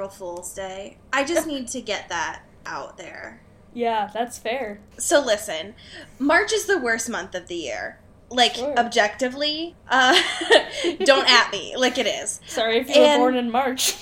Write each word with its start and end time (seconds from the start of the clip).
April 0.00 0.08
Fool's 0.08 0.54
Day. 0.54 0.96
I 1.12 1.24
just 1.24 1.46
need 1.46 1.68
to 1.68 1.82
get 1.82 2.08
that 2.08 2.40
out 2.64 2.96
there. 2.96 3.42
Yeah, 3.74 4.08
that's 4.14 4.38
fair. 4.38 4.80
So 4.96 5.20
listen, 5.22 5.74
March 6.18 6.54
is 6.54 6.64
the 6.64 6.78
worst 6.78 7.10
month 7.10 7.34
of 7.34 7.48
the 7.48 7.54
year. 7.56 7.98
Like 8.30 8.54
Sure. 8.54 8.72
objectively, 8.78 9.76
uh, 9.90 10.18
don't 11.04 11.28
at 11.30 11.52
me 11.52 11.76
like 11.76 11.98
it 11.98 12.06
is. 12.06 12.40
Sorry 12.46 12.78
if 12.78 12.88
you 12.88 12.98
were 12.98 13.18
born 13.18 13.36
in 13.36 13.50
March. 13.50 13.94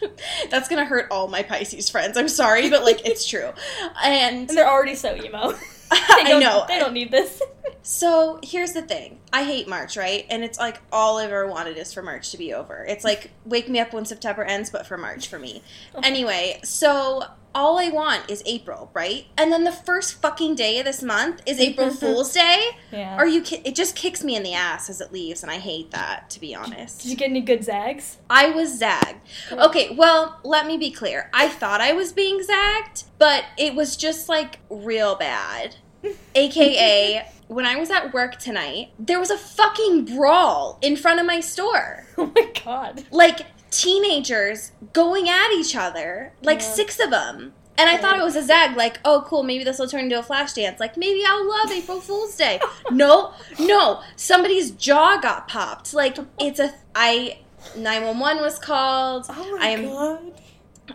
That's 0.50 0.68
gonna 0.68 0.84
hurt 0.84 1.06
all 1.10 1.28
my 1.28 1.42
Pisces 1.42 1.88
friends. 1.88 2.18
I'm 2.18 2.28
sorry, 2.28 2.68
but 2.68 2.84
like 2.84 3.06
it's 3.06 3.26
true. 3.26 3.52
And 4.04 4.50
And 4.50 4.50
they're 4.50 4.68
already 4.68 4.96
so 4.96 5.16
emo. 5.16 5.54
I 5.90 6.38
know. 6.38 6.64
They 6.68 6.78
don't 6.78 6.92
need 6.92 7.10
this. 7.10 7.40
So 7.80 8.38
here's 8.42 8.72
the 8.72 8.82
thing. 8.82 9.18
I 9.32 9.44
hate 9.44 9.66
March, 9.66 9.96
right? 9.96 10.26
And 10.28 10.44
it's 10.44 10.58
like 10.58 10.78
all 10.92 11.18
I 11.18 11.24
ever 11.24 11.46
wanted 11.46 11.78
is 11.78 11.90
for 11.90 12.02
March 12.02 12.32
to 12.32 12.36
be 12.36 12.52
over. 12.52 12.84
It's 12.86 13.02
like 13.02 13.30
wake 13.46 13.66
me 13.68 13.78
up 13.78 13.94
when 13.94 14.04
September 14.04 14.42
ends, 14.42 14.68
but 14.68 14.86
for 14.86 14.98
March 14.98 15.28
for 15.28 15.38
me. 15.38 15.62
Anyway, 16.02 16.60
so 16.64 17.22
all 17.54 17.78
I 17.78 17.88
want 17.88 18.30
is 18.30 18.42
April, 18.46 18.90
right? 18.94 19.26
And 19.36 19.50
then 19.50 19.64
the 19.64 19.72
first 19.72 20.20
fucking 20.20 20.54
day 20.54 20.78
of 20.78 20.84
this 20.84 21.02
month 21.02 21.42
is 21.46 21.58
April 21.58 21.90
Fool's 22.00 22.32
Day. 22.32 22.68
Yeah. 22.92 23.16
Are 23.16 23.26
you? 23.26 23.42
Ki- 23.42 23.62
it 23.64 23.74
just 23.74 23.96
kicks 23.96 24.22
me 24.22 24.36
in 24.36 24.42
the 24.42 24.54
ass 24.54 24.88
as 24.90 25.00
it 25.00 25.12
leaves, 25.12 25.42
and 25.42 25.50
I 25.50 25.58
hate 25.58 25.90
that. 25.90 26.30
To 26.30 26.40
be 26.40 26.54
honest, 26.54 27.02
Did 27.02 27.10
you 27.10 27.16
get 27.16 27.30
any 27.30 27.40
good 27.40 27.64
zags? 27.64 28.18
I 28.30 28.50
was 28.50 28.78
zagged. 28.78 29.20
Okay, 29.50 29.94
well, 29.96 30.40
let 30.44 30.66
me 30.66 30.76
be 30.76 30.90
clear. 30.90 31.30
I 31.32 31.48
thought 31.48 31.80
I 31.80 31.92
was 31.92 32.12
being 32.12 32.42
zagged, 32.42 33.04
but 33.18 33.44
it 33.56 33.74
was 33.74 33.96
just 33.96 34.28
like 34.28 34.60
real 34.70 35.14
bad. 35.16 35.76
AKA, 36.34 37.26
when 37.48 37.66
I 37.66 37.76
was 37.76 37.90
at 37.90 38.12
work 38.14 38.38
tonight, 38.38 38.90
there 38.98 39.18
was 39.18 39.30
a 39.30 39.38
fucking 39.38 40.04
brawl 40.04 40.78
in 40.82 40.96
front 40.96 41.20
of 41.20 41.26
my 41.26 41.40
store. 41.40 42.04
Oh 42.20 42.32
my 42.34 42.50
god. 42.64 43.04
Like 43.12 43.46
teenagers 43.70 44.72
going 44.92 45.28
at 45.28 45.50
each 45.52 45.74
other, 45.76 46.32
like 46.42 46.60
Yeah. 46.60 46.66
six 46.74 46.98
of 47.00 47.10
them. 47.10 47.52
And 47.76 47.88
I 47.88 47.96
thought 47.96 48.18
it 48.18 48.24
was 48.24 48.34
a 48.34 48.42
zag, 48.42 48.76
like, 48.76 48.98
oh, 49.04 49.22
cool, 49.24 49.44
maybe 49.44 49.62
this 49.62 49.78
will 49.78 49.86
turn 49.86 50.04
into 50.04 50.18
a 50.18 50.22
flash 50.22 50.52
dance. 50.54 50.80
Like, 50.80 50.96
maybe 50.96 51.22
I'll 51.24 51.48
love 51.48 51.70
April 51.70 52.00
Fool's 52.00 52.34
Day. 52.34 52.58
no, 52.90 53.32
no, 53.60 54.02
somebody's 54.16 54.72
jaw 54.72 55.18
got 55.20 55.46
popped. 55.46 55.94
Like, 55.94 56.18
it's 56.40 56.58
a. 56.58 56.74
I. 56.94 57.38
911 57.76 58.42
was 58.42 58.58
called. 58.58 59.26
Oh 59.28 59.56
my 59.58 59.64
I 59.64 59.68
am 59.70 59.84
god. 59.84 60.32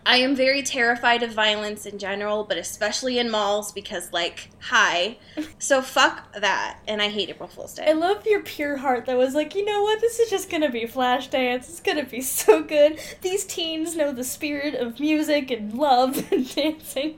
I 0.05 0.17
am 0.17 0.35
very 0.35 0.63
terrified 0.63 1.23
of 1.23 1.31
violence 1.31 1.85
in 1.85 1.97
general, 1.99 2.43
but 2.43 2.57
especially 2.57 3.19
in 3.19 3.29
malls 3.29 3.71
because 3.71 4.11
like, 4.11 4.49
hi. 4.59 5.17
So 5.59 5.81
fuck 5.81 6.33
that. 6.33 6.79
And 6.87 7.01
I 7.01 7.07
hate 7.07 7.29
April 7.29 7.47
Fool's 7.47 7.73
Day. 7.75 7.85
I 7.87 7.93
love 7.93 8.25
your 8.25 8.41
pure 8.41 8.75
heart 8.77 9.05
that 9.05 9.17
was 9.17 9.33
like, 9.33 9.55
you 9.55 9.63
know 9.63 9.81
what, 9.83 10.01
this 10.01 10.19
is 10.19 10.29
just 10.29 10.49
gonna 10.49 10.69
be 10.69 10.85
flash 10.85 11.27
dance. 11.27 11.69
It's 11.69 11.79
gonna 11.79 12.03
be 12.05 12.21
so 12.43 12.61
good. 12.63 12.99
These 13.21 13.45
teens 13.45 13.95
know 13.95 14.11
the 14.11 14.23
spirit 14.25 14.75
of 14.75 14.99
music 14.99 15.51
and 15.51 15.73
love 15.73 16.31
and 16.31 16.47
dancing. 16.55 17.17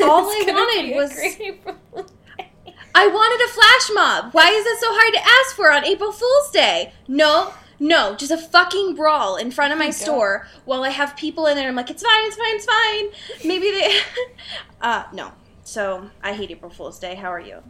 All 0.00 0.28
It's 0.30 0.42
I 0.42 0.46
gonna 0.46 0.58
wanted 0.58 0.94
was- 0.96 1.12
great 1.14 1.40
April 1.40 1.76
Fool's 1.92 2.10
Day. 2.36 2.50
I 2.94 3.06
wanted 3.08 3.44
a 3.44 3.52
flash 3.52 3.90
mob. 3.94 4.32
Why 4.34 4.48
is 4.50 4.64
it 4.66 4.78
so 4.80 4.86
hard 4.90 5.14
to 5.14 5.20
ask 5.20 5.56
for 5.56 5.72
on 5.72 5.84
April 5.84 6.12
Fool's 6.12 6.50
Day? 6.50 6.92
No, 7.08 7.52
no, 7.78 8.14
just 8.16 8.30
a 8.30 8.38
fucking 8.38 8.94
brawl 8.94 9.36
in 9.36 9.50
front 9.50 9.72
of 9.72 9.78
my 9.78 9.86
God. 9.86 9.94
store 9.94 10.48
while 10.64 10.82
I 10.82 10.90
have 10.90 11.16
people 11.16 11.46
in 11.46 11.56
there. 11.56 11.68
I'm 11.68 11.74
like, 11.76 11.90
it's 11.90 12.02
fine, 12.02 12.26
it's 12.26 12.36
fine, 12.36 12.54
it's 12.54 12.64
fine. 12.64 13.48
Maybe 13.48 13.70
they. 13.70 13.98
uh, 14.80 15.04
no. 15.12 15.32
So 15.64 16.10
I 16.22 16.32
hate 16.32 16.50
April 16.50 16.70
Fool's 16.70 16.98
Day. 16.98 17.14
How 17.16 17.32
are 17.32 17.40
you? 17.40 17.62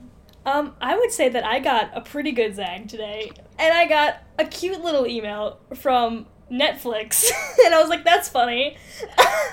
Um, 0.45 0.77
I 0.81 0.97
would 0.97 1.11
say 1.11 1.29
that 1.31 1.45
I 1.45 1.59
got 1.59 1.91
a 1.95 2.01
pretty 2.01 2.31
good 2.31 2.55
zag 2.55 2.89
today, 2.89 3.33
and 3.59 3.77
I 3.77 3.87
got 3.87 4.23
a 4.39 4.45
cute 4.45 4.81
little 4.81 5.07
email 5.07 5.59
from 5.75 6.27
Netflix, 6.51 7.29
and 7.65 7.75
I 7.75 7.81
was 7.81 7.89
like, 7.89 8.05
"That's 8.05 8.29
funny." 8.29 8.77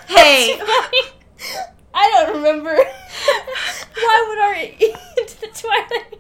Hey. 0.06 0.58
That's 0.58 0.70
funny. 0.70 1.68
I 1.94 2.12
don't 2.12 2.35
remember. 2.38 2.75
Why 2.75 4.25
would 4.28 4.38
our 4.40 4.56
into 4.56 5.40
the 5.40 5.47
Twilight 5.47 6.20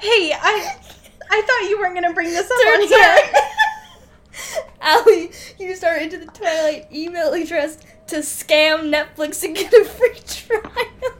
Hey, 0.00 0.32
I 0.32 0.76
I 1.30 1.40
thought 1.40 1.70
you 1.70 1.78
weren't 1.80 1.94
gonna 1.94 2.12
bring 2.12 2.28
this 2.28 2.50
up 2.50 2.58
on 2.58 2.76
turns 2.76 2.90
here. 2.90 3.42
Allie 4.80 5.30
used 5.58 5.84
our 5.84 5.96
Into 5.96 6.18
the 6.18 6.26
Twilight 6.26 6.88
email 6.92 7.32
address 7.32 7.78
to 8.08 8.16
scam 8.16 8.92
Netflix 8.92 9.42
and 9.44 9.54
get 9.54 9.72
a 9.72 9.84
free 9.84 10.18
trial. 10.26 11.16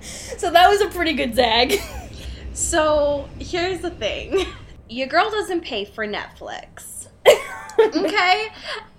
so 0.38 0.50
that 0.50 0.68
was 0.68 0.80
a 0.80 0.88
pretty 0.88 1.12
good 1.12 1.34
zag. 1.34 1.80
So 2.52 3.28
here's 3.38 3.80
the 3.80 3.90
thing. 3.90 4.46
Your 4.88 5.06
girl 5.06 5.30
doesn't 5.30 5.60
pay 5.62 5.84
for 5.84 6.06
Netflix. 6.06 7.06
Okay? 7.78 8.48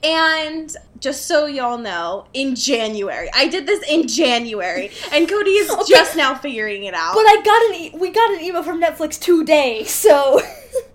And 0.03 0.74
just 1.01 1.25
so 1.28 1.46
y'all 1.46 1.78
know, 1.78 2.25
in 2.34 2.56
January, 2.56 3.30
I 3.34 3.47
did 3.50 3.68
this 3.68 3.84
in 3.90 4.07
January, 4.07 4.91
and 5.12 5.28
Cody 5.28 5.51
is 5.51 5.69
Okay. 5.69 5.84
just 5.90 6.16
now 6.16 6.34
figuring 6.36 6.86
it 6.86 6.94
out. 6.94 7.13
But 7.13 7.25
I 7.28 7.41
got 7.44 7.62
an 7.69 7.75
e- 7.75 7.91
we 8.00 8.09
got 8.12 8.31
an 8.31 8.40
email 8.40 8.63
from 8.63 8.81
Netflix 8.81 9.19
today, 9.19 9.84
so 9.84 10.40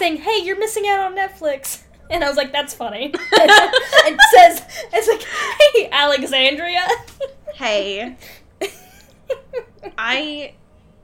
saying, 0.00 0.16
"Hey, 0.16 0.38
you're 0.42 0.58
missing 0.58 0.88
out 0.88 0.98
on 1.00 1.16
Netflix." 1.16 1.82
And 2.10 2.24
I 2.24 2.28
was 2.28 2.36
like, 2.36 2.50
"That's 2.50 2.74
funny." 2.74 3.12
it 3.32 4.20
says, 4.34 4.64
"It's 4.92 5.06
like, 5.06 5.22
hey, 5.22 5.88
Alexandria." 5.92 6.84
hey, 7.54 8.16
I 9.96 10.54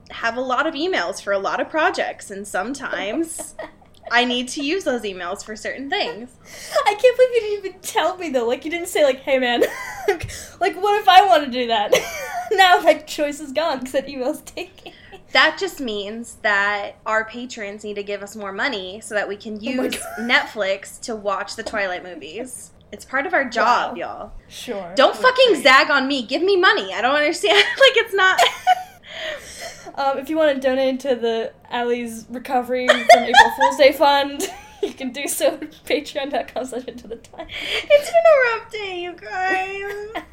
have 0.09 0.35
a 0.35 0.41
lot 0.41 0.67
of 0.67 0.73
emails 0.73 1.23
for 1.23 1.31
a 1.31 1.39
lot 1.39 1.61
of 1.61 1.69
projects, 1.69 2.29
and 2.29 2.45
sometimes 2.45 3.55
I 4.11 4.25
need 4.25 4.49
to 4.49 4.61
use 4.61 4.83
those 4.83 5.03
emails 5.03 5.45
for 5.45 5.55
certain 5.55 5.89
things. 5.89 6.35
I 6.85 6.93
can't 6.95 7.17
believe 7.17 7.33
you 7.35 7.39
didn't 7.39 7.65
even 7.65 7.79
tell 7.79 8.17
me 8.17 8.29
though. 8.29 8.45
Like 8.45 8.65
you 8.65 8.71
didn't 8.71 8.89
say 8.89 9.05
like, 9.05 9.21
"Hey, 9.21 9.39
man, 9.39 9.61
like 10.59 10.75
what 10.75 10.99
if 10.99 11.07
I 11.07 11.25
want 11.25 11.45
to 11.45 11.49
do 11.49 11.67
that?" 11.67 11.93
now 12.51 12.81
that 12.81 13.07
choice 13.07 13.39
is 13.39 13.53
gone 13.53 13.79
because 13.79 13.93
that 13.93 14.09
email's 14.09 14.41
taken. 14.41 14.91
That 15.33 15.57
just 15.59 15.79
means 15.81 16.35
that 16.41 16.95
our 17.05 17.25
patrons 17.25 17.83
need 17.83 17.95
to 17.95 18.03
give 18.03 18.23
us 18.23 18.35
more 18.35 18.51
money 18.53 19.01
so 19.01 19.13
that 19.15 19.27
we 19.27 19.35
can 19.35 19.55
Oh 19.55 19.59
use 19.83 19.97
God. 19.97 20.19
Netflix 20.19 20.99
to 21.01 21.15
watch 21.15 21.55
the 21.55 21.63
Twilight 21.63 22.03
movies. 22.03 22.71
It's 22.91 23.03
part 23.03 23.25
of 23.27 23.33
our 23.33 23.43
job, 23.43 23.91
Wow. 23.91 23.95
y'all. 23.97 24.31
Sure. 24.47 24.93
Don't 24.95 25.15
fucking 25.15 25.61
zag 25.61 25.89
on 25.91 26.07
me. 26.07 26.25
Give 26.25 26.41
me 26.41 26.55
money. 26.55 26.93
I 26.93 27.01
don't 27.01 27.15
understand. 27.15 27.57
like 27.79 27.97
it's 27.97 28.13
not. 28.13 28.41
Um, 29.95 30.19
if 30.19 30.29
you 30.29 30.37
want 30.37 30.53
to 30.53 30.61
donate 30.61 30.99
to 30.99 31.15
the 31.15 31.53
Allie's 31.71 32.27
recovery 32.29 32.87
from 32.87 32.99
April 33.23 33.51
Fool's 33.57 33.77
Day 33.77 33.91
Fund, 33.91 34.47
you 34.83 34.93
can 34.93 35.11
do 35.11 35.27
so 35.27 35.47
at 35.55 35.61
patreon.com 35.85 36.65
slash 36.65 36.83
into 36.85 37.07
the 37.07 37.15
time. 37.15 37.47
it's 37.49 38.11
been 38.11 38.21
a 38.27 38.59
rough 38.59 38.71
day, 38.71 38.99
you 39.01 39.13
guys. 39.13 40.23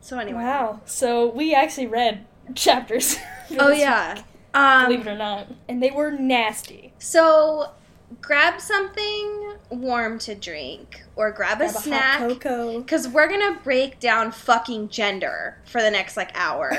So 0.00 0.18
anyway. 0.20 0.38
Wow. 0.44 0.82
So 0.84 1.26
we 1.26 1.52
actually 1.52 1.86
read 1.88 2.26
chapters. 2.54 3.16
Oh 3.58 3.70
yeah. 3.70 4.14
week, 4.14 4.24
believe 4.88 5.00
it 5.06 5.08
Um, 5.10 5.14
or 5.14 5.18
not. 5.18 5.46
And 5.68 5.82
they 5.82 5.90
were 5.90 6.10
nasty. 6.10 6.92
so 6.98 7.70
grab 8.20 8.60
something 8.60 9.54
warm 9.70 10.18
to 10.20 10.34
drink 10.34 11.02
or 11.16 11.30
grab, 11.32 11.60
a 11.60 11.68
snack 11.68 12.18
cocoa. 12.20 12.78
because 12.80 13.08
we're 13.08 13.28
gonna 13.28 13.58
break 13.64 13.98
down 14.00 14.30
fucking 14.32 14.88
gender 14.88 15.58
for 15.66 15.82
the 15.82 15.90
next 15.90 16.16
like 16.16 16.30
hour. 16.34 16.72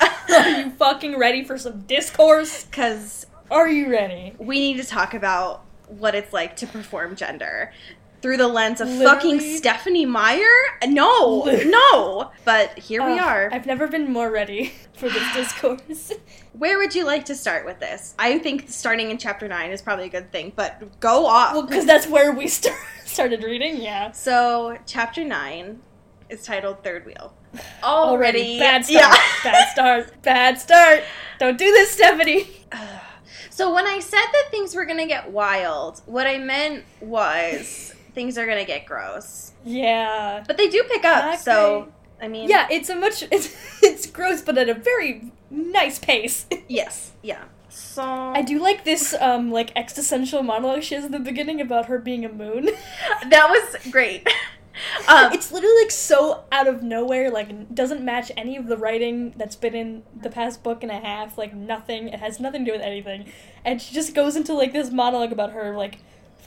Are 0.30 0.48
you 0.48 0.70
fucking 0.70 1.18
ready 1.18 1.42
for 1.44 1.56
some 1.58 1.82
discourse? 1.82 2.64
Because 2.64 3.26
Are 3.50 3.68
you 3.68 3.90
ready? 3.90 4.34
we 4.38 4.58
need 4.58 4.76
to 4.82 4.84
talk 4.86 5.14
about 5.14 5.64
what 5.88 6.14
it's 6.14 6.32
like 6.32 6.56
to 6.56 6.66
perform 6.66 7.16
gender 7.16 7.72
through 8.20 8.36
the 8.36 8.48
lens 8.48 8.80
of 8.80 8.88
Literally. 8.88 9.04
fucking 9.06 9.40
Stephenie 9.56 10.06
Meyer. 10.06 10.42
No, 10.86 11.44
no. 11.66 12.30
But 12.44 12.78
here 12.78 13.04
we 13.04 13.18
are. 13.18 13.48
I've 13.52 13.66
never 13.66 13.86
been 13.88 14.12
more 14.12 14.30
ready 14.30 14.72
for 14.94 15.08
this 15.08 15.32
discourse. 15.34 16.12
Where 16.52 16.78
would 16.78 16.94
you 16.94 17.04
like 17.04 17.24
to 17.26 17.34
start 17.34 17.64
with 17.64 17.78
this? 17.78 18.14
I 18.18 18.38
think 18.38 18.64
starting 18.68 19.10
in 19.10 19.18
chapter 19.18 19.46
nine 19.46 19.70
is 19.70 19.80
probably 19.82 20.06
a 20.06 20.10
good 20.10 20.32
thing, 20.32 20.52
but 20.56 20.98
go 21.00 21.26
off. 21.26 21.52
well, 21.52 21.62
because 21.62 21.86
that's 21.86 22.06
where 22.08 22.32
we 22.32 22.48
start, 22.48 22.76
started 23.04 23.44
reading, 23.44 23.80
yeah. 23.80 24.10
so 24.12 24.76
chapter 24.86 25.24
nine 25.24 25.80
is 26.28 26.42
titled 26.44 26.82
Third 26.82 27.06
Wheel. 27.06 27.32
Already. 27.82 28.58
Bad 28.58 28.84
start. 28.84 29.16
Yeah. 29.16 29.52
Bad 29.52 29.68
start. 29.72 30.22
Bad 30.22 30.58
start. 30.58 31.02
Don't 31.38 31.58
do 31.58 31.70
this, 31.70 31.90
Stephanie. 31.92 32.48
So 33.50 33.74
when 33.74 33.88
I 33.88 33.98
said 33.98 34.20
that 34.20 34.44
things 34.52 34.72
were 34.72 34.84
gonna 34.84 35.08
get 35.08 35.32
wild, 35.32 36.00
what 36.06 36.28
I 36.28 36.38
meant 36.38 36.84
was 37.00 37.92
things 38.18 38.36
are 38.36 38.48
gonna 38.48 38.64
get 38.64 38.84
gross. 38.84 39.52
Yeah. 39.64 40.42
But 40.44 40.56
they 40.56 40.68
do 40.68 40.82
pick 40.90 41.04
up, 41.04 41.38
so 41.38 41.92
I 42.20 42.26
mean 42.26 42.48
Yeah, 42.50 42.66
it's 42.68 42.88
a 42.88 42.96
much 42.96 43.22
it's 43.30 43.54
it's 43.80 44.06
gross, 44.06 44.42
but 44.42 44.58
at 44.58 44.68
a 44.68 44.74
very 44.74 45.30
nice 45.50 46.00
pace. 46.00 46.46
Yes, 46.68 47.12
yeah. 47.22 47.44
So 47.68 48.02
I 48.02 48.42
do 48.42 48.58
like 48.58 48.82
this 48.82 49.14
um 49.20 49.52
like 49.52 49.70
existential 49.76 50.42
monologue 50.42 50.82
she 50.82 50.96
has 50.96 51.04
in 51.04 51.12
the 51.12 51.20
beginning 51.20 51.60
about 51.60 51.86
her 51.86 52.00
being 52.00 52.24
a 52.24 52.28
moon. 52.28 52.64
that 53.30 53.46
was 53.50 53.92
great. 53.92 54.26
Um, 55.08 55.32
it's 55.32 55.50
literally 55.52 55.82
like 55.82 55.90
so 55.90 56.44
out 56.50 56.66
of 56.66 56.82
nowhere, 56.82 57.30
like 57.30 57.72
doesn't 57.72 58.04
match 58.04 58.32
any 58.36 58.56
of 58.56 58.66
the 58.66 58.76
writing 58.76 59.32
that's 59.36 59.56
been 59.56 59.74
in 59.74 60.02
the 60.22 60.30
past 60.30 60.62
book 60.64 60.82
and 60.82 60.90
a 60.90 60.98
half, 60.98 61.38
like 61.38 61.54
nothing. 61.54 62.08
It 62.08 62.18
has 62.18 62.40
nothing 62.40 62.64
to 62.64 62.72
do 62.72 62.76
with 62.76 62.86
anything. 62.86 63.32
And 63.64 63.80
she 63.80 63.94
just 63.94 64.12
goes 64.14 64.34
into 64.34 64.54
like 64.54 64.72
this 64.72 64.90
monologue 64.90 65.32
about 65.32 65.52
her 65.52 65.76
like 65.76 65.98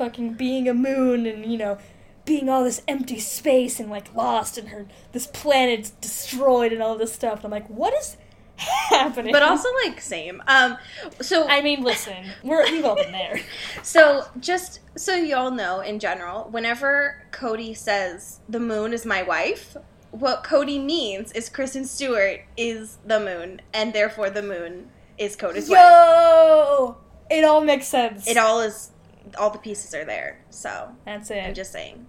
fucking 0.02 0.34
being 0.34 0.68
a 0.68 0.74
moon 0.74 1.28
and 1.28 1.46
you 1.46 1.60
know 1.60 1.78
being 2.26 2.50
all 2.50 2.64
this 2.64 2.82
empty 2.88 3.20
space 3.20 3.80
and 3.80 3.90
like 3.90 4.14
lost 4.16 4.58
and 4.58 4.70
her 4.70 4.88
this 5.12 5.28
planet's 5.28 5.92
destroyed 5.92 6.74
and 6.74 6.82
all 6.82 6.98
this 6.98 7.14
stuff. 7.14 7.44
And 7.44 7.46
I'm 7.46 7.52
like, 7.52 7.68
what 7.68 7.94
is 7.94 8.18
happening? 8.58 9.32
But 9.32 9.44
also 9.44 9.70
like 9.86 10.02
same. 10.02 10.42
Um 10.48 10.78
so 11.20 11.48
I 11.48 11.62
mean, 11.62 11.84
listen, 11.84 12.32
we're 12.44 12.64
we've 12.72 12.86
all 12.86 12.96
been 12.96 13.12
there. 13.12 13.40
So, 13.84 14.26
just 14.40 14.80
so 14.96 15.16
y'all 15.16 15.52
know 15.52 15.82
in 15.82 16.00
general, 16.00 16.48
whenever 16.50 17.24
Cody 17.32 17.74
says 17.74 18.40
the 18.48 18.60
moon 18.60 18.94
is 18.94 19.06
my 19.06 19.24
wife, 19.24 19.76
what 20.12 20.44
Cody 20.44 20.78
means 20.78 21.32
is 21.32 21.50
Kristen 21.50 21.86
Stewart 21.86 22.42
is 22.56 22.98
the 23.06 23.20
moon, 23.20 23.62
and 23.74 23.94
therefore 23.94 24.30
the 24.30 24.44
moon 24.44 24.90
is 25.18 25.36
Cody's 25.36 25.70
wife. 25.70 25.80
Yo, 25.80 26.98
it 27.32 27.44
all 27.44 27.62
makes 27.62 27.88
sense. 27.88 28.28
It 28.28 28.38
all 28.38 28.62
is, 28.62 28.91
all 29.38 29.50
the 29.50 29.60
pieces 29.60 29.94
are 29.94 30.06
there. 30.06 30.44
So, 30.50 30.90
That's 31.06 31.32
it. 31.32 31.44
I'm 31.44 31.54
just 31.54 31.72
saying. 31.72 32.06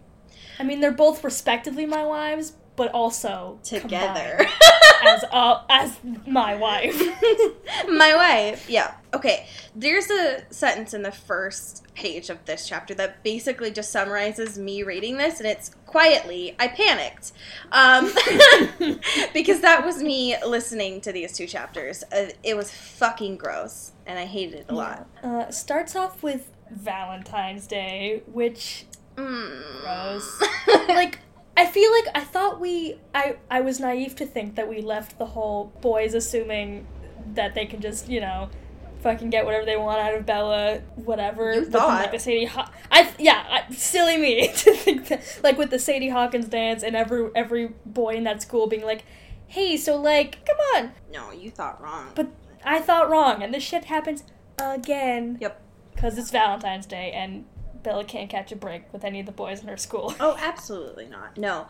I 0.58 0.64
mean, 0.64 0.80
they're 0.80 0.92
both 0.92 1.24
respectively 1.24 1.86
my 1.86 2.04
wives, 2.04 2.52
but 2.76 2.92
also 2.92 3.58
Together. 3.62 4.46
as 5.04 5.24
uh, 5.30 5.62
as 5.68 5.98
my 6.26 6.54
wife. 6.54 6.98
my 7.88 8.14
wife. 8.14 8.68
Yeah. 8.68 8.94
Okay. 9.14 9.46
There's 9.74 10.10
a 10.10 10.44
sentence 10.50 10.94
in 10.94 11.02
the 11.02 11.12
first 11.12 11.84
page 11.94 12.30
of 12.30 12.44
this 12.44 12.66
chapter 12.68 12.94
that 12.94 13.22
basically 13.22 13.70
just 13.70 13.90
summarizes 13.90 14.58
me 14.58 14.82
reading 14.82 15.16
this, 15.16 15.38
and 15.40 15.48
it's 15.48 15.70
quietly, 15.86 16.56
I 16.58 16.68
panicked. 16.68 17.32
Um, 17.72 18.06
because 19.34 19.60
that 19.60 19.84
was 19.84 20.02
me 20.02 20.36
listening 20.46 21.00
to 21.02 21.12
these 21.12 21.32
two 21.36 21.46
chapters. 21.46 22.02
Uh, 22.12 22.28
it 22.42 22.56
was 22.56 22.70
fucking 22.70 23.36
gross, 23.36 23.92
and 24.06 24.18
I 24.18 24.24
hated 24.24 24.60
it 24.60 24.66
a 24.68 24.74
lot. 24.74 25.08
Uh, 25.22 25.50
starts 25.50 25.94
off 25.96 26.22
with 26.22 26.51
Valentine's 26.72 27.66
Day, 27.66 28.22
which 28.26 28.86
Mm. 29.16 29.82
Gross. 29.82 30.42
like 30.88 31.18
I 31.54 31.66
feel 31.66 31.90
like 31.92 32.06
I 32.14 32.20
thought 32.24 32.60
we 32.60 32.96
I 33.14 33.36
I 33.50 33.60
was 33.60 33.78
naive 33.78 34.16
to 34.16 34.26
think 34.26 34.54
that 34.56 34.68
we 34.68 34.80
left 34.80 35.18
the 35.18 35.26
whole 35.26 35.66
boys 35.82 36.14
assuming 36.14 36.86
that 37.34 37.54
they 37.54 37.66
can 37.66 37.80
just, 37.82 38.08
you 38.08 38.20
know, 38.20 38.48
fucking 39.02 39.28
get 39.30 39.44
whatever 39.44 39.66
they 39.66 39.76
want 39.76 40.00
out 40.00 40.14
of 40.14 40.24
Bella, 40.24 40.78
whatever. 40.96 41.52
You 41.52 41.64
thought. 41.66 41.88
like 41.88 42.12
the 42.12 42.18
Sadie 42.18 42.46
Haw- 42.46 42.70
I 42.90 43.10
yeah, 43.18 43.44
I, 43.68 43.74
silly 43.74 44.16
me 44.16 44.48
to 44.56 44.72
think 44.74 45.08
that 45.08 45.22
like 45.42 45.58
with 45.58 45.68
the 45.70 45.78
Sadie 45.78 46.08
Hawkins 46.08 46.48
dance 46.48 46.82
and 46.82 46.96
every 46.96 47.28
every 47.34 47.68
boy 47.84 48.14
in 48.14 48.24
that 48.24 48.40
school 48.40 48.66
being 48.66 48.82
like, 48.84 49.04
"Hey, 49.46 49.76
so 49.76 50.00
like, 50.00 50.38
come 50.46 50.56
on." 50.74 50.92
No, 51.12 51.32
you 51.32 51.50
thought 51.50 51.82
wrong. 51.82 52.12
But 52.14 52.28
I 52.64 52.78
thought 52.80 53.10
wrong 53.10 53.42
and 53.42 53.52
this 53.52 53.62
shit 53.62 53.84
happens 53.84 54.24
again. 54.58 55.36
Yep. 55.38 55.60
Cuz 56.02 56.18
it's 56.18 56.30
Valentine's 56.30 56.84
Day 56.84 57.12
and 57.12 57.46
Bella 57.82 58.04
can't 58.04 58.28
catch 58.28 58.52
a 58.52 58.56
break 58.56 58.92
with 58.92 59.04
any 59.04 59.20
of 59.20 59.26
the 59.26 59.32
boys 59.32 59.62
in 59.62 59.68
her 59.68 59.76
school. 59.76 60.14
Oh, 60.20 60.36
absolutely 60.38 61.06
not. 61.06 61.38
No. 61.38 61.66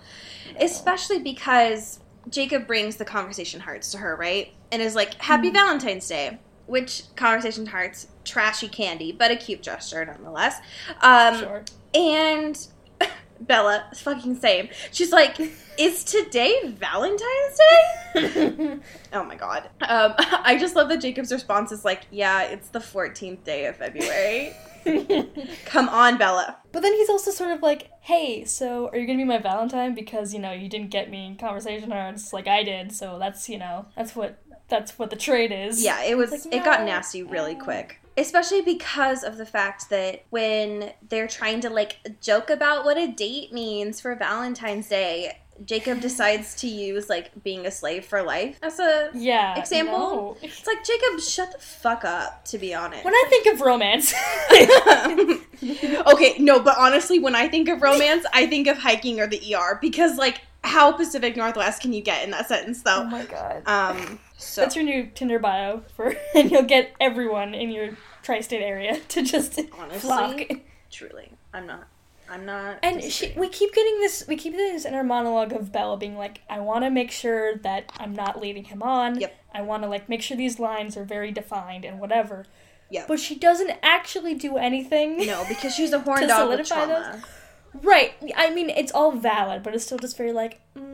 Especially 0.58 1.18
because 1.20 2.00
Jacob 2.28 2.66
brings 2.66 2.96
the 2.96 3.04
conversation 3.04 3.60
hearts 3.60 3.92
to 3.92 3.98
her, 3.98 4.16
right? 4.16 4.52
And 4.72 4.82
is 4.82 4.94
like, 4.94 5.14
Happy 5.22 5.50
Mhm. 5.50 5.54
Valentine's 5.54 6.08
Day. 6.08 6.38
Which 6.66 7.02
conversation 7.16 7.66
hearts, 7.66 8.06
trashy 8.24 8.68
candy, 8.68 9.12
but 9.12 9.30
a 9.30 9.36
cute 9.36 9.62
gesture 9.62 10.04
nonetheless. 10.04 10.56
Um, 11.02 11.38
sure. 11.38 11.64
And 11.94 12.66
Bella, 13.46 13.84
fucking 13.96 14.36
same. 14.36 14.68
She's 14.90 15.12
like, 15.12 15.38
Is 15.78 16.04
today 16.04 16.74
Valentine's 16.78 17.58
Day? 18.14 18.78
Oh 19.12 19.24
my 19.24 19.36
god. 19.36 19.68
Um, 19.80 20.14
I 20.18 20.56
just 20.58 20.74
love 20.76 20.88
that 20.88 21.00
Jacob's 21.00 21.32
response 21.32 21.72
is 21.72 21.84
like, 21.84 22.02
Yeah, 22.10 22.42
it's 22.44 22.68
the 22.68 22.78
14th 22.78 23.44
day 23.44 23.66
of 23.66 23.76
February. 23.76 24.52
Come 25.64 25.88
on, 25.88 26.18
Bella. 26.18 26.56
but 26.72 26.82
then 26.82 26.92
he's 26.94 27.08
also 27.08 27.30
sort 27.30 27.52
of 27.52 27.62
like, 27.62 27.88
hey, 28.00 28.44
so 28.44 28.88
are 28.88 28.96
you 28.98 29.06
gonna 29.06 29.18
be 29.18 29.24
my 29.24 29.38
Valentine 29.38 29.94
because 29.94 30.34
you 30.34 30.40
know 30.40 30.50
you 30.52 30.68
didn't 30.68 30.90
get 30.90 31.08
me 31.08 31.36
conversation 31.38 31.92
hearts 31.92 32.32
like 32.32 32.48
I 32.48 32.64
did, 32.64 32.90
so 32.92 33.16
that's 33.18 33.48
you 33.48 33.58
know 33.58 33.86
that's 33.96 34.16
what 34.16 34.42
that's 34.68 34.98
what 34.98 35.10
the 35.10 35.16
trade 35.16 35.52
is. 35.52 35.84
Yeah, 35.84 36.02
it 36.02 36.16
was. 36.16 36.32
Like, 36.32 36.46
it 36.46 36.64
got 36.64 36.82
nasty 36.82 37.22
really 37.22 37.54
quick. 37.54 38.01
Especially 38.16 38.60
because 38.60 39.22
of 39.24 39.38
the 39.38 39.46
fact 39.46 39.88
that 39.90 40.24
when 40.30 40.92
they're 41.08 41.28
trying 41.28 41.60
to 41.60 41.70
like 41.70 42.20
joke 42.20 42.50
about 42.50 42.84
what 42.84 42.98
a 42.98 43.06
date 43.06 43.52
means 43.52 44.00
for 44.00 44.14
Valentine's 44.14 44.88
Day, 44.88 45.38
Jacob 45.64 46.00
decides 46.08 46.54
to 46.56 46.66
use 46.66 47.08
like 47.08 47.30
being 47.42 47.66
a 47.66 47.70
slave 47.70 48.04
for 48.04 48.22
life 48.22 48.58
as 48.62 48.78
a. 48.80 49.10
Yeah. 49.14 49.58
Example? 49.58 49.98
no. 49.98 50.36
It's 50.42 50.66
like 50.66 50.84
Jacob, 50.84 51.20
shut 51.20 51.52
the 51.52 51.58
fuck 51.58 52.04
up. 52.04 52.44
To 52.46 52.58
be 52.58 52.74
honest. 52.74 53.04
When 53.04 53.14
I 53.14 53.24
think 53.28 53.46
of 53.54 53.60
romance, 53.60 54.12
okay, 56.12 56.36
no, 56.38 56.60
but 56.60 56.76
honestly, 56.78 57.18
when 57.18 57.34
I 57.34 57.48
think 57.48 57.68
of 57.68 57.82
romance, 57.82 58.26
I 58.32 58.46
think 58.46 58.66
of 58.66 58.78
hiking 58.78 59.20
or 59.20 59.26
the 59.26 59.54
ER 59.54 59.78
because 59.80 60.16
like 60.18 60.40
how 60.64 60.92
Pacific 60.92 61.36
Northwest 61.36 61.82
can 61.82 61.92
you 61.92 62.02
get 62.02 62.24
in 62.24 62.30
that 62.30 62.48
sentence 62.48 62.82
though? 62.82 63.02
oh 63.02 63.04
my 63.04 63.24
god, 63.24 63.62
Um, 63.66 64.18
so 64.42 64.60
that's 64.60 64.76
your 64.76 64.84
new 64.84 65.06
Tinder 65.14 65.38
bio 65.38 65.82
for, 65.96 66.14
and 66.34 66.50
you'll 66.50 66.62
get 66.62 66.92
everyone 67.00 67.54
in 67.54 67.70
your 67.70 67.96
tri-state 68.22 68.62
area 68.62 69.00
to 69.08 69.22
just 69.22 69.58
Honestly, 69.78 69.98
flock. 70.00 70.40
truly, 70.90 71.32
I'm 71.52 71.66
not. 71.66 71.88
I'm 72.30 72.46
not. 72.46 72.78
And 72.82 73.02
she, 73.02 73.34
we 73.36 73.48
keep 73.48 73.74
getting 73.74 73.98
this. 74.00 74.24
We 74.26 74.36
keep 74.36 74.52
getting 74.52 74.72
this 74.72 74.86
inner 74.86 75.04
monologue 75.04 75.52
of 75.52 75.70
Bella 75.70 75.96
being 75.96 76.16
like, 76.16 76.40
"I 76.48 76.60
want 76.60 76.84
to 76.84 76.90
make 76.90 77.10
sure 77.10 77.56
that 77.56 77.92
I'm 77.98 78.14
not 78.14 78.40
leading 78.40 78.64
him 78.64 78.82
on. 78.82 79.20
Yep. 79.20 79.34
I 79.54 79.62
want 79.62 79.82
to 79.82 79.88
like 79.88 80.08
make 80.08 80.22
sure 80.22 80.36
these 80.36 80.58
lines 80.58 80.96
are 80.96 81.04
very 81.04 81.30
defined 81.30 81.84
and 81.84 82.00
whatever." 82.00 82.46
Yep. 82.90 83.08
But 83.08 83.20
she 83.20 83.34
doesn't 83.34 83.72
actually 83.82 84.34
do 84.34 84.56
anything. 84.58 85.26
No, 85.26 85.44
because 85.48 85.74
she's 85.74 85.92
a 85.92 85.98
horn 86.00 86.20
To 86.20 86.26
dog 86.26 86.48
with 86.48 86.66
solidify 86.66 87.02
trauma. 87.02 87.22
Right. 87.82 88.12
I 88.36 88.50
mean, 88.50 88.68
it's 88.68 88.92
all 88.92 89.12
valid, 89.12 89.62
but 89.62 89.74
it's 89.74 89.84
still 89.84 89.98
just 89.98 90.16
very 90.16 90.32
like, 90.32 90.60
mm, 90.76 90.91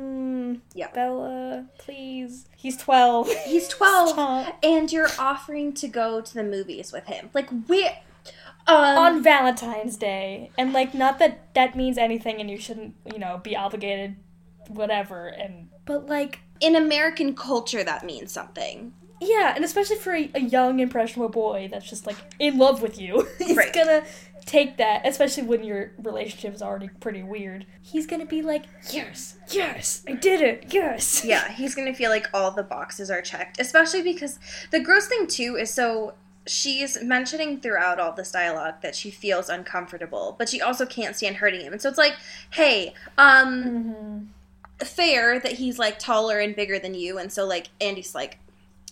Yeah. 0.75 0.91
Bella, 0.93 1.67
please. 1.79 2.47
He's 2.57 2.77
twelve. 2.77 3.29
He's 3.47 3.69
12, 3.79 4.09
Stop. 4.11 4.59
and 4.63 4.91
you're 4.93 5.11
offering 5.19 5.73
to 5.75 5.89
go 5.89 6.21
to 6.21 6.35
the 6.35 6.45
movies 6.45 6.93
with 6.93 7.07
him. 7.07 7.31
Like, 7.35 7.49
we. 7.69 7.89
Um, 8.67 8.99
On 8.99 9.23
Valentine's 9.23 9.97
Day, 9.97 10.51
and 10.59 10.75
like, 10.75 10.93
not 10.93 11.19
that 11.21 11.55
that 11.55 11.75
means 11.75 11.97
anything, 11.97 12.39
and 12.39 12.51
you 12.51 12.59
shouldn't, 12.59 12.95
you 13.11 13.19
know, 13.19 13.41
be 13.43 13.57
obligated, 13.57 14.17
whatever. 14.69 15.29
And 15.29 15.71
but 15.87 16.05
like, 16.07 16.41
in 16.61 16.77
American 16.77 17.35
culture, 17.35 17.83
that 17.83 18.05
means 18.05 18.31
something. 18.31 18.93
Yeah, 19.21 19.53
and 19.55 19.65
especially 19.65 19.97
for 19.97 20.15
a, 20.15 20.31
a 20.35 20.41
young, 20.41 20.81
impressionable 20.81 21.29
boy 21.29 21.69
that's 21.71 21.89
just 21.89 22.07
like 22.07 22.17
in 22.39 22.57
love 22.59 22.83
with 22.83 23.01
you, 23.01 23.27
he's 23.39 23.57
Right. 23.57 23.73
gonna 23.73 24.05
take 24.47 24.77
that, 24.79 25.03
especially 25.07 25.43
when 25.43 25.63
your 25.65 25.91
relationship 25.99 26.55
is 26.55 26.63
already 26.63 26.89
pretty 27.01 27.23
weird. 27.23 27.67
He's 27.83 28.07
gonna 28.07 28.25
be 28.27 28.43
like, 28.43 28.65
yes, 28.91 29.37
yes, 29.51 30.03
I 30.09 30.13
did 30.13 30.41
it, 30.41 30.73
yes. 30.73 31.25
Yeah, 31.25 31.51
he's 31.53 31.75
gonna 31.75 31.95
feel 31.95 32.11
like 32.11 32.27
all 32.33 32.51
the 32.53 32.63
boxes 32.63 33.11
are 33.11 33.21
checked. 33.21 33.61
Especially 33.61 34.03
because 34.03 34.39
the 34.71 34.81
gross 34.81 35.07
thing, 35.09 35.27
too, 35.27 35.57
is 35.57 35.73
so 35.75 36.15
she's 36.47 37.03
mentioning 37.03 37.61
throughout 37.61 38.01
all 38.01 38.13
this 38.13 38.31
dialogue 38.33 38.77
that 38.83 38.95
she 38.97 39.11
feels 39.11 39.51
uncomfortable, 39.51 40.35
but 40.39 40.49
she 40.49 40.63
also 40.63 40.87
can't 40.87 41.15
stand 41.15 41.37
hurting 41.37 41.61
him. 41.61 41.73
And 41.75 41.83
so 41.83 41.89
it's 41.91 41.99
like, 41.99 42.15
hey, 42.53 42.95
um, 43.19 43.65
Mm-hmm. 43.65 44.85
fair 44.87 45.39
that 45.41 45.53
he's 45.53 45.79
like 45.79 45.99
taller 45.99 46.39
and 46.39 46.55
bigger 46.57 46.79
than 46.79 46.95
you, 46.95 47.19
and 47.19 47.31
so 47.33 47.45
like 47.45 47.69
Andy's 47.81 48.15
like, 48.15 48.39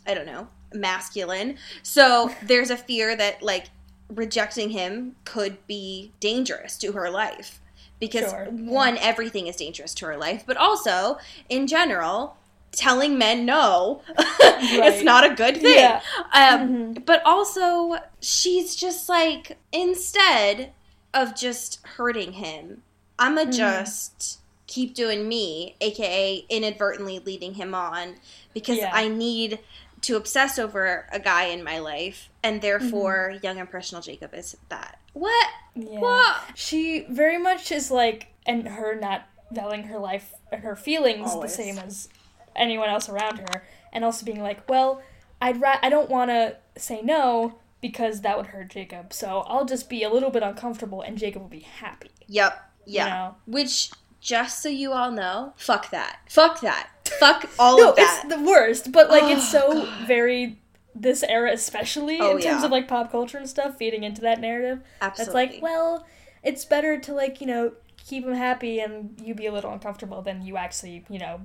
I 0.06 0.14
don't 0.14 0.26
know, 0.26 0.48
masculine. 0.74 1.56
So 1.82 2.30
there's 2.42 2.70
a 2.70 2.76
fear 2.76 3.16
that 3.16 3.42
like 3.42 3.66
rejecting 4.08 4.70
him 4.70 5.16
could 5.24 5.64
be 5.66 6.12
dangerous 6.20 6.76
to 6.78 6.92
her 6.92 7.10
life 7.10 7.60
because 7.98 8.30
Sure, 8.30 8.44
one, 8.50 8.98
everything 8.98 9.46
is 9.46 9.56
dangerous 9.56 9.94
to 9.94 10.06
her 10.06 10.16
life, 10.16 10.44
but 10.46 10.56
also 10.56 11.18
in 11.48 11.66
general. 11.66 12.36
Telling 12.72 13.16
men 13.16 13.46
no, 13.46 14.02
it's 14.18 15.02
not 15.02 15.24
a 15.24 15.34
good 15.34 15.56
thing. 15.56 15.78
Yeah. 15.78 16.02
Um, 16.34 16.68
Mhm. 16.96 17.06
But 17.06 17.22
also, 17.24 17.96
she's 18.20 18.76
just 18.76 19.08
like, 19.08 19.56
instead 19.72 20.72
of 21.14 21.34
just 21.34 21.78
hurting 21.96 22.32
him, 22.32 22.82
I'ma 23.18 23.42
Mhm. 23.44 23.56
just 23.56 24.40
keep 24.66 24.92
doing 24.94 25.26
me, 25.26 25.74
aka 25.80 26.44
inadvertently 26.50 27.20
leading 27.20 27.54
him 27.54 27.74
on, 27.74 28.16
because 28.52 28.76
Yeah. 28.78 28.90
I 28.92 29.08
need 29.08 29.58
to 30.06 30.16
obsess 30.16 30.58
over 30.58 31.06
a 31.12 31.18
guy 31.20 31.44
in 31.46 31.62
my 31.62 31.78
life, 31.78 32.28
and 32.42 32.60
therefore, 32.62 33.30
Mm-hmm. 33.34 33.44
young 33.46 33.58
impressional 33.58 34.02
Jacob 34.02 34.34
is 34.34 34.56
that. 34.68 34.98
What? 35.12 35.48
Yeah. 35.74 36.00
What? 36.00 36.40
She 36.54 37.06
very 37.10 37.38
much 37.38 37.70
is 37.72 37.90
like, 37.90 38.28
and 38.46 38.66
her 38.68 38.94
not 38.98 39.26
valuing 39.52 39.84
her 39.84 39.98
life 39.98 40.34
and 40.52 40.62
her 40.62 40.76
feelings 40.76 41.30
Always. 41.30 41.56
the 41.56 41.62
same 41.62 41.78
as 41.78 42.08
anyone 42.54 42.88
else 42.88 43.08
around 43.08 43.38
her, 43.38 43.64
and 43.92 44.04
also 44.04 44.24
being 44.26 44.42
like, 44.42 44.68
well, 44.68 45.02
I'd 45.40 45.60
ra- 45.60 45.78
I 45.82 45.88
don't 45.88 46.08
want 46.10 46.30
to 46.30 46.56
say 46.76 47.02
no 47.02 47.58
because 47.80 48.22
that 48.22 48.36
would 48.36 48.46
hurt 48.48 48.68
Jacob, 48.68 49.12
so 49.12 49.40
I'll 49.46 49.64
just 49.66 49.88
be 49.90 50.02
a 50.02 50.10
little 50.10 50.30
bit 50.30 50.42
uncomfortable, 50.42 51.02
and 51.02 51.18
Jacob 51.18 51.42
will 51.42 51.48
be 51.48 51.60
happy. 51.60 52.10
Yep. 52.26 52.70
Yeah. 52.86 53.04
You 53.04 53.10
know? 53.10 53.36
Which, 53.46 53.90
just 54.20 54.62
so 54.62 54.68
you 54.68 54.92
all 54.92 55.10
know, 55.10 55.52
fuck 55.56 55.90
that. 55.90 56.20
Fuck 56.28 56.60
that. 56.62 56.90
Fuck 57.18 57.48
all 57.58 57.78
No, 57.78 57.90
of 57.90 57.96
that. 57.96 58.22
it's 58.24 58.34
the 58.34 58.42
worst, 58.42 58.92
but 58.92 59.08
like 59.10 59.24
it's 59.24 59.54
Oh, 59.54 59.60
so 59.72 59.72
God. 59.84 60.06
very 60.06 60.58
this 60.94 61.22
era 61.22 61.52
especially 61.52 62.18
Oh, 62.20 62.36
in 62.36 62.42
terms 62.42 62.44
yeah. 62.60 62.64
of 62.64 62.70
like 62.70 62.88
pop 62.88 63.10
culture 63.12 63.36
and 63.38 63.48
stuff 63.48 63.76
feeding 63.76 64.02
into 64.04 64.22
that 64.22 64.40
narrative. 64.40 64.80
Absolutely. 65.02 65.34
That's 65.42 65.52
like, 65.54 65.62
well, 65.62 66.06
it's 66.42 66.64
better 66.64 66.98
to 67.00 67.12
like 67.12 67.40
you 67.40 67.46
know 67.46 67.72
keep 67.98 68.24
them 68.24 68.34
happy 68.34 68.78
and 68.80 69.20
you 69.22 69.34
be 69.34 69.46
a 69.46 69.52
little 69.52 69.72
uncomfortable 69.72 70.22
than 70.22 70.42
you 70.42 70.56
actually 70.56 71.04
you 71.10 71.18
know 71.18 71.40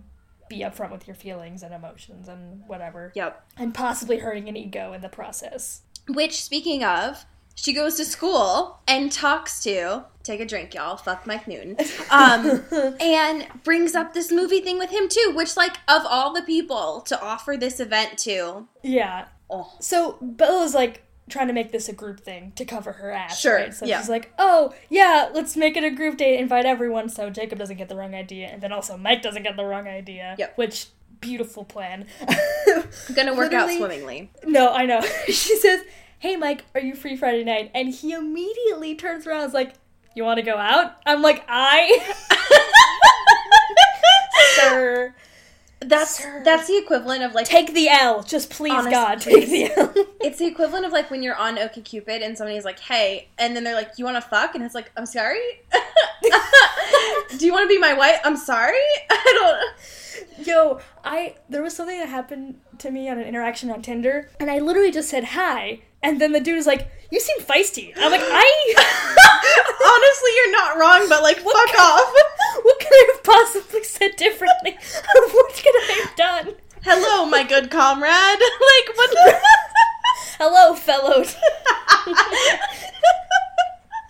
be 0.47 0.59
upfront 0.59 0.91
with 0.91 1.07
your 1.07 1.15
feelings 1.15 1.63
and 1.63 1.73
emotions 1.73 2.27
and 2.27 2.61
whatever 2.67 3.11
Yep. 3.15 3.41
and 3.57 3.73
possibly 3.73 4.17
hurting 4.19 4.47
an 4.49 4.55
ego 4.57 4.93
in 4.93 5.01
the 5.01 5.09
process. 5.09 5.81
Which, 6.07 6.43
speaking 6.43 6.83
of, 6.83 7.25
she 7.55 7.73
goes 7.73 7.95
to 7.95 8.05
school 8.05 8.79
and 8.87 9.11
talks 9.11 9.61
to, 9.63 10.03
take 10.23 10.39
a 10.39 10.45
drink, 10.45 10.73
y'all, 10.73 10.97
fuck 10.97 11.27
Mike 11.27 11.47
Newton, 11.47 11.77
um, 12.09 12.63
and 12.99 13.47
brings 13.63 13.93
up 13.95 14.13
this 14.13 14.31
movie 14.31 14.61
thing 14.61 14.77
with 14.79 14.89
him 14.89 15.07
too, 15.09 15.31
which, 15.35 15.55
like, 15.57 15.77
of 15.87 16.01
all 16.05 16.33
the 16.33 16.41
people 16.41 17.01
to 17.01 17.21
offer 17.21 17.55
this 17.57 17.79
event 17.79 18.17
to, 18.19 18.67
Yeah. 18.83 19.25
oh, 19.49 19.73
So 19.79 20.17
Bella's 20.21 20.73
like 20.73 21.03
trying 21.29 21.47
to 21.47 21.53
make 21.53 21.71
this 21.71 21.87
a 21.87 21.93
group 21.93 22.19
thing 22.19 22.51
to 22.57 22.65
cover 22.65 22.91
her 22.93 23.11
ass. 23.11 23.39
Sure, 23.39 23.55
Right? 23.55 23.73
So 23.73 23.85
yeah. 23.85 23.99
she's 23.99 24.09
like, 24.09 24.33
oh, 24.37 24.73
yeah, 24.89 25.29
let's 25.33 25.55
make 25.55 25.77
it 25.77 25.83
a 25.83 25.91
group 25.91 26.17
date, 26.17 26.39
invite 26.39 26.65
everyone 26.65 27.09
so 27.09 27.29
Jacob 27.29 27.57
doesn't 27.59 27.77
get 27.77 27.89
the 27.89 27.95
wrong 27.95 28.13
idea, 28.15 28.47
and 28.47 28.61
then 28.61 28.71
also 28.71 28.97
Mike 28.97 29.21
doesn't 29.21 29.43
get 29.43 29.55
the 29.55 29.65
wrong 29.65 29.87
idea. 29.87 30.35
Yep. 30.37 30.57
Which, 30.57 30.87
beautiful 31.21 31.63
plan. 31.63 32.05
gonna 33.15 33.35
work 33.35 33.53
out 33.53 33.69
swimmingly. 33.69 34.31
No, 34.45 34.73
I 34.73 34.85
know. 34.85 35.01
she 35.27 35.55
says, 35.57 35.81
hey, 36.21 36.35
Mike, 36.35 36.65
are 36.75 36.81
you 36.81 36.93
free 36.95 37.15
Friday 37.17 37.43
night? 37.43 37.71
And 37.73 37.89
he 37.89 38.13
immediately 38.13 38.93
turns 38.95 39.25
around 39.25 39.41
and 39.41 39.47
is 39.49 39.53
like, 39.55 39.73
you 40.15 40.23
want 40.23 40.37
to 40.37 40.43
go 40.43 40.55
out? 40.55 40.95
I'm 41.05 41.21
like, 41.23 41.43
I? 41.47 42.13
Sir. 44.55 45.15
That's 45.83 46.19
Sir. 46.21 46.43
that's 46.45 46.67
the 46.67 46.77
equivalent 46.77 47.23
of 47.23 47.33
like 47.33 47.47
Take 47.47 47.73
the 47.73 47.89
L. 47.89 48.21
Just 48.21 48.51
please, 48.51 48.71
Honest- 48.71 48.91
God, 48.91 49.19
please. 49.21 49.49
take 49.49 49.73
the 49.73 49.81
L. 49.81 49.93
it's 50.21 50.37
the 50.37 50.45
equivalent 50.45 50.85
of 50.85 50.91
like 50.91 51.09
when 51.09 51.23
you're 51.23 51.35
on 51.35 51.57
OkCupid 51.57 52.21
and 52.23 52.37
somebody's 52.37 52.65
like, 52.65 52.79
"Hey," 52.79 53.29
and 53.39 53.55
then 53.55 53.63
they're 53.63 53.73
like, 53.73 53.93
"You 53.97 54.05
want 54.05 54.15
to 54.17 54.21
fuck?" 54.21 54.53
and 54.53 54.63
it's 54.63 54.75
like, 54.75 54.91
"I'm 54.95 55.07
sorry." 55.07 55.39
Do 57.39 57.45
you 57.45 57.51
want 57.51 57.63
to 57.63 57.67
be 57.67 57.79
my 57.79 57.93
wife? 57.93 58.19
I'm 58.23 58.37
sorry. 58.37 58.77
I 59.09 59.63
don't. 60.37 60.47
Yo, 60.47 60.79
I 61.03 61.35
there 61.49 61.63
was 61.63 61.75
something 61.75 61.97
that 61.97 62.09
happened 62.09 62.59
to 62.81 62.91
me 62.91 63.09
on 63.09 63.17
an 63.17 63.27
interaction 63.27 63.69
on 63.69 63.81
Tinder, 63.81 64.29
and 64.39 64.49
I 64.51 64.59
literally 64.59 64.91
just 64.91 65.09
said 65.09 65.23
hi, 65.23 65.79
and 66.03 66.19
then 66.19 66.31
the 66.31 66.39
dude 66.39 66.57
is 66.57 66.67
like, 66.67 66.89
"You 67.11 67.19
seem 67.19 67.39
feisty." 67.39 67.93
I'm 67.95 68.11
like, 68.11 68.21
"I." 68.23 68.73
Honestly, 69.83 70.31
you're 70.35 70.51
not 70.51 70.77
wrong, 70.77 71.09
but 71.09 71.21
like, 71.23 71.39
What 71.41 71.69
fuck 71.69 71.79
off. 71.79 72.13
what 72.63 72.79
could 72.79 72.91
I 72.91 73.11
have 73.13 73.23
possibly 73.23 73.83
said 73.83 74.15
differently? 74.15 74.77
what 75.13 75.53
could 75.53 75.75
I 75.75 76.05
have 76.05 76.15
done? 76.15 76.55
Hello, 76.83 77.25
my 77.25 77.43
good 77.43 77.69
comrade. 77.69 78.11
like, 78.11 78.97
what 78.97 79.09
the? 79.11 79.39
Hello, 80.39 80.75
fellows. 80.75 81.35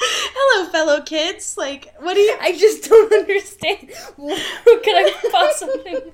Hello, 0.03 0.69
fellow 0.71 1.01
kids. 1.01 1.57
Like, 1.57 1.93
what 1.99 2.13
do 2.13 2.21
you? 2.21 2.37
I 2.39 2.53
just 2.57 2.87
don't 2.89 3.11
understand. 3.13 3.91
What 4.15 4.41
could 4.83 4.95
I 4.95 5.13
possibly? 5.31 6.13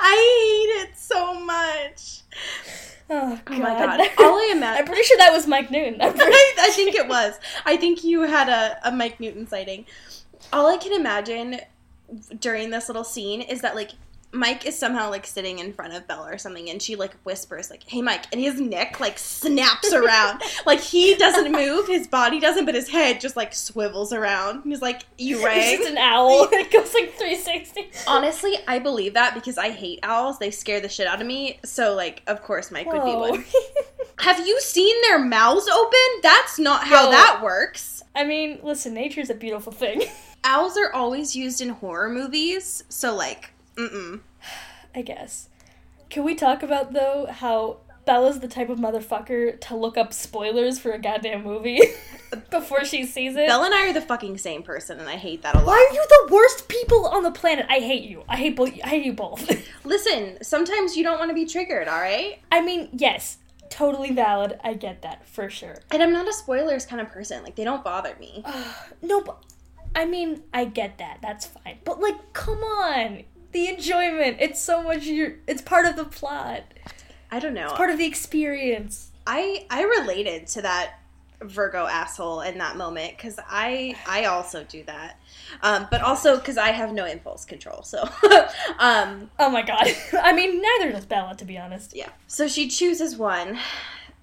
I 0.00 0.14
hate 0.14 0.88
it 0.88 0.98
so 0.98 1.34
much. 1.40 2.20
Oh, 3.10 3.38
God. 3.44 3.56
Oh 3.56 3.58
my 3.58 3.68
god. 3.68 4.00
All 4.18 4.36
I 4.36 4.48
I'm 4.52 4.56
imagine. 4.56 4.86
pretty 4.86 5.02
sure 5.02 5.18
that 5.18 5.32
was 5.32 5.46
Mike 5.62 5.70
Noon. 5.70 5.96
I'm 6.02 6.12
pretty- 6.14 6.32
I, 6.32 6.54
I 6.60 6.70
think 6.70 6.94
it 6.94 7.08
was. 7.08 7.38
I 7.64 7.76
think 7.76 8.04
you 8.04 8.22
had 8.22 8.48
a, 8.48 8.78
a 8.88 8.92
Mike 8.92 9.20
Newton 9.20 9.46
sighting. 9.46 9.86
All 10.52 10.66
I 10.66 10.76
can 10.76 10.92
imagine 10.92 11.60
during 12.40 12.70
this 12.70 12.88
little 12.88 13.04
scene 13.04 13.40
is 13.40 13.60
that 13.62 13.74
like 13.74 13.90
Mike 14.32 14.64
is 14.66 14.78
somehow 14.78 15.10
like 15.10 15.26
sitting 15.26 15.58
in 15.58 15.72
front 15.74 15.92
of 15.92 16.06
Bella 16.08 16.32
or 16.32 16.38
something, 16.38 16.70
and 16.70 16.80
she 16.80 16.96
like 16.96 17.12
whispers 17.24 17.70
like, 17.70 17.82
"Hey, 17.84 18.00
Mike," 18.00 18.24
and 18.32 18.40
his 18.40 18.58
neck 18.60 18.98
like 18.98 19.18
snaps 19.18 19.92
around. 19.92 20.42
like 20.66 20.80
he 20.80 21.14
doesn't 21.16 21.52
move, 21.52 21.86
his 21.86 22.06
body 22.08 22.40
doesn't, 22.40 22.64
but 22.64 22.74
his 22.74 22.88
head 22.88 23.20
just 23.20 23.36
like 23.36 23.54
swivels 23.54 24.12
around. 24.12 24.62
He's 24.64 24.80
like, 24.82 25.02
"You 25.18 25.36
It's 25.36 25.44
rang." 25.44 25.76
just 25.78 25.90
an 25.90 25.98
owl. 25.98 26.48
It 26.52 26.70
goes 26.72 26.94
like 26.94 27.12
360. 27.14 27.90
Honestly, 28.06 28.54
I 28.66 28.78
believe 28.78 29.14
that 29.14 29.34
because 29.34 29.58
I 29.58 29.70
hate 29.70 29.98
owls. 30.02 30.38
They 30.38 30.50
scare 30.50 30.80
the 30.80 30.88
shit 30.88 31.06
out 31.06 31.20
of 31.20 31.26
me. 31.26 31.58
So, 31.64 31.94
like, 31.94 32.22
of 32.26 32.42
course, 32.42 32.70
Mike 32.70 32.86
would 32.92 33.04
be 33.04 33.14
one. 33.14 33.44
Have 34.18 34.46
you 34.46 34.60
seen 34.60 34.94
their 35.02 35.18
mouths 35.18 35.68
open? 35.68 35.98
That's 36.22 36.58
not 36.58 36.84
how 36.84 37.06
Yo. 37.06 37.10
that 37.10 37.40
works. 37.42 38.02
I 38.14 38.24
mean, 38.24 38.60
listen, 38.62 38.94
nature's 38.94 39.30
a 39.30 39.34
beautiful 39.34 39.72
thing. 39.72 40.02
Owls 40.44 40.76
are 40.76 40.92
always 40.92 41.34
used 41.34 41.60
in 41.60 41.68
horror 41.70 42.08
movies, 42.08 42.84
so 42.88 43.14
like, 43.14 43.51
mm-mm. 43.76 44.20
I 44.94 45.02
guess. 45.02 45.48
Can 46.10 46.24
we 46.24 46.34
talk 46.34 46.62
about 46.62 46.92
though 46.92 47.26
how 47.30 47.78
Bella's 48.04 48.40
the 48.40 48.48
type 48.48 48.68
of 48.68 48.78
motherfucker 48.78 49.60
to 49.60 49.76
look 49.76 49.96
up 49.96 50.12
spoilers 50.12 50.78
for 50.78 50.90
a 50.90 50.98
goddamn 50.98 51.44
movie 51.44 51.80
before 52.50 52.84
she 52.84 53.04
sees 53.04 53.36
it? 53.36 53.46
Bella 53.46 53.66
and 53.66 53.74
I 53.74 53.88
are 53.88 53.92
the 53.92 54.00
fucking 54.00 54.38
same 54.38 54.62
person, 54.62 54.98
and 54.98 55.08
I 55.08 55.16
hate 55.16 55.42
that 55.42 55.54
a 55.54 55.58
lot. 55.58 55.66
Why 55.68 55.88
are 55.90 55.94
you 55.94 56.04
the 56.08 56.34
worst 56.34 56.68
people 56.68 57.06
on 57.06 57.22
the 57.22 57.30
planet? 57.30 57.66
I 57.68 57.78
hate 57.78 58.02
you. 58.02 58.24
I 58.28 58.36
hate 58.36 58.56
both. 58.56 58.72
I 58.84 58.88
hate 58.88 59.04
you 59.04 59.12
both. 59.12 59.48
Listen, 59.84 60.38
sometimes 60.42 60.96
you 60.96 61.04
don't 61.04 61.18
want 61.18 61.30
to 61.30 61.34
be 61.34 61.46
triggered, 61.46 61.88
all 61.88 62.00
right? 62.00 62.40
I 62.50 62.60
mean, 62.60 62.88
yes, 62.92 63.38
totally 63.70 64.12
valid. 64.12 64.58
I 64.64 64.74
get 64.74 65.02
that 65.02 65.26
for 65.26 65.48
sure. 65.48 65.76
And 65.90 66.02
I'm 66.02 66.12
not 66.12 66.28
a 66.28 66.32
spoilers 66.32 66.84
kind 66.84 67.00
of 67.00 67.08
person. 67.08 67.42
Like, 67.44 67.54
they 67.54 67.64
don't 67.64 67.84
bother 67.84 68.16
me. 68.18 68.44
No, 69.04 69.20
but 69.20 69.42
I 69.94 70.06
mean, 70.06 70.42
I 70.54 70.64
get 70.64 70.98
that. 70.98 71.18
That's 71.22 71.46
fine. 71.46 71.78
But 71.84 72.00
like, 72.00 72.32
come 72.32 72.58
on, 72.58 73.24
the 73.52 73.68
enjoyment. 73.68 74.38
It's 74.40 74.60
so 74.60 74.82
much. 74.82 75.04
Your. 75.04 75.34
It's 75.46 75.62
part 75.62 75.86
of 75.86 75.96
the 75.96 76.04
plot. 76.04 76.62
I 77.30 77.38
don't 77.38 77.54
know. 77.54 77.68
Part 77.68 77.90
of 77.90 77.98
the 77.98 78.06
experience. 78.06 79.10
I 79.26 79.66
I 79.70 79.82
related 79.82 80.46
to 80.48 80.62
that 80.62 80.98
Virgo 81.40 81.86
asshole 81.86 82.40
in 82.42 82.58
that 82.58 82.76
moment 82.76 83.16
because 83.16 83.38
I 83.48 83.96
I 84.06 84.26
also 84.26 84.64
do 84.64 84.82
that, 84.84 85.18
um, 85.62 85.86
but 85.90 86.00
also 86.00 86.36
because 86.36 86.56
I 86.58 86.68
have 86.68 86.92
no 86.92 87.04
impulse 87.04 87.44
control. 87.44 87.82
So, 87.82 88.02
um, 88.78 89.30
Oh 89.38 89.50
my 89.50 89.62
god. 89.62 89.86
I 90.22 90.32
mean, 90.32 90.60
neither 90.62 90.92
does 90.92 91.06
Bella, 91.06 91.34
to 91.36 91.44
be 91.44 91.58
honest. 91.58 91.94
yeah. 91.96 92.10
So 92.26 92.46
she 92.48 92.68
chooses 92.68 93.16
one. 93.16 93.58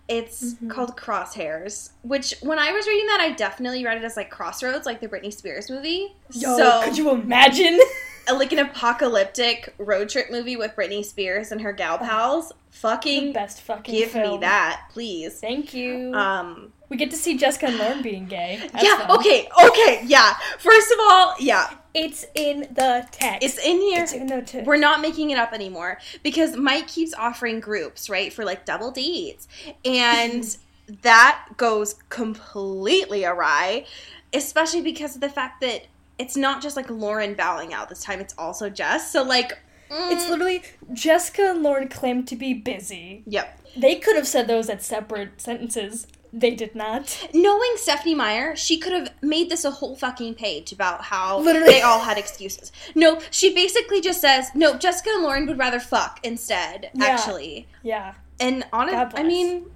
It's 0.08 0.56
Mhm. 0.56 0.70
called 0.72 0.98
Crosshairs, 0.98 1.90
which 2.02 2.34
when 2.42 2.58
I 2.58 2.72
was 2.72 2.88
reading 2.88 3.06
that, 3.08 3.20
I 3.22 3.32
definitely 3.32 3.86
read 3.86 3.98
it 3.98 4.04
as 4.04 4.18
like 4.18 4.30
Crossroads, 4.32 4.86
like 4.86 5.02
the 5.02 5.08
Britney 5.08 5.32
Spears 5.32 5.70
movie. 5.70 6.16
Yo, 6.34 6.58
so, 6.58 6.82
could 6.84 6.98
you 6.98 7.10
imagine? 7.12 7.80
uh, 8.28 8.36
like 8.36 8.52
an 8.52 8.60
apocalyptic 8.60 9.74
road 9.78 10.10
trip 10.10 10.32
movie 10.32 10.56
with 10.56 10.76
Britney 10.76 11.04
Spears 11.06 11.52
and 11.52 11.62
her 11.62 11.72
gal 11.74 11.98
pals. 11.98 12.50
the 12.50 12.56
Fucking 12.72 13.34
best 13.34 13.62
fucking 13.62 13.94
give 13.94 14.16
me 14.16 14.38
that, 14.42 14.88
please. 14.92 15.40
Thank 15.40 15.74
you. 15.74 16.14
Um, 16.14 16.74
we 16.90 16.98
get 16.98 17.12
to 17.12 17.18
see 17.18 17.38
Jessica 17.38 17.68
and 17.68 17.78
Lauren 17.78 18.02
being 18.02 18.26
gay. 18.26 18.60
That's 18.72 18.84
yeah, 18.84 19.06
fun. 19.08 19.20
okay, 19.20 19.48
okay, 19.66 20.02
yeah. 20.06 20.36
First 20.58 20.92
of 20.92 20.98
all, 21.02 21.36
yeah, 21.40 21.70
It's 21.94 22.26
in 22.36 22.62
the 22.74 23.08
text. 23.12 23.44
it's 23.46 23.58
in 23.64 23.80
here. 23.82 24.04
It's 24.04 24.14
in 24.14 24.28
the 24.28 24.42
text. 24.42 24.66
We're 24.66 24.78
not 24.78 25.02
making 25.02 25.30
it 25.30 25.38
up 25.38 25.54
anymore 25.54 26.00
because 26.24 26.56
Mike 26.56 26.88
keeps 26.88 27.14
offering 27.14 27.60
groups, 27.60 28.10
right, 28.10 28.34
for 28.34 28.44
like 28.44 28.66
double 28.66 28.92
dates. 28.92 29.48
And 29.86 30.58
that 31.04 31.46
goes 31.58 31.96
completely 32.10 33.24
awry, 33.26 33.86
especially 34.34 34.82
because 34.82 35.14
of 35.16 35.22
the 35.22 35.30
fact 35.30 35.62
that 35.62 35.86
it's 36.20 36.36
not 36.38 36.62
just 36.62 36.76
like 36.76 36.90
Lauren 36.90 37.34
bowing 37.34 37.74
out 37.74 37.90
this 37.90 38.04
time, 38.04 38.20
it's 38.20 38.36
also 38.38 38.70
Jess. 38.70 39.12
So, 39.12 39.24
like, 39.24 39.58
mm, 39.90 40.12
It's 40.12 40.30
literally 40.30 40.62
Jessica 40.94 41.50
and 41.52 41.64
Lauren 41.64 41.88
claim 41.88 42.24
to 42.26 42.36
be 42.36 42.54
busy. 42.54 43.24
Yep. 43.26 43.60
They 43.78 43.96
could 43.96 44.16
have 44.16 44.28
said 44.28 44.48
those 44.48 44.70
as 44.70 44.86
separate 44.86 45.40
sentences. 45.42 46.06
They 46.32 46.52
did 46.54 46.76
not. 46.76 47.28
Knowing 47.34 47.72
Stephenie 47.78 48.14
Meyer, 48.14 48.56
she 48.56 48.78
could 48.78 48.94
have 48.94 49.12
made 49.24 49.50
this 49.50 49.66
a 49.66 49.72
whole 49.72 49.96
fucking 49.96 50.36
page 50.36 50.72
about 50.72 51.06
how 51.06 51.40
Literally. 51.40 51.74
they 51.74 51.82
all 51.82 52.02
had 52.02 52.20
excuses. 52.20 52.72
No, 52.94 53.20
she 53.32 53.52
basically 53.56 54.00
just 54.00 54.22
says, 54.22 54.50
no, 54.54 54.78
Jessica 54.78 55.10
and 55.14 55.24
Lauren 55.24 55.48
would 55.48 55.58
rather 55.58 55.80
fuck 55.80 56.20
instead, 56.24 56.92
Yeah. 56.94 57.06
actually. 57.06 57.68
Yeah. 57.82 58.14
And 58.40 58.64
honest, 58.72 58.94
God 58.94 59.14
I 59.16 59.24
mean, 59.24 59.72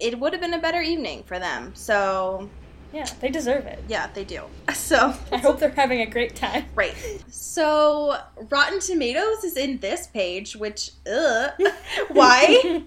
it 0.00 0.18
would 0.18 0.32
have 0.32 0.42
been 0.42 0.54
a 0.54 0.58
better 0.60 0.80
evening 0.80 1.22
for 1.22 1.38
them. 1.38 1.72
So, 1.76 2.50
Yeah, 2.92 3.06
they 3.20 3.30
deserve 3.30 3.66
it. 3.66 3.82
yeah, 3.88 4.08
they 4.12 4.24
do. 4.24 4.42
So, 4.74 5.14
I 5.30 5.36
hope 5.38 5.58
they're 5.58 5.70
having 5.70 6.00
a 6.00 6.06
great 6.06 6.34
time. 6.36 6.66
right. 6.74 6.94
So, 7.28 8.18
Rotten 8.50 8.80
Tomatoes 8.80 9.44
is 9.44 9.56
in 9.56 9.78
this 9.78 10.06
page, 10.06 10.54
which, 10.56 10.90
ugh. 11.10 11.52
Why? 12.10 12.82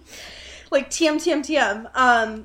like, 0.72 0.90
TM, 0.90 1.16
TM, 1.16 1.40
TM. 1.42 1.90
Um, 1.96 2.44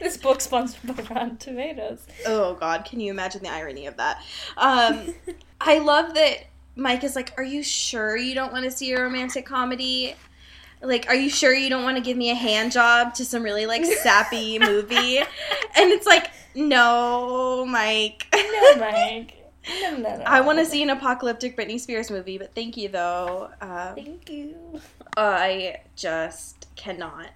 this 0.00 0.16
book 0.16 0.40
sponsored 0.40 0.96
by 0.96 1.02
Rotten 1.14 1.36
Tomatoes. 1.38 2.06
oh, 2.26 2.54
God, 2.54 2.84
can 2.84 3.00
you 3.00 3.10
imagine 3.10 3.42
the 3.42 3.50
irony 3.50 3.86
of 3.86 3.96
that? 3.96 4.22
Um, 4.56 5.14
I 5.60 5.78
love 5.78 6.14
that 6.14 6.44
Mike 6.76 7.02
is 7.04 7.16
like, 7.16 7.32
Are 7.36 7.44
you 7.44 7.62
sure 7.62 8.16
you 8.16 8.34
don't 8.34 8.52
want 8.52 8.64
to 8.64 8.70
see 8.70 8.92
a 8.92 9.00
romantic 9.02 9.46
comedy? 9.46 10.14
Like, 10.84 11.06
are 11.08 11.14
you 11.14 11.30
sure 11.30 11.54
you 11.54 11.68
don't 11.70 11.82
want 11.82 11.96
to 11.96 12.02
give 12.02 12.16
me 12.16 12.30
a 12.30 12.34
hand 12.34 12.72
job 12.72 13.14
to 13.14 13.24
some 13.24 13.42
really 13.42 13.66
like 13.66 13.84
sappy 13.84 14.58
movie? 14.60 15.18
And 15.18 15.26
it's 15.90 16.06
like, 16.06 16.30
no, 16.54 17.64
Mike. 17.66 18.26
No, 18.34 18.76
Mike. 18.76 19.34
No, 19.82 19.96
no, 19.96 20.16
no. 20.18 20.24
I 20.26 20.40
want 20.42 20.58
to 20.58 20.66
see 20.66 20.82
an 20.82 20.90
apocalyptic 20.90 21.56
Britney 21.56 21.80
Spears 21.80 22.10
movie, 22.10 22.36
but 22.36 22.54
thank 22.54 22.76
you 22.76 22.88
though. 22.88 23.50
Uh, 23.60 23.94
Thank 23.94 24.28
you. 24.28 24.80
I 25.16 25.76
just 25.96 26.66
cannot. 26.76 27.28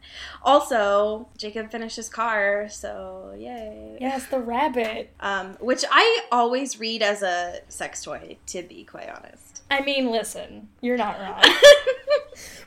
Also, 0.43 1.28
Jacob 1.38 1.71
finished 1.71 1.97
his 1.97 2.09
car, 2.09 2.69
so 2.69 3.35
yay. 3.38 3.97
Yes, 4.00 4.26
the 4.26 4.40
rabbit. 4.40 5.11
Um, 5.21 5.57
which 5.61 5.85
I 5.90 6.23
always 6.31 6.78
read 6.78 7.02
as 7.02 7.23
a 7.23 7.61
sex 7.69 8.02
toy, 8.02 8.37
to 8.49 8.62
be 8.62 8.85
quite 8.85 9.09
honest. 9.09 9.62
I 9.71 9.83
mean, 9.83 10.11
listen, 10.11 10.69
you're 10.81 10.97
not 10.97 11.19
wrong. 11.21 11.43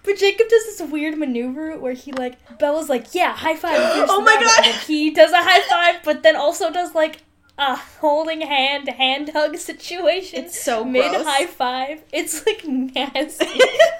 but 0.03 0.17
Jacob 0.17 0.47
does 0.49 0.65
this 0.65 0.81
weird 0.89 1.17
maneuver 1.17 1.77
where 1.77 1.93
he 1.93 2.11
like 2.11 2.37
Bella's 2.57 2.89
like, 2.89 3.13
yeah, 3.13 3.33
high 3.33 3.55
five. 3.55 3.77
Oh 4.09 4.21
my 4.21 4.35
God. 4.39 4.65
he 4.85 5.11
does 5.11 5.31
a 5.31 5.41
high 5.41 5.61
five, 5.61 6.03
but 6.03 6.23
then 6.23 6.35
also 6.35 6.71
does 6.71 6.95
like 6.95 7.19
a 7.57 7.75
holding 7.75 8.41
hand 8.41 8.89
hand 8.89 9.29
hug 9.29 9.57
situation. 9.57 10.45
It's 10.45 10.61
so 10.61 10.83
mid 10.83 11.11
gross. 11.11 11.25
high 11.25 11.45
five. 11.45 12.03
It's 12.11 12.45
like 12.45 12.65
nasty. 12.65 13.45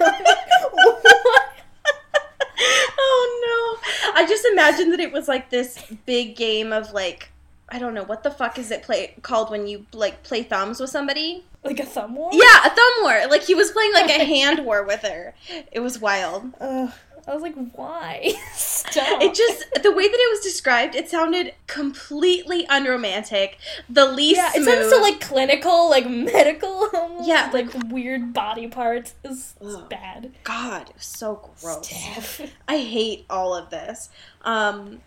oh 2.98 3.78
no. 3.82 4.12
I 4.14 4.26
just 4.28 4.44
imagined 4.46 4.92
that 4.92 5.00
it 5.00 5.12
was 5.12 5.28
like 5.28 5.50
this 5.50 5.82
big 6.06 6.36
game 6.36 6.72
of 6.72 6.92
like 6.92 7.30
I 7.68 7.78
don't 7.78 7.94
know 7.94 8.04
what 8.04 8.22
the 8.22 8.30
fuck 8.30 8.58
is 8.58 8.70
it 8.70 8.82
play 8.82 9.14
called 9.22 9.50
when 9.50 9.66
you 9.66 9.86
like 9.92 10.22
play 10.22 10.42
thumbs 10.42 10.80
with 10.80 10.90
somebody? 10.90 11.44
Like 11.64 11.80
a 11.80 11.86
thumb 11.86 12.14
war. 12.16 12.30
Yeah, 12.32 12.64
a 12.64 12.70
thumb 12.70 12.92
war. 13.02 13.22
Like 13.28 13.42
he 13.42 13.54
was 13.54 13.70
playing 13.70 13.92
like 13.92 14.10
a 14.10 14.24
hand 14.24 14.64
war 14.64 14.84
with 14.84 15.02
her. 15.02 15.34
It 15.70 15.80
was 15.80 16.00
wild. 16.00 16.52
Ugh. 16.60 16.92
I 17.26 17.34
was 17.34 17.42
like, 17.42 17.54
why? 17.74 18.34
Stop. 18.54 19.22
It 19.22 19.34
just 19.34 19.64
the 19.80 19.92
way 19.92 20.08
that 20.08 20.14
it 20.14 20.30
was 20.32 20.40
described, 20.40 20.96
it 20.96 21.08
sounded 21.08 21.54
completely 21.68 22.66
unromantic. 22.68 23.58
The 23.88 24.06
least 24.06 24.38
yeah, 24.38 24.48
it 24.48 24.62
smooth. 24.62 24.68
sounds 24.68 24.90
so 24.90 25.00
like 25.00 25.20
clinical, 25.20 25.88
like 25.88 26.08
medical. 26.08 26.88
Almost. 26.94 27.28
Yeah, 27.28 27.48
like 27.52 27.68
weird 27.90 28.32
body 28.32 28.66
parts. 28.66 29.14
is 29.22 29.54
bad. 29.88 30.32
God, 30.42 30.88
it 30.88 30.96
was 30.96 31.04
so 31.04 31.50
gross. 31.60 31.86
Steph. 31.86 32.52
I 32.66 32.78
hate 32.78 33.24
all 33.30 33.54
of 33.54 33.70
this. 33.70 34.08
Um, 34.42 35.00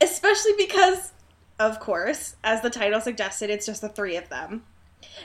especially 0.00 0.52
because, 0.56 1.12
of 1.58 1.80
course, 1.80 2.36
as 2.44 2.62
the 2.62 2.70
title 2.70 3.00
suggested, 3.00 3.50
it's 3.50 3.66
just 3.66 3.80
the 3.80 3.88
three 3.88 4.16
of 4.16 4.28
them. 4.28 4.62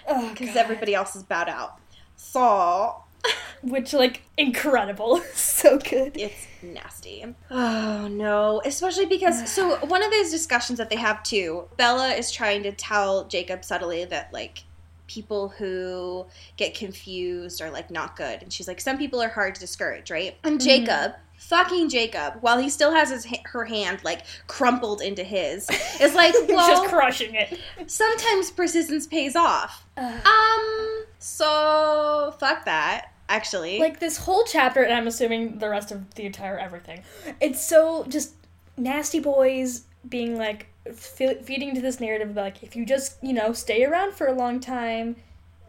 Oh, 0.07 0.29
Because 0.29 0.47
God. 0.47 0.57
everybody 0.57 0.93
else 0.95 1.15
is 1.15 1.23
bowed 1.23 1.49
out. 1.49 1.79
So, 2.15 3.03
Which, 3.63 3.93
like, 3.93 4.23
incredible. 4.37 5.21
so 5.33 5.77
good. 5.77 6.17
it's 6.17 6.47
nasty. 6.63 7.23
Oh, 7.51 8.07
no. 8.07 8.61
Especially 8.65 9.05
because, 9.05 9.51
so, 9.53 9.77
one 9.85 10.03
of 10.03 10.11
those 10.11 10.31
discussions 10.31 10.77
that 10.79 10.89
they 10.89 10.95
have 10.95 11.21
too, 11.23 11.65
Bella 11.77 12.09
is 12.13 12.31
trying 12.31 12.63
to 12.63 12.71
tell 12.71 13.25
Jacob 13.25 13.63
subtly 13.63 14.05
that, 14.05 14.31
like, 14.33 14.63
people 15.07 15.49
who 15.49 16.25
get 16.55 16.73
confused 16.73 17.61
are 17.61 17.69
like 17.69 17.91
not 17.91 18.15
good 18.15 18.41
and 18.41 18.53
she's 18.53 18.65
like 18.65 18.79
some 18.79 18.97
people 18.97 19.21
are 19.21 19.27
hard 19.27 19.53
to 19.53 19.59
discourage 19.59 20.09
right 20.09 20.37
and 20.45 20.57
Mhm. 20.57 20.63
jacob 20.63 21.11
fucking 21.49 21.89
jacob 21.89 22.35
while 22.41 22.57
he 22.59 22.69
still 22.69 22.91
has 22.93 23.09
his 23.09 23.25
her 23.45 23.65
hand 23.65 23.99
like 24.03 24.21
crumpled 24.47 25.01
into 25.01 25.23
his 25.23 25.67
is 25.99 26.13
like 26.13 26.33
well 26.47 26.67
Just 26.83 26.89
crushing 26.89 27.35
it. 27.35 27.59
sometimes 27.87 28.51
persistence 28.51 29.07
pays 29.07 29.35
off 29.35 29.85
Ugh. 29.97 30.25
um 30.25 31.05
so 31.19 32.33
fuck 32.39 32.65
that 32.65 33.07
actually 33.29 33.79
like 33.79 33.99
this 33.99 34.17
whole 34.17 34.43
chapter, 34.45 34.81
and 34.83 34.93
I'm 34.93 35.07
assuming 35.07 35.57
the 35.59 35.69
rest 35.69 35.91
of 35.91 36.13
the 36.15 36.25
entire 36.25 36.57
everything. 36.57 37.01
It's 37.39 37.63
so 37.65 38.03
just 38.09 38.33
nasty 38.75 39.19
boys 39.21 39.83
being 40.09 40.37
like 40.37 40.67
fe- 40.93 41.41
feeding 41.41 41.69
into 41.69 41.79
this 41.81 41.99
narrative 42.01 42.31
of 42.31 42.35
like 42.35 42.61
if 42.61 42.75
you 42.75 42.85
just 42.85 43.17
you 43.23 43.31
know 43.31 43.53
stay 43.53 43.85
around 43.85 44.13
for 44.15 44.27
a 44.27 44.33
long 44.33 44.59
time, 44.59 45.15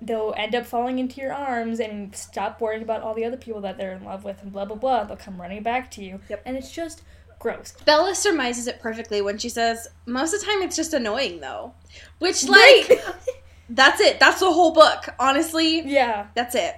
they'll 0.07 0.35
end 0.37 0.55
up 0.55 0.67
falling 0.67 0.99
into 0.99 1.21
your 1.21 1.33
arms 1.33 1.81
and 1.81 2.15
stop 2.15 2.61
worrying 2.61 2.83
about 2.83 3.03
all 3.03 3.15
the 3.15 3.25
other 3.25 3.37
people 3.37 3.61
that 3.63 3.79
they're 3.79 3.93
in 3.93 4.05
love 4.05 4.25
with 4.25 4.43
and 4.43 4.53
blah 4.53 4.65
blah 4.65 4.77
blah. 4.77 5.05
They'll 5.05 5.17
come 5.17 5.41
running 5.41 5.63
back 5.63 5.91
to 5.93 6.05
you, 6.05 6.21
Yep. 6.29 6.43
and 6.45 6.57
it's 6.57 6.71
just 6.73 7.03
gross. 7.39 7.73
Bella 7.85 8.15
surmises 8.15 8.67
it 8.67 8.79
perfectly 8.81 9.21
when 9.23 9.39
she 9.39 9.49
says, 9.49 9.89
most 10.07 10.33
of 10.35 10.41
the 10.41 10.47
time 10.47 10.63
it's 10.63 10.77
just 10.77 10.93
annoying 10.95 11.41
though. 11.41 11.73
Which, 12.19 12.45
like, 12.49 12.89
Right. 12.89 13.01
that's 13.71 14.01
it. 14.01 14.21
That's 14.21 14.41
the 14.41 14.51
whole 14.53 14.73
book. 14.73 15.09
Honestly, 15.19 15.81
yeah. 15.81 16.27
that's 16.35 16.55
it. 16.55 16.75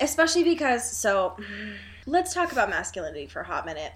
Especially 0.00 0.42
because, 0.42 0.90
so, 0.96 1.36
let's 2.10 2.34
talk 2.34 2.52
about 2.52 2.68
masculinity 2.68 3.26
for 3.26 3.40
a 3.40 3.44
hot 3.46 3.64
minute. 3.64 3.92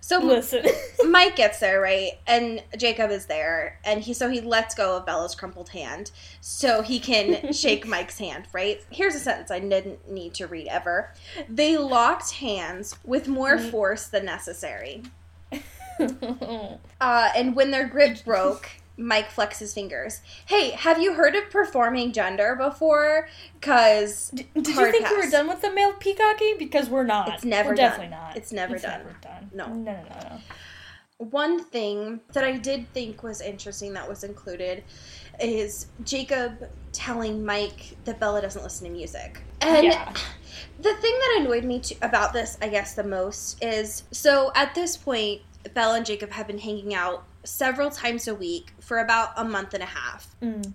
So, 0.00 0.18
Listen. 0.18 0.64
Mike 1.10 1.36
gets 1.36 1.58
there, 1.58 1.80
right? 1.80 2.12
And 2.26 2.62
Jacob 2.76 3.10
is 3.10 3.26
there. 3.26 3.78
And 3.84 4.00
he, 4.02 4.14
so 4.14 4.28
he 4.28 4.40
lets 4.40 4.74
go 4.74 4.96
of 4.96 5.04
Bella's 5.06 5.34
crumpled 5.34 5.70
hand 5.70 6.10
so 6.40 6.82
he 6.82 7.00
can 7.00 7.52
shake 7.52 7.86
Mike's 7.86 8.18
hand, 8.18 8.46
right? 8.52 8.82
Here's 8.90 9.14
a 9.14 9.20
sentence 9.20 9.50
I 9.50 9.58
didn't 9.58 10.10
need 10.10 10.34
to 10.34 10.46
read 10.46 10.68
ever. 10.68 11.12
They 11.48 11.76
locked 11.76 12.32
hands 12.32 12.96
with 13.04 13.26
more 13.28 13.56
Mm. 13.56 13.70
force 13.70 14.06
than 14.06 14.24
necessary. 14.26 15.02
Uh, 15.98 16.76
and 17.00 17.56
when 17.56 17.70
their 17.70 17.88
grip 17.88 18.22
broke, 18.24 18.68
Mike 18.98 19.30
flexes 19.30 19.74
fingers. 19.74 20.20
Hey, 20.46 20.70
have 20.70 21.00
you 21.00 21.14
heard 21.14 21.34
of 21.34 21.50
performing 21.50 22.12
gender 22.12 22.54
before? 22.56 23.28
Because 23.60 24.30
D- 24.34 24.46
Did 24.54 24.68
you 24.68 24.90
think 24.90 25.10
we 25.10 25.16
were 25.16 25.30
done 25.30 25.48
with 25.48 25.60
the 25.60 25.70
male 25.70 25.92
peacocking? 25.94 26.54
Because 26.58 26.88
we're 26.88 27.04
not. 27.04 27.34
It's 27.34 27.44
never 27.44 27.70
we're 27.70 27.74
done. 27.74 27.90
definitely 27.90 28.16
not. 28.16 28.36
It's 28.36 28.52
never 28.52 28.78
done. 28.78 29.00
Never 29.00 29.16
done. 29.22 29.50
No. 29.52 29.66
No, 29.68 29.74
no, 29.74 29.92
no, 29.92 30.28
no. 30.30 30.38
one 31.18 31.62
thing 31.62 32.20
that 32.32 32.44
I 32.44 32.56
did 32.58 32.92
think 32.92 33.22
was 33.22 33.40
interesting 33.40 33.92
that 33.94 34.08
was 34.08 34.22
included 34.24 34.84
is 35.40 35.86
Jacob 36.04 36.68
telling 36.92 37.44
Mike 37.44 37.96
that 38.04 38.18
Bella 38.20 38.40
doesn't 38.42 38.62
listen 38.62 38.86
to 38.86 38.92
music. 38.92 39.40
And 39.60 39.84
Yeah. 39.86 40.12
the 40.78 40.94
thing 40.94 41.18
that 41.18 41.38
annoyed 41.40 41.64
me 41.64 41.80
to, 41.80 41.94
about 42.02 42.32
this, 42.32 42.56
I 42.62 42.68
guess, 42.68 42.94
the 42.94 43.04
most 43.04 43.62
is 43.62 44.04
so 44.10 44.52
at 44.54 44.74
this 44.74 44.96
point, 44.96 45.42
Bella 45.74 45.96
and 45.96 46.06
Jacob 46.06 46.30
have 46.32 46.46
been 46.46 46.58
hanging 46.58 46.94
out 46.94 47.24
several 47.44 47.90
times 47.90 48.26
a 48.26 48.34
week 48.34 48.72
for 48.80 48.98
about 48.98 49.30
a 49.36 49.44
month 49.44 49.72
and 49.74 49.82
a 49.82 49.86
half. 49.86 50.34
Mm. 50.42 50.72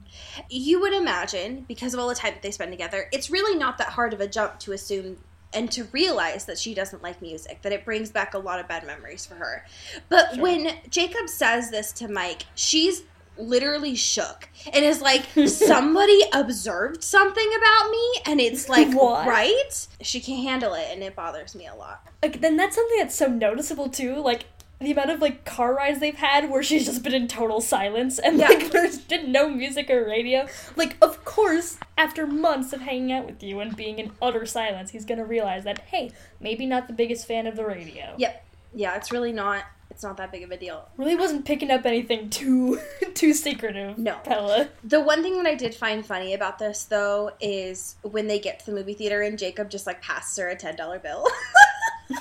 You 0.50 0.80
would 0.82 0.94
imagine, 0.94 1.66
because 1.68 1.94
of 1.94 2.00
all 2.00 2.08
the 2.08 2.16
time 2.16 2.34
that 2.34 2.42
they 2.42 2.52
spend 2.52 2.72
together, 2.72 3.08
it's 3.12 3.30
really 3.30 3.58
not 3.58 3.78
that 3.80 3.90
hard 3.90 4.14
of 4.14 4.22
a 4.22 4.28
jump 4.28 4.60
to 4.60 4.72
assume 4.72 5.18
and 5.54 5.70
to 5.74 5.84
realize 5.92 6.46
that 6.46 6.58
she 6.58 6.74
doesn't 6.74 7.04
like 7.04 7.22
music, 7.22 7.62
that 7.64 7.74
it 7.74 7.84
brings 7.84 8.10
back 8.10 8.34
a 8.34 8.38
lot 8.38 8.60
of 8.62 8.70
bad 8.70 8.86
memories 8.88 9.26
for 9.26 9.36
her. 9.36 9.66
But 10.08 10.36
Sure. 10.36 10.44
when 10.44 10.78
Jacob 10.90 11.28
says 11.28 11.70
this 11.72 11.92
to 11.94 12.08
Mike, 12.08 12.44
she's 12.56 13.04
literally 13.38 13.96
shook 13.96 14.48
and 14.72 14.86
is 14.86 15.02
like, 15.02 15.26
somebody 15.48 16.22
observed 16.34 17.04
something 17.04 17.50
about 17.58 17.90
me, 17.90 18.14
and 18.28 18.40
it's 18.40 18.70
like, 18.70 18.94
What? 18.94 19.28
right? 19.28 19.88
She 20.02 20.22
can't 20.22 20.44
handle 20.44 20.74
it, 20.74 20.88
and 20.90 21.04
it 21.04 21.16
bothers 21.18 21.54
me 21.54 21.68
a 21.68 21.76
lot. 21.76 22.08
Like 22.24 22.40
then 22.40 22.56
that's 22.56 22.76
something 22.76 22.98
that's 23.00 23.16
so 23.16 23.28
noticeable 23.28 23.90
too. 23.90 24.16
Like 24.18 24.46
the 24.82 24.92
amount 24.92 25.12
of 25.12 25.22
like 25.22 25.46
car 25.46 25.74
rides 25.76 26.00
they've 26.00 26.16
had 26.16 26.50
where 26.50 26.64
she's 26.64 26.86
just 26.86 27.04
been 27.04 27.14
in 27.14 27.28
total 27.28 27.62
silence 27.62 28.20
and 28.20 28.38
Yeah. 28.38 28.48
like 28.50 28.72
there's 28.72 28.98
been 29.00 29.32
no 29.32 29.48
music 29.50 29.90
or 29.90 30.06
radio. 30.06 30.48
Like 30.76 30.98
of 31.02 31.24
course, 31.24 31.78
after 31.98 32.26
months 32.28 32.74
of 32.74 32.82
hanging 32.82 33.12
out 33.12 33.26
with 33.26 33.42
you 33.44 33.60
and 33.60 33.76
being 33.76 34.00
in 34.00 34.12
utter 34.22 34.46
silence, 34.46 34.92
he's 34.92 35.06
gonna 35.06 35.26
realize 35.26 35.64
that 35.64 35.80
hey, 35.80 36.12
maybe 36.40 36.66
not 36.66 36.88
the 36.88 36.94
biggest 36.94 37.28
fan 37.28 37.48
of 37.48 37.56
the 37.56 37.66
radio. 37.66 38.16
Yep. 38.18 38.46
Yeah, 38.74 38.96
it's 38.96 39.12
really 39.12 39.32
not. 39.34 39.64
It's 39.90 40.04
not 40.04 40.16
that 40.18 40.32
big 40.32 40.44
of 40.44 40.52
a 40.52 40.58
deal. 40.58 40.88
Really 40.96 41.16
wasn't 41.18 41.44
picking 41.44 41.70
up 41.70 41.86
anything 41.86 42.30
too 42.30 42.80
too 43.14 43.34
secretive. 43.34 43.98
No. 43.98 44.18
Bella. 44.24 44.70
The 44.86 45.02
one 45.02 45.22
thing 45.22 45.36
that 45.36 45.46
I 45.46 45.56
did 45.56 45.76
find 45.76 46.06
funny 46.06 46.34
about 46.34 46.58
this, 46.60 46.86
though, 46.86 47.32
is 47.42 47.98
when 48.02 48.28
they 48.28 48.40
get 48.40 48.60
to 48.60 48.66
the 48.68 48.72
movie 48.72 48.94
theater 48.94 49.22
and 49.22 49.38
Jacob 49.38 49.70
just 49.70 49.86
like 49.86 50.02
passes 50.02 50.38
her 50.38 50.48
a 50.48 50.56
ten 50.56 50.78
dollar 50.78 50.98
bill, 50.98 51.28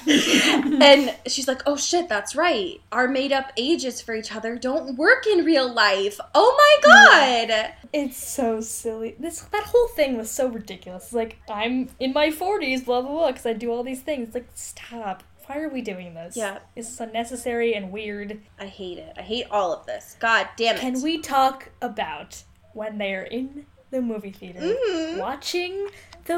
and 0.06 1.14
she's 1.26 1.48
like, 1.48 1.62
"Oh 1.66 1.76
shit, 1.76 2.08
that's 2.08 2.34
right. 2.36 2.80
Our 2.92 3.08
made 3.08 3.32
up 3.32 3.52
ages 3.56 4.00
for 4.00 4.14
each 4.14 4.34
other 4.34 4.56
don't 4.56 4.96
work 4.96 5.26
in 5.26 5.44
real 5.44 5.72
life. 5.72 6.18
Oh 6.34 6.54
my 6.82 7.48
god." 7.50 7.72
It's 7.92 8.16
so 8.16 8.60
silly. 8.60 9.16
This 9.18 9.40
that 9.40 9.64
whole 9.64 9.88
thing 9.88 10.16
was 10.16 10.30
so 10.30 10.48
ridiculous. 10.48 11.04
It's 11.04 11.12
like 11.12 11.38
I'm 11.48 11.88
in 11.98 12.12
my 12.12 12.30
forties, 12.30 12.82
blah 12.82 13.02
blah 13.02 13.10
blah, 13.10 13.26
because 13.28 13.46
I 13.46 13.52
do 13.52 13.70
all 13.70 13.82
these 13.82 14.00
things. 14.00 14.28
It's 14.28 14.34
like 14.34 14.48
stop. 14.54 15.22
Why 15.46 15.58
are 15.58 15.68
we 15.68 15.80
doing 15.82 16.14
this? 16.14 16.36
Yeah. 16.36 16.58
This 16.76 16.88
is 16.88 17.00
unnecessary 17.00 17.74
and 17.74 17.90
weird. 17.90 18.40
I 18.60 18.66
hate 18.66 18.98
it. 18.98 19.14
I 19.18 19.22
hate 19.22 19.46
all 19.50 19.72
of 19.72 19.84
this. 19.86 20.16
God 20.20 20.48
damn 20.56 20.76
it. 20.76 20.80
Can 20.80 21.02
we 21.02 21.18
talk 21.18 21.70
about 21.82 22.44
when 22.72 22.98
they 22.98 23.14
are 23.14 23.24
in 23.24 23.66
the 23.90 24.00
movie 24.00 24.30
theater 24.30 24.60
Mhm. 24.60 25.18
watching 25.18 25.88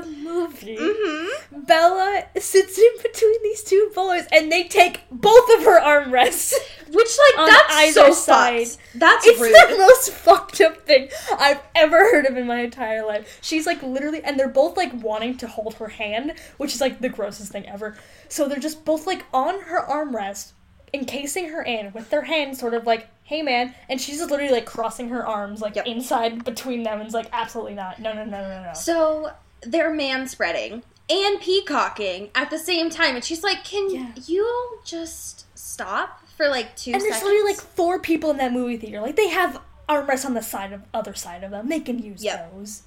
the 0.01 0.07
movie? 0.07 0.77
Mm-hmm. 0.77 1.61
Bella 1.65 2.25
sits 2.39 2.79
in 2.79 2.91
between 3.03 3.43
these 3.43 3.63
two 3.63 3.91
boys, 3.95 4.25
and 4.33 4.51
they 4.51 4.65
take 4.65 5.03
both 5.11 5.49
of 5.59 5.65
her 5.65 5.81
armrests. 5.81 6.55
Which 6.93 7.09
like 7.37 7.49
that's 7.49 7.95
so 7.95 8.13
side. 8.13 8.69
fucked. 8.69 8.79
That's 8.97 9.27
It's 9.27 9.41
rude. 9.41 9.55
the 9.55 9.79
most 9.79 10.11
fucked 10.13 10.61
up 10.61 10.79
thing 10.87 11.09
I've 11.39 11.61
ever 11.75 11.97
heard 11.99 12.27
of 12.27 12.37
in 12.37 12.47
my 12.47 12.61
entire 12.61 13.07
life. 13.07 13.39
She's 13.41 13.67
like 13.67 13.83
literally, 13.83 14.23
and 14.23 14.39
they're 14.39 14.49
both 14.49 14.77
like 14.77 14.93
wanting 15.03 15.37
to 15.39 15.47
hold 15.47 15.75
her 15.75 15.89
hand, 15.89 16.35
which 16.59 16.75
is 16.75 16.81
like 16.83 17.01
the 17.01 17.09
grossest 17.09 17.51
thing 17.53 17.67
ever. 17.67 17.97
So 18.29 18.47
they're 18.47 18.59
just 18.59 18.85
both 18.85 19.07
like 19.07 19.25
on 19.33 19.61
her 19.63 19.81
armrest, 19.87 20.53
encasing 20.93 21.49
her 21.49 21.63
in 21.63 21.93
with 21.95 22.11
their 22.11 22.23
hands 22.23 22.59
sort 22.59 22.75
of 22.75 22.87
like, 22.87 23.09
hey 23.25 23.41
man, 23.41 23.75
and 23.89 23.99
she's 23.99 24.19
just 24.19 24.31
literally 24.31 24.53
like 24.53 24.67
crossing 24.67 25.09
her 25.09 25.27
arms 25.27 25.63
like 25.63 25.77
Yep. 25.77 25.87
inside 25.87 26.45
between 26.45 26.83
them 26.83 26.99
and 27.01 27.09
is 27.09 27.15
like, 27.15 27.29
absolutely 27.33 27.73
not. 27.75 28.01
No, 28.01 28.13
no, 28.13 28.25
no, 28.25 28.43
no, 28.43 28.63
no. 28.65 28.73
So 28.75 29.33
they're 29.63 29.93
man 29.93 30.27
spreading, 30.29 30.83
and 31.11 31.41
peacocking 31.41 32.31
at 32.35 32.51
the 32.51 32.59
same 32.59 32.91
time. 32.91 33.15
And 33.17 33.25
she's 33.25 33.43
like, 33.43 33.65
Can 33.65 33.91
Yeah. 33.91 34.13
you 34.27 34.79
just 34.85 35.47
stop 35.59 36.27
for 36.37 36.49
like 36.49 36.75
two 36.77 36.93
And 36.93 37.01
there's 37.03 37.23
literally 37.23 37.53
like 37.53 37.61
four 37.61 37.99
people 37.99 38.31
in 38.31 38.37
that 38.39 38.53
movie 38.53 38.77
theater. 38.77 39.01
Like 39.01 39.17
they 39.17 39.29
have 39.29 39.61
armrests 39.89 40.25
on 40.25 40.35
the 40.35 40.43
side 40.43 40.73
of 40.73 40.83
other 40.95 41.15
side 41.15 41.45
of 41.45 41.51
them. 41.51 41.69
They 41.69 41.81
can 41.81 41.99
use 41.99 42.23
Yep. 42.25 42.53
those. 42.53 42.83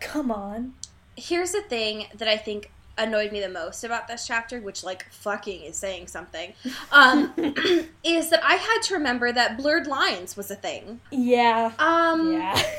Come 0.00 0.30
on. 0.30 0.74
Here's 1.16 1.52
the 1.52 1.62
thing 1.62 2.06
that 2.14 2.28
I 2.28 2.36
think 2.36 2.70
annoyed 2.98 3.32
me 3.32 3.40
the 3.40 3.48
most 3.48 3.84
about 3.84 4.08
this 4.08 4.26
chapter, 4.26 4.60
which 4.60 4.84
like 4.84 5.06
fucking 5.10 5.62
is 5.62 5.76
saying 5.76 6.08
something, 6.08 6.52
um, 6.92 7.32
is 8.04 8.30
that 8.30 8.44
I 8.44 8.54
had 8.54 8.80
to 8.84 8.94
remember 8.94 9.32
that 9.32 9.56
blurred 9.56 9.86
lines 9.86 10.36
was 10.36 10.50
a 10.50 10.56
thing. 10.56 11.00
Yeah. 11.10 11.72
Um, 11.78 12.32
Yeah. 12.32 12.62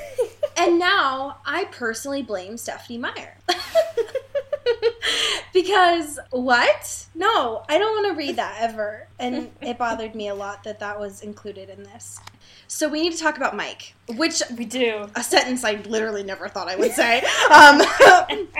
And 0.57 0.77
now 0.77 1.37
I 1.45 1.65
personally 1.65 2.21
blame 2.21 2.57
Stephenie 2.57 2.97
Meyer. 2.97 3.37
because 5.53 6.19
what? 6.31 7.07
No, 7.15 7.63
I 7.69 7.77
don't 7.77 8.03
want 8.03 8.13
to 8.13 8.17
read 8.17 8.35
that 8.37 8.57
ever. 8.61 9.07
And 9.19 9.51
it 9.61 9.77
bothered 9.79 10.15
me 10.15 10.27
a 10.27 10.35
lot 10.35 10.63
that 10.63 10.79
that 10.79 10.99
was 10.99 11.21
included 11.21 11.69
in 11.69 11.83
this. 11.83 12.19
So 12.67 12.87
we 12.87 13.01
need 13.01 13.13
to 13.13 13.19
talk 13.19 13.37
about 13.37 13.55
Mike, 13.55 13.95
which 14.15 14.43
we 14.55 14.65
do. 14.65 15.07
a 15.15 15.23
sentence 15.23 15.63
I 15.63 15.81
literally 15.85 16.23
never 16.23 16.47
thought 16.47 16.67
I 16.67 16.75
would 16.75 16.91
say. 16.91 17.23
Um, 17.51 17.81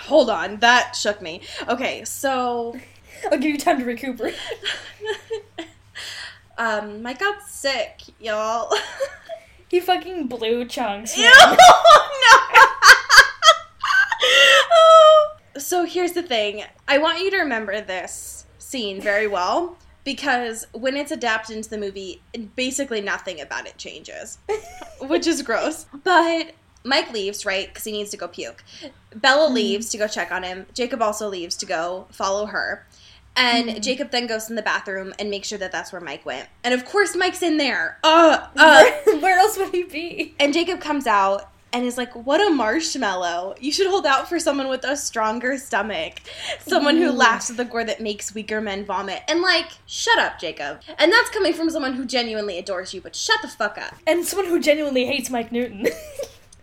hold 0.00 0.30
on, 0.30 0.58
that 0.60 0.96
shook 0.96 1.20
me. 1.20 1.42
Okay, 1.68 2.04
so 2.04 2.74
I'll 3.30 3.38
give 3.38 3.50
you 3.50 3.58
time 3.58 3.78
to 3.80 3.84
recuperate. 3.84 4.34
um, 6.56 7.02
Mike 7.02 7.18
got 7.18 7.42
sick, 7.42 8.00
y'all. 8.18 8.72
He 9.68 9.80
fucking 9.80 10.28
blew 10.28 10.64
chunks. 10.64 11.16
Ew, 11.16 11.24
no. 11.24 11.30
Oh. 14.70 15.07
So 15.58 15.84
here's 15.84 16.12
the 16.12 16.22
thing. 16.22 16.64
I 16.86 16.98
want 16.98 17.20
you 17.20 17.30
to 17.32 17.38
remember 17.38 17.80
this 17.80 18.46
scene 18.58 19.00
very 19.00 19.26
well 19.26 19.76
because 20.04 20.66
when 20.72 20.96
it's 20.96 21.10
adapted 21.10 21.56
into 21.56 21.68
the 21.70 21.78
movie, 21.78 22.22
basically 22.56 23.00
nothing 23.00 23.40
about 23.40 23.66
it 23.66 23.76
changes, 23.76 24.38
which 25.00 25.26
is 25.26 25.42
gross. 25.42 25.86
But 26.04 26.52
Mike 26.84 27.12
leaves, 27.12 27.44
right? 27.44 27.68
Because 27.68 27.84
he 27.84 27.92
needs 27.92 28.10
to 28.10 28.16
go 28.16 28.28
puke. 28.28 28.62
Bella 29.14 29.48
leaves 29.50 29.88
to 29.90 29.98
go 29.98 30.06
check 30.06 30.30
on 30.32 30.42
him. 30.42 30.66
Jacob 30.74 31.02
also 31.02 31.28
leaves 31.28 31.56
to 31.56 31.66
go 31.66 32.06
follow 32.10 32.46
her. 32.46 32.86
And 33.36 33.68
Mhm. 33.68 33.80
Jacob 33.82 34.10
then 34.10 34.26
goes 34.26 34.48
in 34.50 34.56
the 34.56 34.62
bathroom 34.62 35.14
and 35.18 35.30
makes 35.30 35.48
sure 35.48 35.58
that 35.58 35.70
that's 35.70 35.92
where 35.92 36.00
Mike 36.00 36.24
went. 36.26 36.48
And 36.64 36.74
of 36.74 36.84
course, 36.84 37.14
Mike's 37.14 37.42
in 37.42 37.56
there. 37.56 37.98
Uh, 38.02 38.46
uh. 38.56 38.84
Where, 39.04 39.18
where 39.20 39.38
else 39.38 39.56
would 39.58 39.72
he 39.72 39.84
be? 39.84 40.34
And 40.40 40.52
Jacob 40.52 40.80
comes 40.80 41.06
out 41.06 41.48
and 41.72 41.84
is 41.84 41.96
like, 41.98 42.14
What 42.14 42.40
a 42.40 42.50
marshmallow. 42.50 43.54
You 43.60 43.72
should 43.72 43.86
hold 43.86 44.06
out 44.06 44.28
for 44.28 44.38
someone 44.38 44.68
with 44.68 44.84
a 44.84 44.96
stronger 44.96 45.58
stomach. 45.58 46.20
Someone 46.66 46.96
who 46.96 47.10
laughs 47.10 47.50
at 47.50 47.56
the 47.56 47.64
gore 47.64 47.84
that 47.84 48.00
makes 48.00 48.34
weaker 48.34 48.60
men 48.60 48.84
vomit. 48.84 49.22
And 49.28 49.42
like, 49.42 49.66
shut 49.86 50.18
up, 50.18 50.38
Jacob. 50.38 50.80
And 50.98 51.12
that's 51.12 51.30
coming 51.30 51.52
from 51.52 51.70
someone 51.70 51.94
who 51.94 52.04
genuinely 52.06 52.58
adores 52.58 52.94
you, 52.94 53.00
but 53.00 53.14
shut 53.14 53.42
the 53.42 53.48
fuck 53.48 53.78
up. 53.78 53.94
And 54.06 54.24
someone 54.24 54.48
who 54.48 54.60
genuinely 54.60 55.04
hates 55.06 55.30
Mike 55.30 55.52
Newton. 55.52 55.88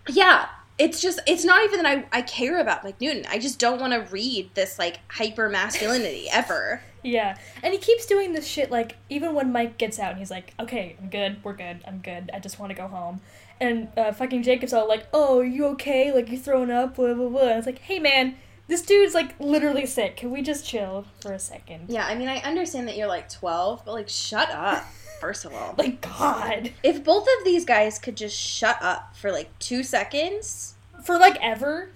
Yeah. 0.08 0.48
It's 0.78 1.02
just, 1.02 1.20
it's 1.26 1.46
not 1.46 1.64
even 1.64 1.82
that 1.82 2.08
I, 2.12 2.18
I 2.20 2.22
care 2.22 2.60
about 2.60 2.84
Mike 2.84 3.00
Newton. 3.00 3.26
I 3.30 3.40
just 3.40 3.60
don't 3.60 3.80
want 3.80 3.94
to 3.94 4.12
read 4.12 4.54
this, 4.56 4.78
like, 4.78 5.00
hyper 5.08 5.50
masculinity 5.50 6.28
ever. 6.32 6.82
yeah. 7.02 7.38
And 7.64 7.74
he 7.74 7.80
keeps 7.80 8.06
doing 8.06 8.34
this 8.34 8.46
shit, 8.46 8.70
like, 8.70 8.98
even 9.10 9.34
when 9.34 9.54
Mike 9.54 9.78
gets 9.78 10.00
out 10.00 10.10
and 10.12 10.20
he's 10.20 10.30
like, 10.30 10.54
okay, 10.60 10.98
I'm 11.02 11.10
good, 11.10 11.42
we're 11.46 11.54
good, 11.54 11.82
I'm 11.88 12.00
good, 12.00 12.30
I 12.34 12.40
just 12.40 12.60
want 12.60 12.72
to 12.72 12.76
go 12.76 12.88
home. 12.90 13.22
And 13.60 13.88
uh, 13.98 14.12
fucking 14.12 14.44
Jacob's 14.44 14.74
all 14.74 14.88
like, 14.88 15.08
oh, 15.14 15.40
are 15.40 15.46
you 15.46 15.66
okay? 15.68 16.12
Like, 16.12 16.30
you 16.30 16.38
throwing 16.38 16.72
up? 16.72 16.96
Blah, 16.96 17.14
blah, 17.14 17.30
blah. 17.30 17.48
And 17.48 17.58
it's 17.58 17.66
like, 17.66 17.80
hey, 17.80 18.00
man, 18.00 18.36
this 18.68 18.82
dude's, 18.82 19.14
like, 19.14 19.40
literally 19.40 19.86
sick. 19.86 20.18
Can 20.18 20.32
we 20.32 20.42
just 20.42 20.66
chill 20.66 21.06
for 21.22 21.32
a 21.32 21.40
second? 21.40 21.86
Yeah, 21.90 22.06
I 22.06 22.16
mean, 22.16 22.28
I 22.28 22.38
understand 22.40 22.88
that 22.88 22.98
you're 22.98 23.08
like 23.08 23.30
12, 23.30 23.84
but 23.86 23.94
like, 23.94 24.10
shut 24.10 24.50
up, 24.50 24.84
first 25.22 25.46
of 25.46 25.54
all. 25.54 25.74
Like, 25.78 26.02
God. 26.02 26.74
If 26.84 27.04
both 27.04 27.24
of 27.24 27.46
these 27.46 27.64
guys 27.64 27.98
could 28.00 28.18
just 28.18 28.38
shut 28.38 28.78
up 28.82 29.16
for 29.16 29.32
like 29.32 29.58
two 29.60 29.84
seconds, 29.84 30.76
For, 31.04 31.18
like, 31.18 31.38
ever? 31.42 31.92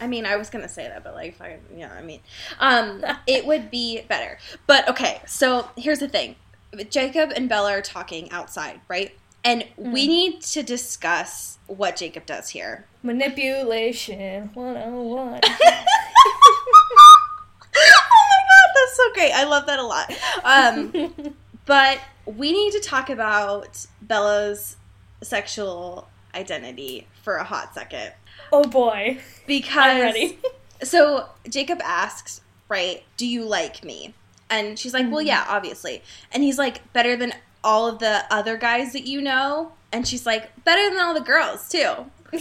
I 0.00 0.06
mean, 0.06 0.26
I 0.26 0.36
was 0.36 0.48
gonna 0.48 0.68
say 0.68 0.86
that, 0.86 1.02
but 1.02 1.14
like, 1.14 1.40
I, 1.40 1.58
yeah, 1.76 1.92
I 1.92 2.02
mean, 2.02 2.20
um, 2.60 3.04
it 3.26 3.44
would 3.46 3.70
be 3.70 4.02
better. 4.02 4.38
But 4.66 4.88
okay, 4.88 5.20
so 5.26 5.68
here's 5.76 5.98
the 5.98 6.08
thing: 6.08 6.36
Jacob 6.88 7.32
and 7.34 7.48
Bella 7.48 7.72
are 7.72 7.82
talking 7.82 8.30
outside, 8.30 8.80
right? 8.88 9.17
And 9.44 9.64
we 9.76 10.04
Mm. 10.04 10.08
need 10.08 10.40
to 10.42 10.62
discuss 10.62 11.58
what 11.66 11.96
Jacob 11.96 12.26
does 12.26 12.50
here. 12.50 12.86
Manipulation 13.02 14.50
101. 14.54 15.40
oh 15.44 15.48
my 17.76 18.40
god, 18.48 18.74
that's 18.74 18.96
so 18.96 19.12
great! 19.14 19.32
I 19.32 19.44
love 19.44 19.66
that 19.66 19.78
a 19.78 19.82
lot. 19.82 20.12
Um, 20.44 21.34
but 21.66 22.00
we 22.26 22.52
need 22.52 22.72
to 22.72 22.80
talk 22.80 23.10
about 23.10 23.86
Bella's 24.02 24.76
sexual 25.22 26.08
identity 26.34 27.06
for 27.22 27.36
a 27.36 27.44
hot 27.44 27.74
second 27.74 28.12
oh 28.52 28.62
boy. 28.64 29.18
because 29.46 29.76
I'm 29.84 30.00
ready. 30.00 30.38
So 30.80 31.28
Jacob 31.48 31.80
asks, 31.82 32.40
right, 32.68 33.02
do 33.16 33.26
you 33.26 33.44
like 33.44 33.82
me? 33.84 34.14
And 34.48 34.78
she's 34.78 34.94
like, 34.94 35.10
well, 35.10 35.20
Mhm. 35.24 35.26
yeah, 35.26 35.44
obviously. 35.48 36.02
And 36.30 36.44
he's 36.44 36.56
like, 36.56 36.92
better 36.92 37.16
than 37.16 37.32
all 37.64 37.86
of 37.88 37.98
the 37.98 38.24
other 38.30 38.56
guys 38.56 38.92
that 38.92 39.06
you 39.06 39.20
know? 39.20 39.72
And 39.92 40.06
she's 40.06 40.26
like, 40.26 40.64
better 40.64 40.88
than 40.90 41.00
all 41.00 41.14
the 41.14 41.20
girls, 41.20 41.68
too. 41.68 42.06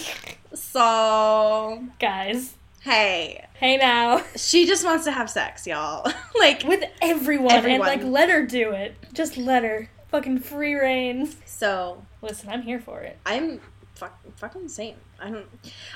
So, 0.53 1.83
Guys. 1.99 2.55
hey, 2.81 3.45
Hey 3.55 3.77
now. 3.77 4.23
she 4.35 4.65
just 4.65 4.83
wants 4.85 5.05
to 5.05 5.11
have 5.11 5.29
sex, 5.29 5.65
y'all. 5.67 6.09
like, 6.39 6.63
With 6.63 6.83
everyone, 7.01 7.51
Everyone. 7.51 7.87
and 7.89 8.03
like 8.03 8.03
let 8.11 8.29
her 8.29 8.45
do 8.45 8.71
it. 8.71 8.95
Just 9.13 9.37
let 9.37 9.63
her. 9.63 9.89
Fucking 10.09 10.39
free 10.39 10.73
reign. 10.75 11.29
so 11.45 12.03
Listen, 12.21 12.49
I'm 12.49 12.61
here 12.61 12.79
for 12.79 13.01
it. 13.01 13.17
I'm 13.25 13.59
fuck, 13.95 14.17
fucking 14.37 14.69
same. 14.69 14.95
I 15.19 15.29
don't. 15.31 15.45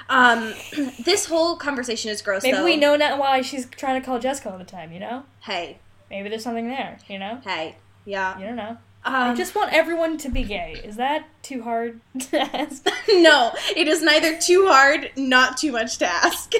Um, 0.10 0.53
this 1.05 1.25
whole 1.27 1.55
conversation 1.55 2.12
is 2.12 2.21
gross, 2.21 2.43
Maybe 2.43 2.57
though. 2.57 2.65
we 2.65 2.75
know 2.77 2.95
now 2.95 3.19
why 3.19 3.41
she's 3.41 3.67
trying 3.67 3.99
to 4.01 4.05
call 4.05 4.19
Jessica 4.19 4.51
all 4.51 4.57
the 4.57 4.63
time, 4.63 4.91
you 4.91 4.99
know? 4.99 5.23
Hey, 5.41 5.79
Maybe 6.10 6.27
there's 6.29 6.43
something 6.43 6.67
there, 6.67 6.97
you 7.07 7.17
know? 7.19 7.39
hey, 7.43 7.77
yeah. 8.05 8.38
You 8.38 8.45
don't 8.47 8.55
know. 8.57 8.77
Um, 9.04 9.14
I 9.16 9.36
just 9.36 9.56
want 9.56 9.74
everyone 9.74 10.18
to 10.20 10.30
be 10.30 10.44
gay. 10.44 10.80
Is 10.84 10.96
that 10.98 11.26
too 11.42 11.64
hard 11.64 12.00
to 12.20 12.40
ask? 12.56 12.86
no, 13.10 13.52
it 13.76 13.88
is 13.88 14.02
neither 14.04 14.38
too 14.40 14.68
hard, 14.68 15.12
not 15.16 15.58
too 15.58 15.72
much 15.72 15.98
to 16.00 16.06
ask. 16.06 16.54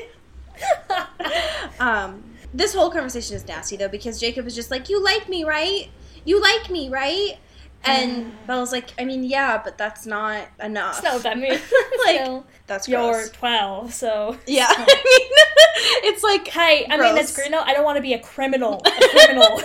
um, 1.80 2.24
this 2.54 2.74
whole 2.74 2.90
conversation 2.92 3.36
is 3.36 3.48
nasty 3.48 3.76
though 3.76 3.88
because 3.88 4.20
Jacob 4.20 4.46
is 4.48 4.56
just 4.56 4.72
like, 4.72 4.90
"You 4.90 5.04
like 5.04 5.30
me, 5.30 5.44
right? 5.44 5.90
You 6.26 6.42
like 6.42 6.70
me, 6.70 6.90
right?" 6.90 7.38
And 7.84 8.32
Bella's 8.48 8.72
like, 8.72 8.90
"I 9.00 9.06
mean, 9.06 9.24
yeah, 9.24 9.62
but 9.64 9.78
that's 9.78 10.06
not 10.06 10.48
enough." 10.62 11.04
Not 11.04 11.14
what 11.14 11.24
that 11.24 11.38
means. 11.38 11.62
Like, 12.06 12.44
That's 12.66 12.88
you're 12.88 13.00
gross. 13.12 13.30
12, 13.30 13.94
so. 13.94 14.36
Yeah, 14.48 14.66
I 14.68 14.78
mean, 14.80 16.12
it's 16.12 16.24
like 16.24 16.48
Hey, 16.48 16.88
I 16.90 16.98
mean, 16.98 17.14
that's 17.14 17.32
Gross. 17.32 17.48
great. 17.48 17.52
No, 17.52 17.62
I 17.62 17.74
don't 17.74 17.84
want 17.84 17.98
to 17.98 18.02
be 18.02 18.14
a 18.14 18.20
criminal. 18.20 18.82
A 18.84 19.08
criminal. 19.10 19.62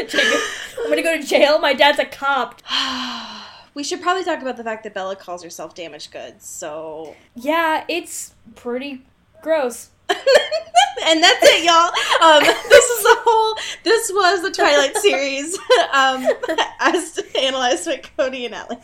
I'm 0.00 0.88
gonna 0.88 1.02
go 1.02 1.16
to 1.16 1.22
jail. 1.22 1.58
My 1.58 1.74
dad's 1.74 1.98
a 1.98 2.04
cop. 2.04 2.62
we 3.74 3.82
should 3.84 4.00
probably 4.00 4.24
talk 4.24 4.40
about 4.40 4.56
the 4.56 4.64
fact 4.64 4.84
that 4.84 4.94
Bella 4.94 5.16
calls 5.16 5.42
herself 5.42 5.74
damaged 5.74 6.10
goods. 6.12 6.46
So, 6.46 7.14
Yeah, 7.34 7.84
it's 7.88 8.34
pretty 8.54 9.04
gross. 9.42 9.90
and 10.08 11.22
that's 11.22 11.42
it, 11.42 11.64
y'all. 11.64 11.92
Um, 12.22 12.42
this 12.42 12.84
is 12.84 13.02
the 13.04 13.16
whole. 13.24 13.56
This 13.84 14.10
was 14.12 14.42
the 14.42 14.50
Twilight 14.50 14.96
series, 14.96 15.56
um, 15.92 16.26
as 16.80 17.20
analyzed 17.38 17.86
by 17.86 17.98
Cody 18.16 18.46
and 18.46 18.54
Ellie. 18.54 18.78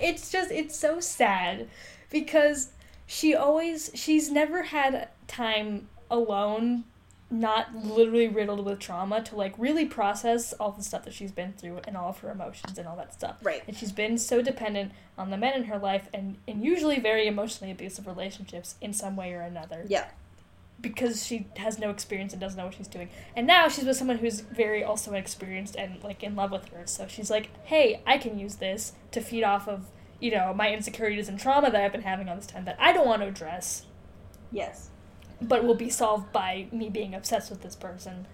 it's 0.00 0.30
just 0.30 0.50
it's 0.50 0.76
so 0.76 0.98
sad 1.00 1.68
because 2.10 2.70
she 3.06 3.34
always 3.34 3.90
she's 3.94 4.30
never 4.30 4.64
had 4.64 5.08
time 5.28 5.88
alone 6.10 6.84
not 7.28 7.74
literally 7.74 8.28
riddled 8.28 8.64
with 8.64 8.78
trauma 8.78 9.20
to 9.22 9.34
like 9.34 9.52
really 9.58 9.84
process 9.84 10.52
all 10.54 10.70
the 10.70 10.82
stuff 10.82 11.04
that 11.04 11.12
she's 11.12 11.32
been 11.32 11.52
through 11.54 11.80
and 11.86 11.96
all 11.96 12.10
of 12.10 12.18
her 12.20 12.30
emotions 12.30 12.78
and 12.78 12.86
all 12.86 12.94
that 12.96 13.12
stuff 13.12 13.36
Right. 13.42 13.62
and 13.66 13.76
she's 13.76 13.90
been 13.90 14.16
so 14.16 14.42
dependent 14.42 14.92
on 15.18 15.30
the 15.30 15.36
men 15.36 15.54
in 15.54 15.64
her 15.64 15.76
life 15.78 16.08
and 16.14 16.36
in 16.46 16.62
usually 16.62 17.00
very 17.00 17.26
emotionally 17.26 17.72
abusive 17.72 18.06
relationships 18.06 18.76
in 18.80 18.92
some 18.92 19.16
way 19.16 19.32
or 19.32 19.40
another 19.40 19.84
Yeah. 19.88 20.04
because 20.80 21.26
she 21.26 21.48
has 21.56 21.80
no 21.80 21.90
experience 21.90 22.32
and 22.32 22.40
doesn't 22.40 22.56
know 22.58 22.66
what 22.66 22.74
she's 22.74 22.86
doing. 22.86 23.08
And 23.34 23.44
now 23.46 23.68
she's 23.68 23.84
with 23.86 23.96
someone 23.96 24.18
who's 24.18 24.40
very 24.40 24.84
also 24.84 25.14
experienced 25.14 25.74
and 25.74 26.02
like 26.04 26.22
in 26.22 26.36
love 26.36 26.52
with 26.52 26.68
her. 26.68 26.82
So 26.86 27.06
she's 27.08 27.30
like, 27.30 27.48
"Hey, 27.64 28.02
I 28.06 28.18
can 28.18 28.38
use 28.38 28.56
this 28.56 28.92
to 29.10 29.20
feed 29.20 29.42
off 29.42 29.66
of, 29.68 29.86
you 30.20 30.30
know, 30.30 30.52
my 30.54 30.70
insecurities 30.72 31.28
and 31.28 31.40
trauma 31.40 31.70
that 31.72 31.80
I've 31.82 31.92
been 31.92 32.02
having 32.02 32.28
all 32.28 32.36
this 32.36 32.46
time 32.46 32.66
that 32.66 32.76
I 32.78 32.92
don't 32.92 33.06
want 33.06 33.22
to 33.22 33.28
address, 33.28 33.84
Yes. 34.52 34.90
But 35.40 35.64
will 35.64 35.74
be 35.74 35.90
solved 35.90 36.32
by 36.32 36.66
me 36.72 36.88
being 36.88 37.14
obsessed 37.14 37.50
with 37.50 37.62
this 37.62 37.76
person." 37.76 38.26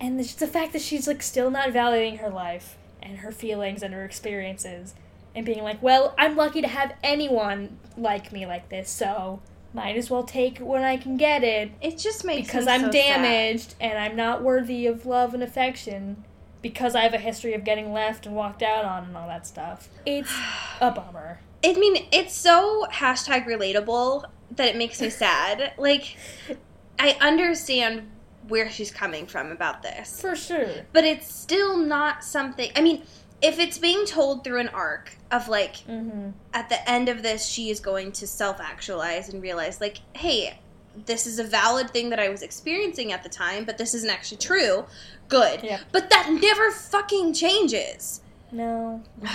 And 0.00 0.18
it's 0.18 0.30
just 0.30 0.40
the 0.40 0.46
fact 0.46 0.72
that 0.72 0.82
she's 0.82 1.06
like 1.06 1.22
still 1.22 1.50
not 1.50 1.70
valuing 1.72 2.18
her 2.18 2.30
life 2.30 2.76
and 3.02 3.18
her 3.18 3.32
feelings 3.32 3.82
and 3.82 3.94
her 3.94 4.04
experiences 4.04 4.94
and 5.34 5.44
being 5.46 5.62
like, 5.62 5.82
"Well, 5.82 6.14
I'm 6.18 6.36
lucky 6.36 6.60
to 6.62 6.68
have 6.68 6.94
anyone 7.02 7.78
like 7.96 8.32
me 8.32 8.46
like 8.46 8.68
this, 8.68 8.88
so 8.90 9.40
might 9.72 9.96
as 9.96 10.08
well 10.08 10.22
take 10.22 10.60
it 10.60 10.64
when 10.66 10.84
I 10.84 10.96
can 10.96 11.16
get 11.16 11.42
it 11.42 11.72
It 11.80 11.98
just 11.98 12.24
makes 12.24 12.46
because 12.46 12.66
me 12.66 12.72
I'm 12.72 12.80
so 12.82 12.86
sad. 12.92 12.92
damaged 12.92 13.74
and 13.80 13.98
I'm 13.98 14.14
not 14.14 14.40
worthy 14.42 14.86
of 14.86 15.04
love 15.04 15.34
and 15.34 15.42
affection 15.42 16.22
because 16.64 16.94
I 16.94 17.02
have 17.02 17.12
a 17.12 17.18
history 17.18 17.52
of 17.52 17.62
getting 17.62 17.92
left 17.92 18.24
and 18.24 18.34
walked 18.34 18.62
out 18.62 18.86
on 18.86 19.04
and 19.04 19.16
all 19.18 19.28
that 19.28 19.46
stuff. 19.46 19.90
It's 20.06 20.32
a 20.80 20.90
bummer. 20.90 21.40
I 21.62 21.74
mean, 21.74 22.06
it's 22.10 22.34
so 22.34 22.86
hashtag 22.90 23.46
relatable 23.46 24.24
that 24.56 24.68
it 24.68 24.76
makes 24.76 24.98
me 25.00 25.10
sad. 25.10 25.74
Like, 25.78 26.16
I 26.98 27.16
understand 27.20 28.10
where 28.48 28.70
she's 28.70 28.90
coming 28.90 29.26
from 29.26 29.52
about 29.52 29.82
this, 29.82 30.20
For 30.20 30.34
sure. 30.34 30.68
but 30.94 31.04
it's 31.04 31.32
still 31.32 31.76
not 31.76 32.24
something. 32.24 32.70
I 32.76 32.80
mean, 32.80 33.02
if 33.42 33.58
it's 33.58 33.76
being 33.76 34.06
told 34.06 34.42
through 34.42 34.60
an 34.60 34.68
arc 34.68 35.12
of 35.30 35.48
like, 35.48 35.76
Mm-hmm. 35.86 36.30
at 36.54 36.70
the 36.70 36.90
end 36.90 37.08
of 37.10 37.22
this, 37.22 37.46
she 37.46 37.68
is 37.68 37.78
going 37.80 38.12
to 38.12 38.26
self 38.26 38.58
actualize 38.60 39.28
and 39.28 39.42
realize, 39.42 39.80
like, 39.82 39.98
hey, 40.14 40.58
this 41.06 41.26
is 41.26 41.38
a 41.40 41.44
valid 41.44 41.90
thing 41.90 42.10
that 42.10 42.20
I 42.20 42.28
was 42.28 42.42
experiencing 42.42 43.10
at 43.12 43.22
the 43.24 43.28
time, 43.28 43.64
but 43.64 43.76
this 43.78 43.94
isn't 43.94 44.08
actually 44.10 44.38
true. 44.38 44.84
Good. 45.28 45.62
Yeah. 45.62 45.80
But 45.92 46.10
that 46.10 46.30
never 46.30 46.70
fucking 46.70 47.34
changes. 47.34 48.20
No. 48.52 49.02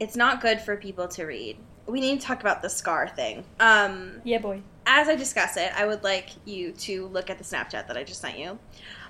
it's 0.00 0.16
not 0.16 0.40
good 0.40 0.60
for 0.60 0.76
people 0.76 1.08
to 1.08 1.24
read. 1.24 1.58
We 1.86 2.00
need 2.00 2.20
to 2.20 2.26
talk 2.26 2.40
about 2.40 2.62
the 2.62 2.70
scar 2.70 3.08
thing. 3.08 3.44
Um, 3.60 4.20
Yeah, 4.24 4.38
boy. 4.38 4.62
as 4.86 5.08
I 5.08 5.16
discuss 5.16 5.56
it, 5.56 5.72
I 5.76 5.86
would 5.86 6.02
like 6.04 6.30
you 6.44 6.72
to 6.72 7.06
look 7.08 7.28
at 7.30 7.38
the 7.38 7.44
Snapchat 7.44 7.86
that 7.88 7.96
I 7.96 8.04
just 8.04 8.20
sent 8.20 8.38
you. 8.38 8.58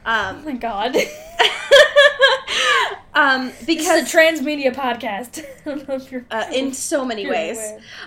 Oh 0.04 0.10
Um, 0.10 0.44
my 0.44 0.52
god. 0.52 0.96
um, 3.14 3.46
this 3.46 3.64
because 3.66 4.02
is 4.02 4.14
a 4.14 4.16
transmedia 4.16 4.74
podcast. 4.74 5.44
I 5.66 5.68
don't 5.68 5.88
know 5.88 5.94
if 5.96 6.10
you're 6.10 6.24
uh, 6.30 6.46
in 6.52 6.72
so 6.72 7.04
many 7.04 7.26
ways. 7.28 7.58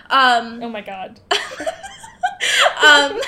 Um, 0.09 0.61
Oh 0.63 0.69
my 0.69 0.81
god. 0.81 1.19
um, 2.83 3.19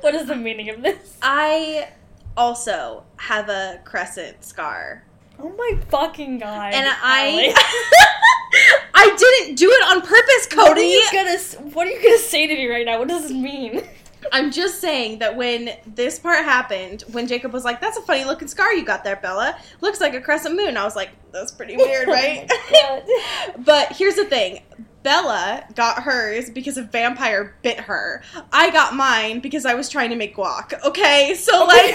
what 0.00 0.14
is 0.14 0.26
the 0.26 0.36
meaning 0.36 0.70
of 0.70 0.82
this? 0.82 1.16
I 1.22 1.88
also 2.36 3.04
have 3.16 3.48
a 3.48 3.80
crescent 3.84 4.44
scar, 4.44 5.04
Oh 5.38 5.50
my 5.50 5.78
fucking 5.88 6.38
god. 6.38 6.72
and 6.74 6.86
I 6.88 7.52
I 8.94 9.14
didn't 9.16 9.56
do 9.56 9.68
it 9.70 9.88
on 9.90 10.00
purpose, 10.00 10.48
What 10.54 10.70
are 10.70 10.74
Cody. 10.74 10.86
you 10.86 11.06
gonna 11.12 11.38
What 11.74 11.86
are 11.86 11.90
you 11.90 12.02
gonna 12.02 12.18
say 12.18 12.46
to 12.46 12.54
me 12.54 12.66
right 12.68 12.86
now? 12.86 12.98
What 12.98 13.08
does 13.08 13.22
this 13.22 13.32
mean? 13.32 13.82
I'm 14.32 14.50
just 14.50 14.80
saying 14.80 15.18
that 15.18 15.36
when 15.36 15.70
this 15.86 16.18
part 16.18 16.38
happened, 16.44 17.02
when 17.12 17.26
Jacob 17.26 17.52
was 17.52 17.62
like, 17.62 17.78
"That's 17.82 17.98
a 17.98 18.02
funny 18.02 18.24
looking 18.24 18.48
scar 18.48 18.72
you 18.72 18.82
got 18.84 19.04
there, 19.04 19.16
Bella. 19.16 19.54
Looks 19.82 20.00
like 20.00 20.14
a 20.14 20.20
crescent 20.20 20.56
moon." 20.56 20.78
I 20.78 20.84
was 20.84 20.96
like, 20.96 21.10
"That's 21.30 21.52
pretty 21.52 21.76
weird, 21.76 22.08
right?" 22.08 22.48
Oh 22.50 22.68
my 22.70 23.52
god. 23.54 23.64
but 23.66 23.92
here's 23.92 24.14
the 24.14 24.24
thing. 24.24 24.62
Bella 25.04 25.64
got 25.76 26.02
hers 26.02 26.50
because 26.50 26.76
a 26.76 26.82
vampire 26.82 27.54
bit 27.62 27.78
her. 27.78 28.22
I 28.52 28.70
got 28.70 28.96
mine 28.96 29.38
because 29.38 29.64
I 29.64 29.74
was 29.74 29.88
trying 29.88 30.10
to 30.10 30.16
make 30.16 30.34
guac. 30.34 30.82
Okay, 30.82 31.34
so 31.36 31.64
like, 31.64 31.94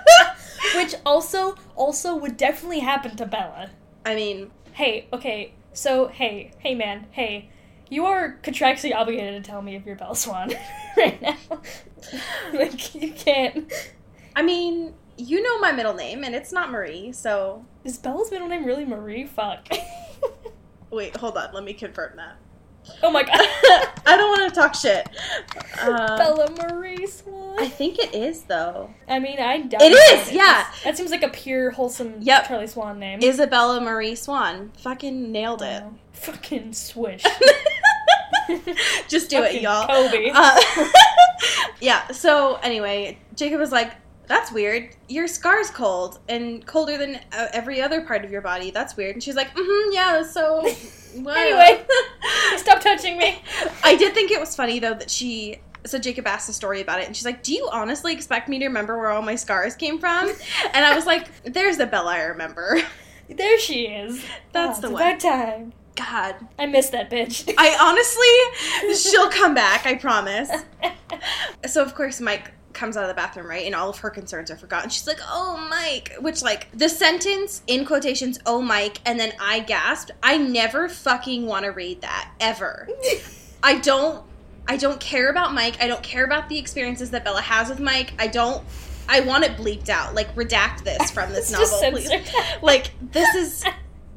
Which 0.76 0.96
also 1.06 1.54
also 1.76 2.16
would 2.16 2.36
definitely 2.36 2.80
happen 2.80 3.14
to 3.16 3.26
Bella. 3.26 3.70
I 4.04 4.16
mean, 4.16 4.50
Hey, 4.72 5.06
okay, 5.12 5.52
so 5.74 6.08
hey, 6.08 6.50
hey 6.58 6.74
man, 6.74 7.06
hey. 7.10 7.50
You 7.90 8.06
are 8.06 8.38
contractually 8.42 8.94
obligated 8.94 9.44
to 9.44 9.50
tell 9.50 9.60
me 9.60 9.76
if 9.76 9.84
you're 9.84 9.96
Bella 9.96 10.16
Swan 10.16 10.50
right 10.96 11.20
now. 11.20 11.36
like 12.54 12.94
you 12.94 13.12
can't. 13.12 13.70
I 14.34 14.40
mean, 14.40 14.94
you 15.18 15.42
know 15.42 15.58
my 15.58 15.72
middle 15.72 15.92
name, 15.92 16.24
and 16.24 16.34
it's 16.34 16.52
not 16.52 16.70
Marie. 16.70 17.12
So 17.12 17.66
Is 17.84 17.98
Bella's 17.98 18.30
middle 18.30 18.48
name 18.48 18.64
really 18.64 18.86
Marie? 18.86 19.26
Fuck. 19.26 19.68
Wait, 20.92 21.16
hold 21.16 21.36
on. 21.36 21.52
Let 21.52 21.64
me 21.64 21.72
confirm 21.72 22.16
that. 22.16 22.36
oh 23.02 23.10
my 23.10 23.22
god. 23.22 23.34
I 24.06 24.16
don't 24.16 24.28
want 24.38 24.52
to 24.52 24.60
talk 24.60 24.74
shit. 24.74 25.08
Uh, 25.80 26.16
Bella 26.18 26.50
Marie 26.50 27.06
Swan. 27.06 27.56
I 27.60 27.68
think 27.68 27.98
it 27.98 28.12
is 28.14 28.42
though. 28.42 28.90
I 29.08 29.18
mean, 29.20 29.38
I 29.38 29.60
doubt 29.62 29.82
It 29.82 29.92
is, 29.92 29.98
That's- 30.10 30.32
yeah. 30.32 30.66
That 30.84 30.96
seems 30.96 31.10
like 31.12 31.22
a 31.22 31.28
pure, 31.28 31.70
wholesome 31.70 32.16
Yep. 32.20 32.48
Charlie 32.48 32.66
Swan 32.66 32.98
name. 32.98 33.20
Isabella 33.22 33.80
Marie 33.80 34.14
Swan. 34.16 34.72
Fucking 34.78 35.30
nailed 35.30 35.62
it. 35.62 35.82
Oh, 35.84 35.94
fucking 36.12 36.72
swish. 36.72 37.24
Just 39.08 39.30
do 39.30 39.42
it, 39.42 39.62
y'all. 39.62 39.86
Kobe. 39.86 40.30
Uh, 40.34 40.60
yeah. 41.80 42.06
So 42.08 42.56
anyway, 42.56 43.18
Jacob 43.36 43.60
was 43.60 43.70
like, 43.72 43.92
"That's 44.26 44.50
weird. 44.52 44.90
Your 45.08 45.26
scar's 45.28 45.70
cold 45.70 46.18
and 46.28 46.64
colder 46.66 46.96
than 46.98 47.16
uh, 47.32 47.48
every 47.52 47.80
other 47.82 48.00
part 48.02 48.24
of 48.24 48.30
your 48.30 48.40
body. 48.42 48.70
That's 48.70 48.96
weird." 48.96 49.14
And 49.16 49.22
she's 49.22 49.36
like, 49.36 49.54
"Mm-hmm. 49.54 49.92
Yeah. 49.92 50.22
So? 50.22 50.66
Anyway. 51.14 51.84
Stop 52.56 52.80
touching 52.80 53.18
me. 53.18 53.42
I 53.84 53.96
did 53.96 54.14
think 54.14 54.30
it 54.30 54.40
was 54.40 54.56
funny 54.56 54.78
though 54.78 54.94
that 54.94 55.10
she. 55.10 55.58
So 55.84 55.98
Jacob 55.98 56.26
asked 56.26 56.48
a 56.48 56.54
story 56.54 56.80
about 56.80 57.00
it, 57.00 57.06
and 57.06 57.14
she's 57.14 57.26
like, 57.26 57.42
"Do 57.42 57.52
you 57.52 57.68
honestly 57.70 58.14
expect 58.14 58.48
me 58.48 58.58
to 58.60 58.66
remember 58.66 58.96
where 58.98 59.10
all 59.10 59.20
my 59.20 59.34
scars 59.34 59.74
came 59.76 59.98
from?" 59.98 60.32
And 60.72 60.84
I 60.86 60.94
was 60.94 61.04
like, 61.04 61.28
"There's 61.44 61.76
the 61.76 61.84
Bella 61.86 62.12
I 62.12 62.22
remember." 62.22 62.80
There 63.28 63.58
she 63.58 63.86
is. 63.88 64.24
That's 64.52 64.78
Oh, 64.78 64.82
the 64.82 64.90
one. 64.90 65.02
about 65.02 65.20
time. 65.20 65.72
God, 65.96 66.36
I 66.58 66.64
miss 66.66 66.88
that 66.90 67.10
bitch. 67.10 67.52
I 67.58 67.76
honestly, 67.78 68.94
she'll 69.10 69.28
come 69.30 69.54
back. 69.54 69.84
I 69.84 69.94
promise. 69.96 70.50
So 71.66 71.82
of 71.82 71.94
course 71.94 72.20
Mike 72.20 72.50
comes 72.72 72.96
out 72.96 73.04
of 73.04 73.08
the 73.08 73.14
bathroom, 73.14 73.46
right? 73.46 73.64
And 73.66 73.74
all 73.74 73.90
of 73.90 73.98
her 73.98 74.10
concerns 74.10 74.50
are 74.50 74.56
forgotten. 74.56 74.90
She's 74.90 75.06
like, 75.06 75.20
"Oh, 75.28 75.66
Mike," 75.70 76.14
which 76.20 76.42
like 76.42 76.68
the 76.72 76.88
sentence 76.88 77.62
in 77.66 77.84
quotations, 77.84 78.38
"Oh, 78.46 78.62
Mike," 78.62 78.98
and 79.04 79.18
then 79.18 79.32
I 79.40 79.60
gasped. 79.60 80.10
I 80.22 80.38
never 80.38 80.88
fucking 80.88 81.46
want 81.46 81.64
to 81.64 81.70
read 81.70 82.00
that 82.02 82.30
ever. 82.40 82.88
I 83.62 83.78
don't. 83.78 84.24
I 84.66 84.76
don't 84.76 85.00
care 85.00 85.28
about 85.28 85.54
Mike. 85.54 85.82
I 85.82 85.88
don't 85.88 86.02
care 86.02 86.24
about 86.24 86.48
the 86.48 86.58
experiences 86.58 87.10
that 87.10 87.24
Bella 87.24 87.40
has 87.40 87.68
with 87.68 87.80
Mike. 87.80 88.12
I 88.18 88.26
don't. 88.28 88.62
I 89.08 89.20
want 89.20 89.44
it 89.44 89.56
bleeped 89.56 89.88
out. 89.88 90.14
Like 90.14 90.34
redact 90.36 90.84
this 90.84 91.10
from 91.10 91.32
this 91.32 91.50
novel, 91.52 91.90
please. 91.90 92.10
Like 92.62 92.92
this 93.12 93.34
is 93.34 93.64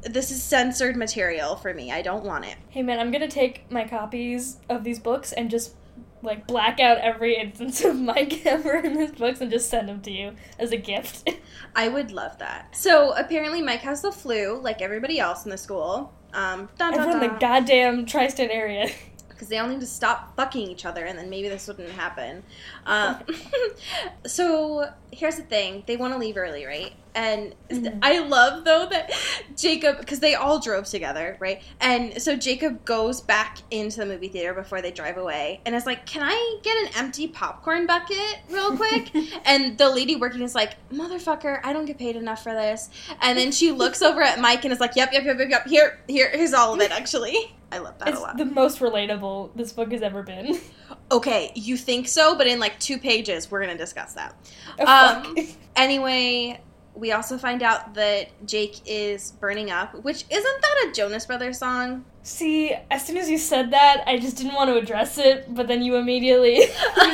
this 0.02 0.30
is 0.30 0.42
censored 0.42 0.96
material 0.96 1.56
for 1.56 1.74
me. 1.74 1.90
I 1.92 2.02
don't 2.02 2.24
want 2.24 2.44
it. 2.44 2.56
Hey 2.68 2.82
man, 2.82 3.00
I'm 3.00 3.10
gonna 3.10 3.28
take 3.28 3.70
my 3.70 3.86
copies 3.86 4.58
of 4.68 4.84
these 4.84 4.98
books 4.98 5.32
and 5.32 5.50
just 5.50 5.74
like 6.22 6.46
black 6.46 6.80
out 6.80 6.98
every 6.98 7.36
instance 7.36 7.84
of 7.84 7.96
Mike 7.96 8.44
ever 8.46 8.74
in 8.84 8.98
his 8.98 9.12
books 9.12 9.40
and 9.40 9.50
just 9.50 9.70
send 9.70 9.88
them 9.88 10.00
to 10.02 10.10
you 10.10 10.32
as 10.58 10.72
a 10.72 10.76
gift. 10.76 11.30
I 11.74 11.88
would 11.88 12.10
love 12.10 12.38
that. 12.38 12.76
So 12.76 13.12
apparently, 13.12 13.62
Mike 13.62 13.80
has 13.80 14.02
the 14.02 14.12
flu, 14.12 14.58
like 14.60 14.80
everybody 14.82 15.18
else 15.18 15.44
in 15.44 15.50
the 15.50 15.58
school. 15.58 16.12
Um, 16.32 16.68
Everyone 16.80 17.22
in 17.22 17.32
the 17.32 17.38
goddamn 17.38 18.04
tri-state 18.06 18.50
area. 18.50 18.90
Because 19.36 19.48
they 19.48 19.58
all 19.58 19.68
need 19.68 19.80
to 19.80 19.86
stop 19.86 20.34
fucking 20.36 20.66
each 20.68 20.86
other, 20.86 21.04
and 21.04 21.18
then 21.18 21.28
maybe 21.30 21.48
this 21.48 21.68
wouldn't 21.68 21.90
happen. 21.90 22.42
Um, 22.86 23.18
so 24.26 24.90
here's 25.12 25.36
the 25.36 25.42
thing: 25.42 25.84
they 25.86 25.96
want 25.96 26.12
to 26.14 26.18
leave 26.18 26.36
early, 26.36 26.64
right? 26.64 26.92
And 27.14 27.54
Mhm. 27.70 27.98
I 28.02 28.18
love 28.18 28.64
though 28.66 28.86
that 28.90 29.10
Jacob, 29.56 29.98
because 29.98 30.20
they 30.20 30.34
all 30.34 30.58
drove 30.58 30.84
together, 30.84 31.38
right? 31.40 31.62
And 31.80 32.20
so 32.20 32.36
Jacob 32.36 32.84
goes 32.84 33.22
back 33.22 33.58
into 33.70 33.96
the 34.00 34.06
movie 34.06 34.28
theater 34.28 34.52
before 34.52 34.82
they 34.82 34.90
drive 34.90 35.16
away, 35.16 35.60
and 35.64 35.74
is 35.74 35.86
like, 35.86 36.04
"Can 36.04 36.22
I 36.22 36.58
get 36.62 36.76
an 36.76 36.88
empty 36.96 37.26
popcorn 37.26 37.86
bucket 37.86 38.40
real 38.50 38.76
quick?" 38.76 39.10
and 39.46 39.78
the 39.78 39.88
lady 39.88 40.16
working 40.16 40.42
is 40.42 40.54
like, 40.54 40.74
"Motherfucker, 40.90 41.60
I 41.64 41.72
don't 41.72 41.86
get 41.86 41.96
paid 41.98 42.16
enough 42.16 42.42
for 42.42 42.52
this." 42.52 42.90
And 43.22 43.38
then 43.38 43.50
she 43.50 43.72
looks 43.72 44.02
over 44.02 44.20
at 44.20 44.38
Mike 44.38 44.64
and 44.64 44.72
is 44.72 44.80
like, 44.80 44.94
"Yep, 44.94 45.12
yep, 45.14 45.24
yep, 45.24 45.38
yep, 45.38 45.48
yep. 45.48 45.66
Here, 45.66 45.98
here, 46.08 46.28
here's 46.30 46.52
all 46.52 46.74
of 46.74 46.80
it. 46.80 46.90
Actually, 46.90 47.55
I 47.72 47.78
love 47.78 47.98
that 47.98 48.08
It's 48.08 48.18
a 48.18 48.20
lot." 48.22 48.36
the 48.38 48.44
most 48.44 48.78
relatable 48.80 49.50
this 49.56 49.72
book 49.72 49.92
has 49.92 50.02
ever 50.02 50.22
been. 50.22 50.58
Okay, 51.10 51.52
you 51.54 51.76
think 51.76 52.08
so, 52.08 52.36
but 52.36 52.48
in 52.48 52.58
like 52.58 52.78
two 52.80 52.98
pages, 52.98 53.48
we're 53.48 53.60
gonna 53.60 53.78
discuss 53.78 54.14
that. 54.14 54.34
Oh. 54.80 55.22
Um, 55.36 55.36
Anyway, 55.76 56.60
we 56.94 57.12
also 57.12 57.38
find 57.38 57.62
out 57.62 57.94
that 57.94 58.28
Jake 58.46 58.80
is 58.86 59.30
burning 59.32 59.70
up, 59.70 59.94
which 60.02 60.24
isn't 60.30 60.62
that 60.62 60.86
a 60.88 60.92
Jonas 60.92 61.26
Brothers 61.26 61.58
song? 61.58 62.04
See, 62.24 62.72
as 62.90 63.06
soon 63.06 63.18
as 63.18 63.28
you 63.30 63.38
said 63.38 63.70
that, 63.72 64.02
I 64.06 64.18
just 64.18 64.36
didn't 64.36 64.54
want 64.54 64.68
to 64.70 64.76
address 64.78 65.16
it, 65.18 65.54
but 65.54 65.68
then 65.68 65.82
you 65.82 65.94
immediately 65.96 66.56
you 66.62 66.68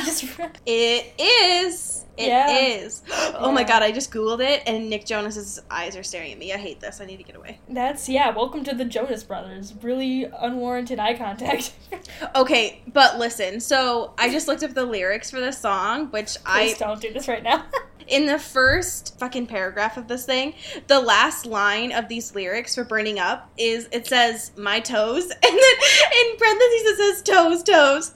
just 0.05 0.25
It 0.65 1.13
is. 1.21 2.02
It 2.17 2.29
Yeah. 2.29 2.51
is. 2.59 3.03
Oh 3.35 3.51
my 3.51 3.65
god, 3.65 3.83
I 3.83 3.91
just 3.91 4.13
googled 4.13 4.41
it 4.41 4.63
and 4.67 4.89
Nick 4.89 5.05
Jonas's 5.05 5.61
eyes 5.69 5.97
are 5.97 6.03
staring 6.05 6.31
at 6.33 6.39
me. 6.39 6.53
I 6.53 6.59
hate 6.59 6.79
this. 6.79 7.01
I 7.01 7.07
need 7.07 7.17
to 7.17 7.25
get 7.25 7.35
away. 7.35 7.59
That's 7.69 8.09
yeah, 8.09 8.31
welcome 8.31 8.63
to 8.65 8.75
the 8.75 8.85
Jonas 8.85 9.25
Brothers. 9.25 9.75
Really 9.83 10.25
unwarranted 10.25 10.99
eye 11.01 11.15
contact. 11.15 11.73
Okay, 12.35 12.83
but 12.93 13.19
listen. 13.19 13.59
So, 13.61 14.13
I 14.19 14.31
just 14.31 14.47
looked 14.49 14.63
up 14.63 14.75
the 14.75 14.85
lyrics 14.85 15.31
for 15.31 15.41
this 15.41 15.59
song, 15.59 16.07
which 16.11 16.37
Please 16.45 16.75
I 16.75 16.75
don't 16.79 17.01
do 17.01 17.13
this 17.13 17.27
right 17.29 17.43
now. 17.43 17.65
in 18.09 18.27
the 18.27 18.39
first 18.39 19.19
fucking 19.19 19.47
paragraph 19.47 19.97
of 19.97 20.09
this 20.09 20.25
thing, 20.25 20.55
the 20.87 21.01
last 21.01 21.47
line 21.47 21.93
of 21.93 22.09
these 22.09 22.35
lyrics 22.35 22.75
for 22.75 22.85
Burning 22.85 23.19
Up 23.19 23.51
is 23.59 23.89
it 23.93 24.07
says 24.07 24.53
my 24.57 24.81
toes, 24.81 25.25
and 25.31 25.41
then 25.43 25.53
in 25.53 26.37
parentheses 26.39 26.83
it 26.85 26.97
says 26.97 27.23
toes, 27.23 27.63
toes. 27.63 28.13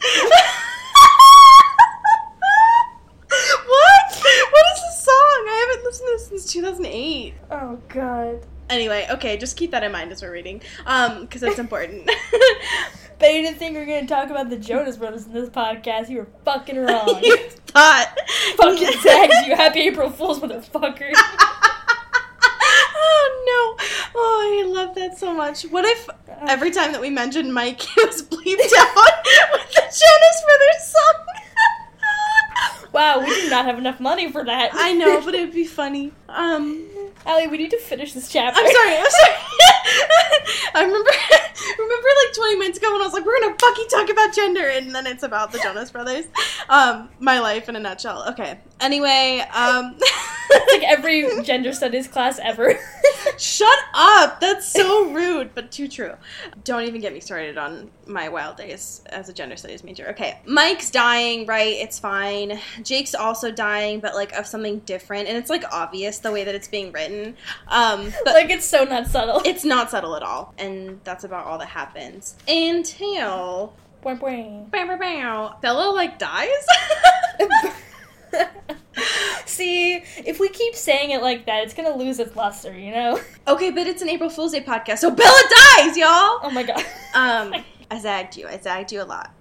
what? 3.66 4.02
What 4.50 4.64
is 4.76 4.82
this 4.82 5.04
song? 5.04 5.46
I 5.48 5.66
haven't 5.68 5.75
listened 5.86 6.08
to 6.08 6.12
this 6.16 6.26
since 6.28 6.52
2008. 6.52 7.34
oh 7.50 7.78
god. 7.88 8.46
Anyway, 8.68 9.06
okay, 9.10 9.36
just 9.36 9.56
keep 9.56 9.70
that 9.70 9.84
in 9.84 9.92
mind 9.92 10.10
as 10.10 10.22
we're 10.22 10.32
reading, 10.32 10.60
um, 10.86 11.20
because 11.22 11.42
it's 11.42 11.58
important. 11.60 12.10
But 13.18 13.32
you 13.32 13.40
didn't 13.40 13.56
think 13.58 13.72
we 13.72 13.80
were 13.80 13.86
gonna 13.86 14.06
talk 14.06 14.28
about 14.28 14.50
the 14.50 14.58
Jonas 14.58 14.98
Brothers 14.98 15.24
in 15.24 15.32
this 15.32 15.48
podcast. 15.48 16.10
You 16.10 16.18
were 16.18 16.28
fucking 16.44 16.76
wrong. 16.84 17.18
you 17.22 17.34
thought. 17.68 18.14
fucking 18.58 18.92
zags 19.02 19.46
you. 19.46 19.56
Happy 19.56 19.80
April 19.80 20.10
Fool's, 20.10 20.38
motherfucker. 20.38 21.12
oh 22.94 23.76
no! 23.78 23.84
Oh, 24.14 24.62
I 24.62 24.66
love 24.68 24.94
that 24.96 25.18
so 25.18 25.32
much. 25.32 25.62
What 25.62 25.86
if 25.86 26.08
every 26.46 26.70
time 26.70 26.92
that 26.92 27.00
we 27.00 27.08
mentioned 27.08 27.54
Mike, 27.54 27.80
he 27.80 28.04
was 28.04 28.20
bleeped 28.22 28.72
out 28.76 29.14
with 29.52 29.72
the 29.72 29.80
Jonas 29.80 30.42
Brothers 30.44 30.84
song? 30.92 31.25
Wow, 32.96 33.20
we 33.20 33.26
do 33.26 33.50
not 33.50 33.66
have 33.66 33.78
enough 33.78 34.00
money 34.00 34.32
for 34.32 34.42
that. 34.42 34.70
I 34.72 34.94
know, 34.94 35.20
but 35.20 35.34
it'd 35.34 35.54
be 35.54 35.66
funny. 35.66 36.12
Um, 36.28 36.88
Allie, 37.26 37.46
we 37.46 37.58
need 37.58 37.70
to 37.70 37.78
finish 37.78 38.14
this 38.14 38.30
chapter. 38.30 38.58
I'm 38.58 38.72
sorry. 38.72 38.96
I'm 38.96 39.10
sorry. 39.10 39.34
I 40.74 40.82
remember, 40.82 41.10
remember 41.78 42.08
like 42.24 42.34
20 42.34 42.56
minutes 42.56 42.78
ago 42.78 42.92
when 42.92 43.02
I 43.02 43.04
was 43.04 43.12
like, 43.12 43.26
"We're 43.26 43.40
gonna 43.40 43.56
fucking 43.60 43.88
talk 43.88 44.08
about 44.08 44.34
gender," 44.34 44.68
and 44.68 44.94
then 44.94 45.06
it's 45.06 45.22
about 45.22 45.52
the 45.52 45.58
Jonas 45.58 45.90
Brothers. 45.90 46.24
Um, 46.68 47.10
my 47.20 47.38
life 47.38 47.68
in 47.68 47.76
a 47.76 47.80
nutshell. 47.80 48.28
Okay. 48.30 48.58
Anyway, 48.80 49.42
um, 49.54 49.96
like 50.72 50.82
every 50.84 51.42
gender 51.42 51.72
studies 51.72 52.08
class 52.08 52.38
ever. 52.42 52.78
shut 53.38 53.78
up. 53.94 54.40
That's 54.40 54.66
so 54.66 55.10
rude, 55.10 55.54
but 55.54 55.70
too 55.70 55.88
true. 55.88 56.14
Don't 56.64 56.82
even 56.82 57.00
get 57.00 57.12
me 57.12 57.20
started 57.20 57.58
on 57.58 57.90
my 58.06 58.28
wild 58.28 58.56
days 58.56 59.02
as 59.06 59.28
a 59.28 59.32
gender 59.32 59.56
studies 59.56 59.82
major. 59.82 60.08
Okay, 60.10 60.38
Mike's 60.46 60.90
dying, 60.90 61.46
right? 61.46 61.74
It's 61.74 61.98
fine. 61.98 62.60
Jake's 62.82 63.14
also 63.14 63.50
dying, 63.50 64.00
but 64.00 64.14
like 64.14 64.32
of 64.32 64.46
something 64.46 64.80
different, 64.80 65.28
and 65.28 65.36
it's 65.36 65.50
like 65.50 65.64
obvious 65.72 66.18
the 66.18 66.32
way 66.32 66.44
that 66.44 66.54
it's 66.54 66.68
being 66.68 66.92
written. 66.92 67.36
Um, 67.68 68.12
but 68.24 68.34
like 68.34 68.50
it's 68.50 68.66
so 68.66 68.84
not 68.84 69.06
subtle. 69.06 69.42
it's 69.44 69.64
not 69.64 69.90
subtle 69.90 70.16
at 70.16 70.22
all, 70.22 70.54
and 70.58 71.00
that's 71.04 71.24
about 71.24 71.46
all 71.46 71.58
that 71.58 71.68
happens 71.68 72.36
until 72.46 73.72
boing. 74.02 74.70
Bow, 74.70 74.86
bow, 74.86 74.96
bow. 74.96 75.56
Bella 75.60 75.90
like 75.92 76.18
dies. 76.18 76.66
See, 79.46 79.94
if 79.94 80.40
we 80.40 80.48
keep 80.48 80.74
saying 80.74 81.10
it 81.10 81.22
like 81.22 81.46
that, 81.46 81.64
it's 81.64 81.74
gonna 81.74 81.96
lose 81.96 82.18
its 82.18 82.34
luster, 82.36 82.76
you 82.76 82.90
know? 82.90 83.20
okay, 83.48 83.70
but 83.70 83.86
it's 83.86 84.02
an 84.02 84.08
April 84.08 84.30
Fool's 84.30 84.52
Day 84.52 84.62
podcast, 84.62 84.98
so 84.98 85.10
Bella 85.10 85.42
dies, 85.76 85.96
y'all. 85.96 86.40
Oh 86.42 86.50
my 86.52 86.62
god. 86.62 86.84
Um, 87.14 87.54
I 87.90 87.98
zagged 87.98 88.36
you. 88.36 88.46
I 88.48 88.58
zagged 88.58 88.92
you 88.92 89.02
a 89.02 89.04
lot, 89.04 89.32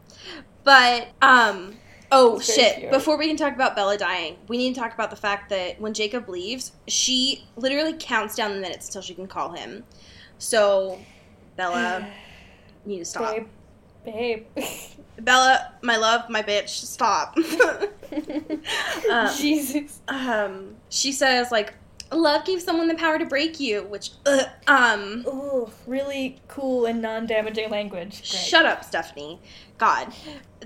but 0.64 1.10
um. 1.22 1.78
Oh 2.12 2.40
shit! 2.40 2.78
cute. 2.78 2.92
Before 2.92 3.18
we 3.18 3.28
can 3.28 3.36
talk 3.36 3.56
about 3.56 3.76
Bella 3.76 3.98
dying, 3.98 4.38
we 4.48 4.58
need 4.58 4.76
to 4.76 4.80
talk 4.80 4.94
about 4.94 5.10
the 5.10 5.16
fact 5.16 5.50
that 5.50 5.82
when 5.82 5.94
Jacob 5.94 6.30
leaves, 6.30 6.72
she 6.88 7.44
literally 7.58 7.96
counts 7.98 8.36
down 8.36 8.54
the 8.54 8.60
minutes 8.60 8.88
until 8.88 9.02
she 9.02 9.16
can 9.16 9.28
call 9.28 9.54
him. 9.54 9.84
So, 10.38 11.00
Bella, 11.58 12.08
you 12.86 12.94
need 12.94 13.00
to 13.00 13.06
stop. 13.06 13.36
Babe. 13.36 13.48
Babe. 14.06 14.46
Bella, 15.20 15.74
my 15.82 15.98
love, 15.98 16.30
my 16.30 16.42
bitch, 16.44 16.70
stop. 16.70 17.38
Um, 19.12 19.30
Jesus. 19.38 20.00
um, 20.08 20.76
she 20.90 21.12
says 21.12 21.52
like, 21.52 21.74
"Love 22.12 22.46
gives 22.46 22.64
someone 22.64 22.88
the 22.88 22.96
power 22.96 23.20
to 23.20 23.26
break 23.26 23.60
you," 23.60 23.84
which, 23.84 24.12
uh, 24.26 24.44
um, 24.68 25.26
Ooh, 25.28 25.70
really 25.86 26.40
cool 26.48 26.86
and 26.86 27.02
non 27.02 27.26
damaging 27.26 27.70
language. 27.70 28.18
Great. 28.20 28.26
shut 28.26 28.66
up, 28.66 28.84
Stephenie. 28.84 29.40
God. 29.78 30.14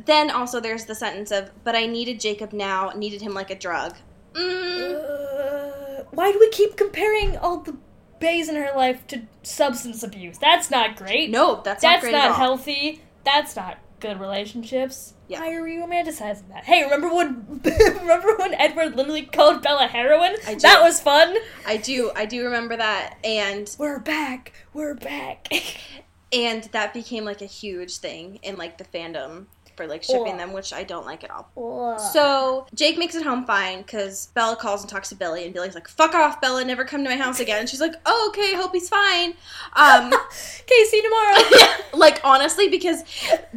Then 0.05 0.29
also 0.31 0.59
there's 0.59 0.85
the 0.85 0.95
sentence 0.95 1.31
of, 1.31 1.49
"But 1.63 1.75
I 1.75 1.85
needed 1.87 2.19
Jacob 2.19 2.53
now, 2.53 2.91
needed 2.95 3.21
him 3.21 3.33
like 3.33 3.49
a 3.49 3.55
drug." 3.55 3.95
Mm, 4.33 4.93
Uh, 4.95 6.03
why 6.11 6.31
do 6.31 6.39
we 6.39 6.49
keep 6.49 6.75
comparing 6.77 7.35
all 7.37 7.57
the 7.57 7.75
baes 8.19 8.47
in 8.47 8.55
her 8.55 8.71
life 8.75 9.05
to 9.07 9.23
substance 9.43 10.03
abuse? 10.03 10.37
That's 10.37 10.69
not 10.69 10.95
great. 10.95 11.29
no, 11.31 11.61
that's, 11.63 11.81
not 11.83 11.89
That's 11.93 12.01
great 12.03 12.11
not 12.13 12.25
at 12.25 12.31
all. 12.31 12.37
healthy. 12.37 13.01
That's 13.25 13.55
not 13.55 13.77
good 13.99 14.19
relationships. 14.19 15.13
Yeah. 15.27 15.41
Why 15.41 15.53
are 15.53 15.63
we 15.63 15.75
romanticizing 15.77 16.47
that? 16.49 16.63
Hey, 16.63 16.83
remember 16.83 17.13
when 17.13 17.61
remember 17.63 18.35
when 18.37 18.53
Edward 18.55 18.95
literally 18.95 19.23
called 19.23 19.61
Bella 19.61 19.87
heroin? 19.87 20.35
I 20.47 20.53
do. 20.53 20.59
That 20.61 20.81
was 20.81 20.99
fun. 20.99 21.35
I 21.65 21.77
do, 21.77 22.11
I 22.15 22.25
do 22.25 22.43
remember 22.43 22.77
that, 22.77 23.17
and 23.23 23.73
We're 23.77 23.99
back. 23.99 24.53
We're 24.73 24.95
back. 24.95 25.47
and 26.33 26.63
that 26.71 26.93
became 26.93 27.25
like 27.25 27.41
a 27.41 27.45
huge 27.45 27.97
thing 27.97 28.39
in 28.43 28.57
like 28.57 28.77
the 28.77 28.83
fandom 28.85 29.45
for 29.79 29.87
like 29.87 30.03
shipping 30.03 30.35
them, 30.35 30.51
which 30.51 30.73
I 30.73 30.83
don't 30.83 31.05
like 31.05 31.23
at 31.23 31.31
all. 31.31 31.97
so 31.97 32.19
So 32.19 32.67
Jake 32.75 32.97
makes 32.97 33.15
it 33.15 33.23
home 33.23 33.45
fine 33.45 33.81
because 33.81 34.27
Bella 34.35 34.57
calls 34.57 34.81
and 34.81 34.89
talks 34.89 35.07
to 35.07 35.15
Billy, 35.15 35.45
and 35.45 35.53
Billy's 35.53 35.73
like, 35.73 35.87
"Fuck 35.87 36.13
off, 36.13 36.41
Bella! 36.41 36.65
Never 36.65 36.83
come 36.83 37.01
to 37.05 37.09
my 37.09 37.15
house 37.15 37.39
again." 37.39 37.61
And 37.61 37.69
she's 37.69 37.79
like, 37.79 37.93
"Oh, 38.05 38.31
okay. 38.33 38.55
Hope 38.55 38.73
he's 38.73 38.89
fine." 38.89 39.35
Um, 39.73 40.07
okay, 40.13 40.83
see 40.89 40.97
you 40.97 41.03
tomorrow. 41.03 41.77
like 41.93 42.19
honestly, 42.25 42.67
because 42.67 43.03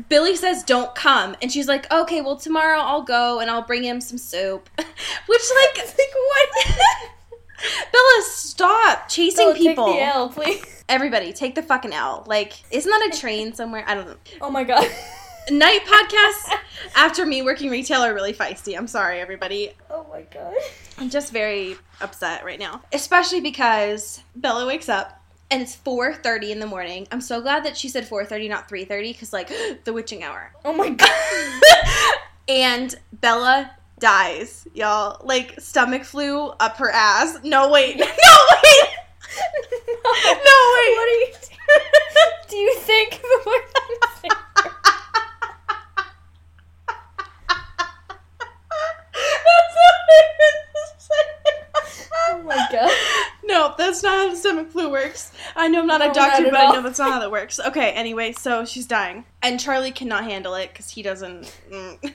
Billy 0.08 0.36
says, 0.36 0.62
"Don't 0.62 0.94
come," 0.94 1.34
and 1.42 1.50
she's 1.50 1.66
like, 1.66 1.90
"Okay, 1.92 2.20
well 2.20 2.36
tomorrow 2.36 2.78
I'll 2.78 3.02
go 3.02 3.40
and 3.40 3.50
I'll 3.50 3.66
bring 3.66 3.82
him 3.82 4.00
some 4.00 4.18
soup." 4.18 4.68
Which 4.78 5.42
like, 5.76 5.86
like 5.88 6.14
what? 6.14 6.66
Bella, 7.92 8.22
stop 8.22 9.08
chasing 9.08 9.46
Bella, 9.46 9.54
people. 9.56 9.86
Take 9.86 9.96
the 9.96 10.02
L, 10.04 10.28
please. 10.28 10.84
Everybody, 10.88 11.32
take 11.32 11.54
the 11.54 11.62
fucking 11.62 11.92
L. 11.92 12.24
Like, 12.26 12.52
isn't 12.70 12.90
that 12.90 13.10
a 13.12 13.18
train 13.18 13.54
somewhere? 13.54 13.84
I 13.86 13.94
don't 13.94 14.06
know. 14.06 14.16
Oh 14.40 14.50
my 14.50 14.62
god. 14.62 14.86
Night 15.50 15.80
podcasts 15.84 16.54
after 16.94 17.26
me 17.26 17.42
working 17.42 17.68
retail 17.68 18.00
are 18.02 18.14
really 18.14 18.32
feisty. 18.32 18.76
I'm 18.76 18.86
sorry, 18.86 19.20
everybody. 19.20 19.72
oh 19.90 20.06
my 20.10 20.22
god. 20.22 20.54
I'm 20.98 21.10
just 21.10 21.32
very 21.32 21.76
upset 22.00 22.44
right 22.44 22.58
now, 22.58 22.82
especially 22.92 23.40
because 23.40 24.22
Bella 24.36 24.66
wakes 24.66 24.88
up 24.88 25.20
and 25.50 25.60
it's 25.60 25.74
4:30 25.76 26.50
in 26.52 26.60
the 26.60 26.66
morning. 26.66 27.08
I'm 27.10 27.20
so 27.20 27.40
glad 27.40 27.64
that 27.64 27.76
she 27.76 27.88
said 27.88 28.04
4:30, 28.08 28.48
not 28.48 28.68
3:30, 28.68 29.12
because 29.12 29.32
like 29.32 29.50
the 29.84 29.92
witching 29.92 30.22
hour. 30.22 30.52
Oh 30.64 30.72
my 30.72 30.90
god. 30.90 31.10
and 32.48 32.94
Bella 33.12 33.72
dies, 33.98 34.66
y'all. 34.74 35.20
Like 35.26 35.60
stomach 35.60 36.04
flu 36.04 36.48
up 36.60 36.76
her 36.76 36.90
ass. 36.90 37.38
No 37.42 37.68
wait, 37.70 37.96
no 37.98 38.04
wait, 38.04 38.08
no 39.98 40.58
wait. 40.74 40.96
What 40.96 41.08
are 41.08 41.18
you 41.18 41.26
Do 42.48 42.56
you 42.56 42.74
think 42.76 43.10
before 43.10 43.54
I'm 43.54 44.10
saying- 44.20 44.38
That's 49.12 49.74
not 49.76 49.94
what 50.06 50.12
I 50.12 50.26
meant 50.38 50.64
to 50.74 50.82
say. 50.98 51.22
Oh 52.14 52.42
my 52.44 52.68
god. 52.72 52.90
No, 53.44 53.74
that's 53.92 54.02
not 54.02 54.12
how 54.26 54.30
the 54.30 54.36
stomach 54.36 54.70
flu 54.70 54.90
works. 54.90 55.32
I 55.54 55.68
know 55.68 55.80
I'm 55.80 55.86
not 55.86 56.00
No, 56.00 56.10
a 56.10 56.14
doctor, 56.14 56.46
at 56.46 56.50
but 56.50 56.60
I 56.60 56.72
know 56.72 56.82
that's 56.82 56.98
not 56.98 57.12
how 57.12 57.20
that 57.20 57.30
works. 57.30 57.60
Okay, 57.60 57.90
anyway, 57.92 58.32
so 58.32 58.64
she's 58.64 58.86
dying. 58.86 59.24
And 59.42 59.60
Charlie 59.60 59.92
cannot 59.92 60.24
handle 60.24 60.54
it 60.54 60.70
because 60.72 60.90
he 60.90 61.02
doesn't. 61.02 61.54
mm. 61.70 62.14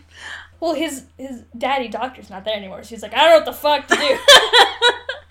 Well, 0.60 0.74
his 0.74 1.06
his 1.18 1.44
daddy 1.56 1.88
doctor's 1.88 2.32
not 2.32 2.44
there 2.44 2.56
anymore. 2.56 2.84
She's 2.84 3.04
like, 3.04 3.14
I 3.14 3.18
don't 3.18 3.30
know 3.30 3.36
what 3.36 3.46
the 3.46 3.54
fuck 3.54 3.88
to 3.90 3.96
do. 3.96 4.18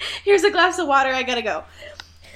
Here's 0.25 0.45
a 0.45 0.53
glass 0.53 0.79
of 0.79 0.87
water, 0.87 1.11
I 1.11 1.25
gotta 1.25 1.43
go. 1.43 1.65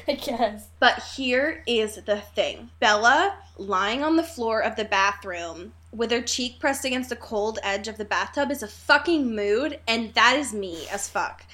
I 0.09 0.15
guess. 0.15 0.67
But 0.81 1.01
here 1.15 1.63
is 1.69 1.97
the 2.05 2.17
thing 2.17 2.71
Bella 2.81 3.37
lying 3.59 4.03
on 4.03 4.17
the 4.17 4.25
floor 4.25 4.61
of 4.61 4.75
the 4.75 4.85
bathroom 4.87 5.73
with 5.93 6.11
her 6.11 6.21
cheek 6.21 6.59
pressed 6.59 6.85
against 6.85 7.11
the 7.11 7.17
cold 7.17 7.61
edge 7.63 7.87
of 7.87 7.97
the 7.97 8.05
bathtub 8.05 8.51
is 8.51 8.63
a 8.65 8.69
fucking 8.69 9.35
mood, 9.37 9.79
and 9.87 10.13
that 10.15 10.37
is 10.37 10.53
me 10.53 10.87
as 10.91 11.09
fuck. 11.09 11.45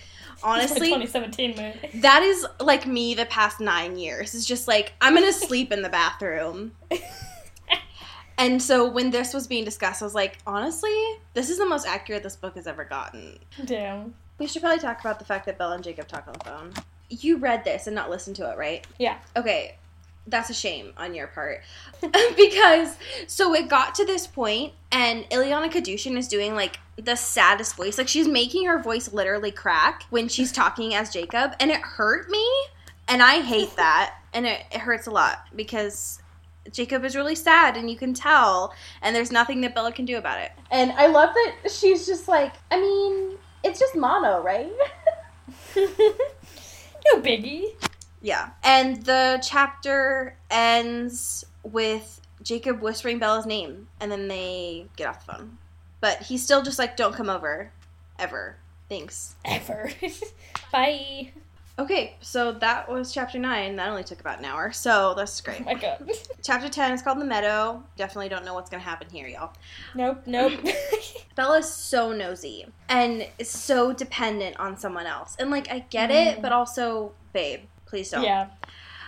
Honestly, 0.42 0.88
2017 0.88 1.56
mood. 1.56 2.02
that 2.02 2.22
is 2.22 2.46
like 2.60 2.86
me 2.86 3.14
the 3.14 3.26
past 3.26 3.60
nine 3.60 3.96
years. 3.96 4.34
It's 4.34 4.46
just 4.46 4.68
like, 4.68 4.92
I'm 5.00 5.14
gonna 5.14 5.32
sleep 5.48 5.72
in 5.72 5.82
the 5.82 5.88
bathroom. 5.88 6.72
And 8.38 8.62
so 8.62 8.88
when 8.88 9.10
this 9.10 9.32
was 9.32 9.46
being 9.46 9.64
discussed, 9.64 10.02
I 10.02 10.04
was 10.04 10.14
like, 10.14 10.38
honestly, 10.46 10.94
this 11.32 11.48
is 11.48 11.58
the 11.58 11.66
most 11.66 11.86
accurate 11.86 12.22
this 12.22 12.36
book 12.36 12.56
has 12.56 12.66
ever 12.66 12.84
gotten. 12.84 13.38
Damn. 13.64 14.14
We 14.38 14.46
should 14.46 14.60
probably 14.60 14.78
talk 14.78 15.00
about 15.00 15.18
the 15.18 15.24
fact 15.24 15.46
that 15.46 15.56
Bella 15.56 15.76
and 15.76 15.84
Jacob 15.84 16.06
talk 16.06 16.26
on 16.26 16.34
the 16.34 16.44
phone. 16.44 16.72
You 17.08 17.38
read 17.38 17.64
this 17.64 17.86
and 17.86 17.94
not 17.94 18.10
listened 18.10 18.36
to 18.36 18.50
it, 18.50 18.58
right? 18.58 18.86
Yeah. 18.98 19.16
Okay, 19.36 19.76
that's 20.26 20.50
a 20.50 20.54
shame 20.54 20.92
on 20.96 21.14
your 21.14 21.28
part. 21.28 21.62
because, 22.36 22.96
so 23.26 23.54
it 23.54 23.68
got 23.68 23.94
to 23.96 24.04
this 24.04 24.26
point, 24.26 24.72
and 24.90 25.24
Ilyana 25.30 25.70
Kadushin 25.70 26.16
is 26.16 26.28
doing 26.28 26.54
like 26.54 26.78
the 26.96 27.16
saddest 27.16 27.76
voice. 27.76 27.98
Like, 27.98 28.08
she's 28.08 28.28
making 28.28 28.66
her 28.66 28.82
voice 28.82 29.12
literally 29.12 29.50
crack 29.50 30.04
when 30.10 30.28
she's 30.28 30.52
talking 30.52 30.94
as 30.94 31.12
Jacob, 31.12 31.52
and 31.60 31.70
it 31.70 31.80
hurt 31.80 32.30
me. 32.30 32.46
And 33.08 33.22
I 33.22 33.40
hate 33.40 33.74
that. 33.76 34.14
And 34.32 34.46
it, 34.46 34.62
it 34.70 34.80
hurts 34.80 35.06
a 35.06 35.10
lot 35.10 35.46
because 35.54 36.20
Jacob 36.72 37.04
is 37.04 37.16
really 37.16 37.34
sad, 37.34 37.76
and 37.76 37.88
you 37.88 37.96
can 37.96 38.12
tell, 38.12 38.74
and 39.02 39.14
there's 39.14 39.32
nothing 39.32 39.60
that 39.62 39.74
Bella 39.74 39.92
can 39.92 40.04
do 40.04 40.18
about 40.18 40.40
it. 40.40 40.52
And 40.70 40.92
I 40.92 41.06
love 41.06 41.30
that 41.32 41.70
she's 41.70 42.06
just 42.06 42.28
like, 42.28 42.52
I 42.70 42.80
mean, 42.80 43.38
it's 43.64 43.78
just 43.78 43.96
mono, 43.96 44.42
right? 44.42 44.70
no 45.76 47.20
biggie. 47.20 47.74
Yeah. 48.22 48.50
And 48.62 49.02
the 49.04 49.42
chapter 49.46 50.36
ends 50.50 51.44
with 51.62 52.20
Jacob 52.42 52.80
whispering 52.80 53.18
Bella's 53.18 53.46
name, 53.46 53.88
and 54.00 54.10
then 54.10 54.28
they 54.28 54.86
get 54.96 55.08
off 55.08 55.24
the 55.26 55.32
phone. 55.32 55.58
But 56.00 56.22
he's 56.22 56.42
still 56.42 56.62
just 56.62 56.78
like, 56.78 56.96
don't 56.96 57.14
come 57.14 57.28
over. 57.30 57.70
Ever. 58.18 58.56
Thanks. 58.88 59.34
Ever. 59.44 59.90
Bye. 60.72 61.32
Okay, 61.78 62.16
so 62.22 62.52
that 62.52 62.88
was 62.90 63.12
chapter 63.12 63.38
nine. 63.38 63.76
That 63.76 63.90
only 63.90 64.02
took 64.04 64.20
about 64.20 64.38
an 64.38 64.46
hour, 64.46 64.72
so 64.72 65.12
that's 65.14 65.40
Oh 65.40 65.44
great. 65.44 65.64
my 65.66 65.74
god. 65.74 66.10
chapter 66.42 66.70
ten 66.70 66.92
is 66.92 67.02
called 67.02 67.18
the 67.20 67.24
Meadow. 67.26 67.82
Definitely 67.98 68.30
don't 68.30 68.46
know 68.46 68.54
what's 68.54 68.70
gonna 68.70 68.82
happen 68.82 69.08
here, 69.12 69.26
y'all. 69.28 69.52
nope, 69.94 70.22
nope. 70.24 70.52
Bella's 71.34 71.70
so 71.70 72.12
nosy 72.12 72.64
and 72.88 73.28
is 73.38 73.50
so 73.50 73.92
dependent 73.92 74.58
on 74.58 74.78
someone 74.78 75.06
else, 75.06 75.36
and 75.38 75.50
like 75.50 75.70
I 75.70 75.80
get 75.90 76.08
Mm. 76.08 76.26
it, 76.36 76.42
but 76.42 76.50
also, 76.52 77.12
babe, 77.34 77.60
please 77.86 78.10
don't. 78.10 78.22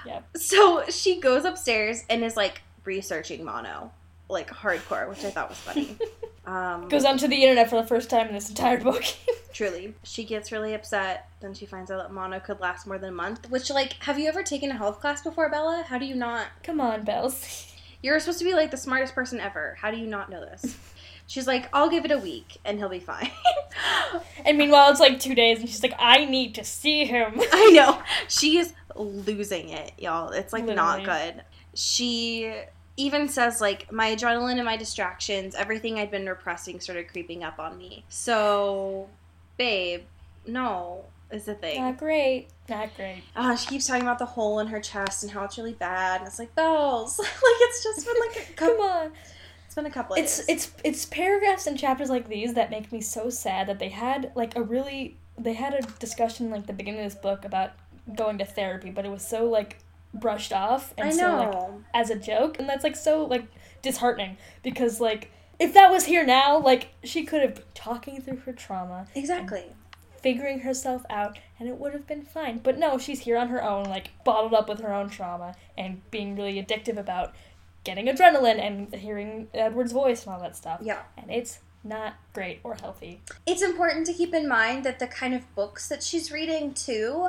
yeah. 0.06 0.20
So 0.36 0.84
she 0.88 1.20
goes 1.20 1.44
upstairs 1.44 2.04
and 2.08 2.24
is 2.24 2.36
like 2.36 2.62
researching 2.84 3.44
mono, 3.44 3.90
like 4.28 4.48
hardcore, 4.50 5.08
which 5.08 5.24
I 5.24 5.30
thought 5.30 5.48
was 5.50 5.58
funny. 5.58 5.96
Um, 6.48 6.88
Goes 6.88 7.04
onto 7.04 7.28
the 7.28 7.42
internet 7.42 7.68
for 7.68 7.76
the 7.76 7.86
first 7.86 8.08
time 8.08 8.28
in 8.28 8.32
this 8.32 8.48
entire 8.48 8.80
book. 8.80 9.04
Truly. 9.52 9.92
She 10.02 10.24
gets 10.24 10.50
really 10.50 10.72
upset. 10.72 11.28
Then 11.40 11.52
she 11.52 11.66
finds 11.66 11.90
out 11.90 11.98
that 11.98 12.10
mono 12.10 12.40
could 12.40 12.58
last 12.58 12.86
more 12.86 12.96
than 12.96 13.10
a 13.10 13.12
month. 13.14 13.50
Which, 13.50 13.68
like, 13.68 13.92
have 14.04 14.18
you 14.18 14.28
ever 14.28 14.42
taken 14.42 14.70
a 14.70 14.74
health 14.78 14.98
class 14.98 15.20
before, 15.20 15.50
Bella? 15.50 15.84
How 15.86 15.98
do 15.98 16.06
you 16.06 16.14
not? 16.14 16.46
Come 16.62 16.80
on, 16.80 17.02
Bells. 17.04 17.70
You're 18.02 18.18
supposed 18.18 18.38
to 18.38 18.46
be, 18.46 18.54
like, 18.54 18.70
the 18.70 18.78
smartest 18.78 19.14
person 19.14 19.40
ever. 19.40 19.76
How 19.78 19.90
do 19.90 19.98
you 19.98 20.06
not 20.06 20.30
know 20.30 20.40
this? 20.40 20.74
She's 21.28 21.46
like, 21.46 21.68
I'll 21.72 21.90
give 21.90 22.04
it 22.04 22.10
a 22.10 22.18
week 22.18 22.56
and 22.64 22.78
he'll 22.78 22.88
be 22.88 22.98
fine. 22.98 23.30
And 24.44 24.56
meanwhile, 24.56 24.90
it's 24.90 25.00
like 25.00 25.20
two 25.20 25.34
days, 25.34 25.60
and 25.60 25.68
she's 25.68 25.82
like, 25.82 25.94
I 25.98 26.24
need 26.24 26.54
to 26.54 26.64
see 26.64 27.04
him. 27.04 27.34
I 27.52 27.70
know. 27.70 28.02
She 28.28 28.56
is 28.56 28.72
losing 28.96 29.68
it, 29.68 29.92
y'all. 29.98 30.30
It's, 30.30 30.52
like, 30.54 30.64
not 30.64 31.04
good. 31.04 31.42
She 31.74 32.52
even 32.96 33.28
says, 33.28 33.60
like, 33.60 33.92
my 33.92 34.14
adrenaline 34.14 34.56
and 34.56 34.64
my 34.64 34.76
distractions, 34.76 35.54
everything 35.54 35.98
I'd 35.98 36.10
been 36.10 36.26
repressing 36.26 36.80
started 36.80 37.08
creeping 37.08 37.44
up 37.44 37.58
on 37.58 37.76
me. 37.76 38.04
So, 38.08 39.08
babe, 39.58 40.04
no, 40.46 41.04
is 41.30 41.44
the 41.44 41.54
thing. 41.54 41.82
Not 41.82 41.98
great. 41.98 42.48
Not 42.68 42.96
great. 42.96 43.22
Uh, 43.36 43.54
she 43.54 43.68
keeps 43.68 43.86
talking 43.86 44.02
about 44.02 44.18
the 44.18 44.26
hole 44.26 44.60
in 44.60 44.68
her 44.68 44.80
chest 44.80 45.22
and 45.22 45.32
how 45.32 45.44
it's 45.44 45.58
really 45.58 45.74
bad. 45.74 46.20
And 46.20 46.28
it's 46.28 46.38
like 46.38 46.54
bells. 46.54 47.18
like 47.18 47.28
it's 47.42 47.82
just 47.82 48.06
been 48.06 48.16
like 48.18 48.48
a 48.50 48.52
Come 48.54 48.80
on. 48.80 49.12
It's 49.68 49.74
been 49.74 49.84
a 49.84 49.90
couple. 49.90 50.16
Of 50.16 50.22
It's 50.22 50.38
days. 50.38 50.46
it's 50.48 50.72
it's 50.82 51.04
paragraphs 51.04 51.66
and 51.66 51.78
chapters 51.78 52.08
like 52.08 52.26
these 52.28 52.54
that 52.54 52.70
make 52.70 52.90
me 52.90 53.02
so 53.02 53.28
sad 53.28 53.66
that 53.68 53.78
they 53.78 53.90
had 53.90 54.32
like 54.34 54.56
a 54.56 54.62
really 54.62 55.18
they 55.38 55.52
had 55.52 55.74
a 55.74 55.82
discussion 55.98 56.50
like 56.50 56.66
the 56.66 56.72
beginning 56.72 57.04
of 57.04 57.12
this 57.12 57.20
book 57.20 57.44
about 57.44 57.72
going 58.16 58.38
to 58.38 58.46
therapy, 58.46 58.90
but 58.90 59.04
it 59.04 59.10
was 59.10 59.26
so 59.26 59.44
like 59.44 59.78
brushed 60.14 60.54
off 60.54 60.94
and 60.96 61.08
I 61.08 61.12
so 61.12 61.36
like 61.36 61.70
as 61.92 62.08
a 62.08 62.16
joke, 62.16 62.58
and 62.58 62.66
that's 62.66 62.82
like 62.82 62.96
so 62.96 63.26
like 63.26 63.44
disheartening 63.82 64.38
because 64.62 65.02
like 65.02 65.30
if 65.58 65.74
that 65.74 65.90
was 65.90 66.06
here 66.06 66.24
now, 66.24 66.58
like 66.58 66.88
she 67.04 67.24
could 67.24 67.42
have 67.42 67.56
been 67.56 67.64
talking 67.74 68.22
through 68.22 68.38
her 68.38 68.52
trauma, 68.54 69.06
exactly. 69.14 69.64
figuring 70.22 70.60
herself 70.60 71.04
out, 71.10 71.38
and 71.60 71.68
it 71.68 71.76
would 71.76 71.92
have 71.92 72.06
been 72.06 72.22
fine. 72.22 72.56
But 72.58 72.78
no, 72.78 72.96
she's 72.96 73.20
here 73.20 73.36
on 73.36 73.48
her 73.48 73.62
own, 73.62 73.84
like 73.84 74.12
bottled 74.24 74.54
up 74.54 74.66
with 74.66 74.80
her 74.80 74.94
own 74.94 75.10
trauma 75.10 75.54
and 75.76 76.00
being 76.10 76.34
really 76.36 76.62
addictive 76.62 76.96
about 76.96 77.34
getting 77.84 78.06
adrenaline 78.06 78.60
and 78.60 78.94
hearing 78.94 79.48
Edward's 79.54 79.92
voice 79.92 80.24
and 80.24 80.34
all 80.34 80.40
that 80.40 80.56
stuff. 80.56 80.80
Yeah. 80.82 81.02
And 81.16 81.30
it's 81.30 81.60
not 81.84 82.14
great 82.32 82.60
or 82.64 82.74
healthy. 82.74 83.20
It's 83.46 83.62
important 83.62 84.06
to 84.06 84.12
keep 84.12 84.34
in 84.34 84.48
mind 84.48 84.84
that 84.84 84.98
the 84.98 85.06
kind 85.06 85.34
of 85.34 85.54
books 85.54 85.88
that 85.88 86.02
she's 86.02 86.30
reading 86.30 86.74
too. 86.74 87.28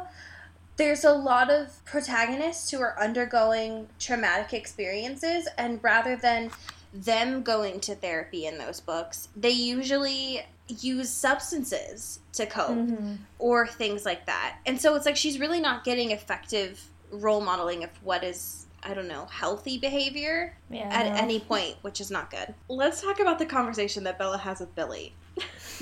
There's 0.77 1.03
a 1.03 1.11
lot 1.11 1.49
of 1.51 1.83
protagonists 1.83 2.71
who 2.71 2.79
are 2.79 2.97
undergoing 2.97 3.89
traumatic 3.99 4.53
experiences, 4.53 5.45
and 5.57 5.83
rather 5.83 6.15
than 6.15 6.51
them 6.93 7.43
going 7.43 7.81
to 7.81 7.95
therapy 7.95 8.45
in 8.45 8.57
those 8.57 8.79
books, 8.79 9.27
they 9.35 9.49
usually 9.49 10.45
use 10.67 11.09
substances 11.09 12.19
to 12.33 12.45
cope. 12.45 12.77
Mm-hmm. 12.77 13.15
or 13.39 13.67
things 13.67 14.05
like 14.05 14.25
that. 14.27 14.57
And 14.65 14.79
so 14.79 14.95
it's 14.95 15.05
like 15.05 15.17
she's 15.17 15.39
really 15.39 15.59
not 15.59 15.83
getting 15.83 16.11
effective 16.11 16.81
role 17.11 17.41
modeling 17.41 17.83
of 17.83 17.89
what 18.03 18.23
is 18.23 18.65
I 18.83 18.93
don't 18.93 19.07
know, 19.07 19.25
healthy 19.25 19.77
behavior 19.77 20.55
Yeah. 20.69 20.89
at 20.91 21.05
any 21.21 21.39
point, 21.39 21.75
which 21.81 21.99
is 22.01 22.09
not 22.11 22.31
good. 22.31 22.53
Let's 22.67 23.01
talk 23.01 23.19
about 23.19 23.39
the 23.39 23.45
conversation 23.45 24.03
that 24.05 24.17
Bella 24.17 24.37
has 24.37 24.59
with 24.59 24.73
Billy 24.75 25.13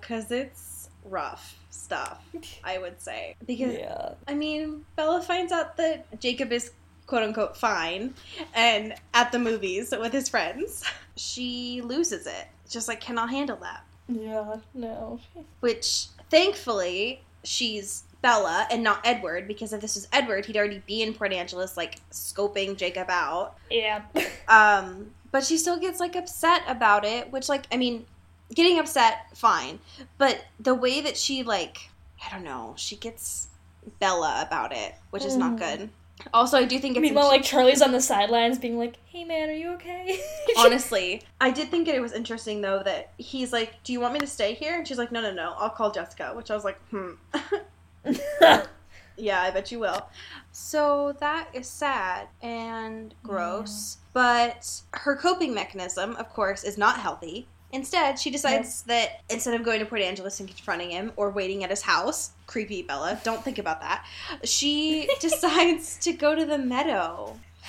cuz 0.00 0.30
it's 0.30 0.88
rough 1.04 1.58
stuff, 1.70 2.24
I 2.64 2.78
would 2.78 3.00
say. 3.00 3.36
Because 3.46 3.74
yeah. 3.74 4.14
I 4.26 4.34
mean, 4.34 4.84
Bella 4.96 5.22
finds 5.22 5.52
out 5.52 5.76
that 5.76 6.20
Jacob 6.20 6.52
is 6.52 6.72
quote 7.06 7.22
unquote 7.22 7.56
fine 7.56 8.14
and 8.54 8.94
at 9.14 9.30
the 9.32 9.38
movies 9.38 9.92
with 9.98 10.12
his 10.12 10.28
friends. 10.28 10.82
She 11.16 11.80
loses 11.82 12.26
it. 12.26 12.46
Just 12.68 12.88
like 12.88 13.00
cannot 13.00 13.30
handle 13.30 13.56
that. 13.62 13.84
Yeah. 14.08 14.56
No. 14.74 15.20
which 15.60 16.06
thankfully 16.30 17.22
she's 17.44 18.02
Bella 18.26 18.66
and 18.72 18.82
not 18.82 19.00
Edward 19.04 19.46
because 19.46 19.72
if 19.72 19.80
this 19.80 19.94
was 19.94 20.08
Edward, 20.12 20.46
he'd 20.46 20.56
already 20.56 20.82
be 20.84 21.00
in 21.02 21.14
Port 21.14 21.32
Angeles, 21.32 21.76
like 21.76 22.00
scoping 22.10 22.76
Jacob 22.76 23.08
out. 23.08 23.56
Yeah. 23.70 24.02
Um, 24.48 25.12
but 25.30 25.44
she 25.44 25.56
still 25.58 25.78
gets 25.78 26.00
like 26.00 26.16
upset 26.16 26.62
about 26.66 27.04
it, 27.04 27.30
which 27.30 27.48
like 27.48 27.66
I 27.70 27.76
mean, 27.76 28.04
getting 28.52 28.78
upset, 28.80 29.26
fine, 29.36 29.78
but 30.18 30.44
the 30.58 30.74
way 30.74 31.00
that 31.02 31.16
she 31.16 31.44
like 31.44 31.90
I 32.26 32.32
don't 32.34 32.42
know, 32.44 32.74
she 32.76 32.96
gets 32.96 33.48
Bella 34.00 34.44
about 34.46 34.72
it, 34.74 34.94
which 35.10 35.24
is 35.24 35.36
not 35.36 35.52
Mm. 35.52 35.58
good. 35.58 35.90
Also, 36.32 36.56
I 36.56 36.64
do 36.64 36.78
think 36.78 36.96
it's 36.96 37.02
Meanwhile, 37.02 37.28
like 37.28 37.42
Charlie's 37.44 37.82
on 37.82 37.92
the 37.92 38.00
sidelines, 38.00 38.58
being 38.58 38.78
like, 38.78 38.96
"Hey, 39.04 39.22
man, 39.22 39.50
are 39.50 39.52
you 39.52 39.70
okay?" 39.74 40.18
honestly 40.56 41.22
i 41.40 41.50
did 41.50 41.68
think 41.70 41.86
it 41.86 42.00
was 42.00 42.12
interesting 42.12 42.62
though 42.62 42.82
that 42.82 43.12
he's 43.18 43.52
like 43.52 43.74
do 43.84 43.92
you 43.92 44.00
want 44.00 44.14
me 44.14 44.18
to 44.20 44.26
stay 44.26 44.54
here 44.54 44.74
and 44.74 44.88
she's 44.88 44.96
like 44.96 45.12
no 45.12 45.20
no 45.20 45.30
no 45.30 45.52
i'll 45.58 45.68
call 45.68 45.90
jessica 45.90 46.32
which 46.34 46.50
i 46.50 46.54
was 46.54 46.64
like 46.64 46.78
hmm 46.90 47.10
yeah 49.16 49.42
i 49.42 49.50
bet 49.50 49.72
you 49.72 49.78
will. 49.78 50.08
So 50.52 51.14
that 51.20 51.48
is 51.52 51.68
sad 51.68 52.28
and 52.42 53.14
gross 53.22 53.98
but 54.12 54.82
her 54.92 55.16
coping 55.16 55.52
mechanism 55.54 56.16
of 56.16 56.28
course 56.30 56.64
is 56.64 56.78
not 56.78 56.98
healthy. 56.98 57.46
Instead 57.72 58.18
she 58.18 58.30
decides 58.30 58.82
that 58.82 59.22
instead 59.28 59.54
of 59.54 59.64
going 59.64 59.80
to 59.80 59.86
port 59.86 60.00
angeles 60.00 60.40
and 60.40 60.48
confronting 60.48 60.90
him 60.90 61.12
or 61.16 61.30
waiting 61.30 61.64
at 61.64 61.70
his 61.70 61.82
house 61.82 62.30
creepy 62.46 62.80
bella 62.80 63.20
don't 63.24 63.42
think 63.42 63.58
about 63.58 63.80
that 63.80 64.06
she 64.44 65.08
decides 65.20 65.98
to 65.98 66.12
go 66.12 66.34
to 66.34 66.44
the 66.44 66.58
meadow. 66.58 67.38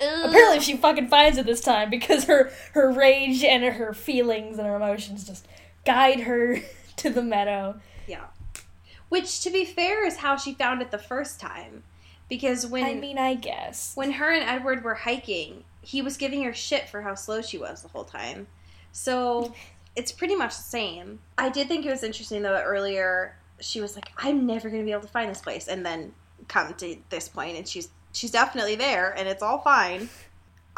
Apparently, 0.00 0.60
she 0.60 0.76
fucking 0.76 1.08
finds 1.08 1.38
it 1.38 1.46
this 1.46 1.60
time 1.60 1.90
because 1.90 2.24
her 2.24 2.52
her 2.72 2.90
rage 2.90 3.42
and 3.42 3.64
her 3.64 3.92
feelings 3.92 4.58
and 4.58 4.66
her 4.66 4.76
emotions 4.76 5.24
just 5.24 5.46
guide 5.84 6.20
her 6.20 6.60
to 6.96 7.10
the 7.10 7.22
meadow. 7.22 7.80
Yeah. 8.06 8.26
Which, 9.08 9.40
to 9.42 9.50
be 9.50 9.64
fair, 9.64 10.06
is 10.06 10.18
how 10.18 10.36
she 10.36 10.54
found 10.54 10.82
it 10.82 10.90
the 10.90 10.98
first 10.98 11.40
time. 11.40 11.82
Because 12.28 12.66
when 12.66 12.84
I 12.84 12.94
mean, 12.94 13.18
I 13.18 13.34
guess. 13.34 13.92
when 13.94 14.12
her 14.12 14.30
and 14.30 14.42
Edward 14.42 14.84
were 14.84 14.94
hiking, 14.94 15.64
he 15.80 16.02
was 16.02 16.16
giving 16.18 16.42
her 16.44 16.52
shit 16.52 16.88
for 16.88 17.00
how 17.02 17.14
slow 17.14 17.40
she 17.40 17.56
was 17.56 17.82
the 17.82 17.88
whole 17.88 18.04
time. 18.04 18.46
So 18.92 19.54
it's 19.96 20.12
pretty 20.12 20.36
much 20.36 20.56
the 20.56 20.62
same. 20.62 21.20
I 21.38 21.48
did 21.48 21.68
think 21.68 21.86
it 21.86 21.90
was 21.90 22.02
interesting 22.02 22.42
though 22.42 22.52
that 22.52 22.64
earlier 22.64 23.36
she 23.60 23.80
was 23.80 23.94
like, 23.94 24.10
"I'm 24.18 24.46
never 24.46 24.68
going 24.68 24.82
to 24.82 24.84
be 24.84 24.92
able 24.92 25.02
to 25.02 25.08
find 25.08 25.30
this 25.30 25.40
place," 25.40 25.68
and 25.68 25.84
then 25.86 26.12
come 26.46 26.74
to 26.74 26.96
this 27.08 27.28
point, 27.28 27.56
and 27.56 27.66
she's 27.66 27.88
she's 28.12 28.30
definitely 28.30 28.76
there, 28.76 29.10
and 29.16 29.26
it's 29.26 29.42
all 29.42 29.58
fine. 29.60 30.08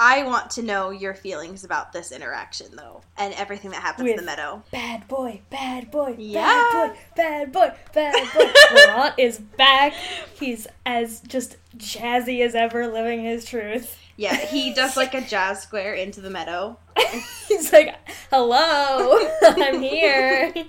I 0.02 0.22
want 0.22 0.50
to 0.52 0.62
know 0.62 0.88
your 0.90 1.12
feelings 1.12 1.62
about 1.62 1.92
this 1.92 2.10
interaction 2.10 2.68
though, 2.74 3.02
and 3.18 3.34
everything 3.34 3.70
that 3.72 3.82
happens 3.82 4.08
in 4.08 4.16
the 4.16 4.22
meadow. 4.22 4.62
Bad 4.72 5.06
boy, 5.08 5.42
bad 5.50 5.90
boy, 5.90 6.14
Yeah. 6.18 6.40
bad 6.40 6.72
boy, 6.88 6.96
bad 7.16 7.52
boy, 7.52 7.72
bad 7.92 8.14
boy. 8.34 8.50
Laurent 8.92 9.14
is 9.18 9.38
back. 9.38 9.92
He's 10.38 10.66
as 10.86 11.20
just 11.20 11.56
jazzy 11.76 12.40
as 12.44 12.54
ever, 12.54 12.86
living 12.88 13.22
his 13.22 13.44
truth. 13.44 13.98
Yeah, 14.16 14.36
he 14.36 14.72
does 14.72 14.96
like 14.96 15.12
a 15.14 15.20
jazz 15.20 15.62
square 15.62 15.92
into 15.94 16.20
the 16.22 16.30
meadow. 16.30 16.78
He's 17.48 17.70
like, 17.72 17.94
"Hello, 18.30 19.18
I'm 19.42 19.82
here." 19.82 20.54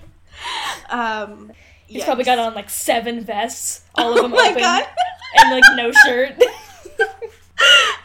Um, 0.90 1.52
He's 1.86 2.04
probably 2.04 2.24
got 2.24 2.38
on 2.38 2.54
like 2.54 2.68
seven 2.70 3.20
vests, 3.22 3.82
all 3.94 4.12
of 4.12 4.18
oh 4.18 4.22
them 4.22 4.30
my 4.32 4.48
open, 4.50 4.62
god! 4.62 4.84
and 5.36 5.50
like 5.52 5.62
no 5.76 5.92
shirt. 6.04 6.42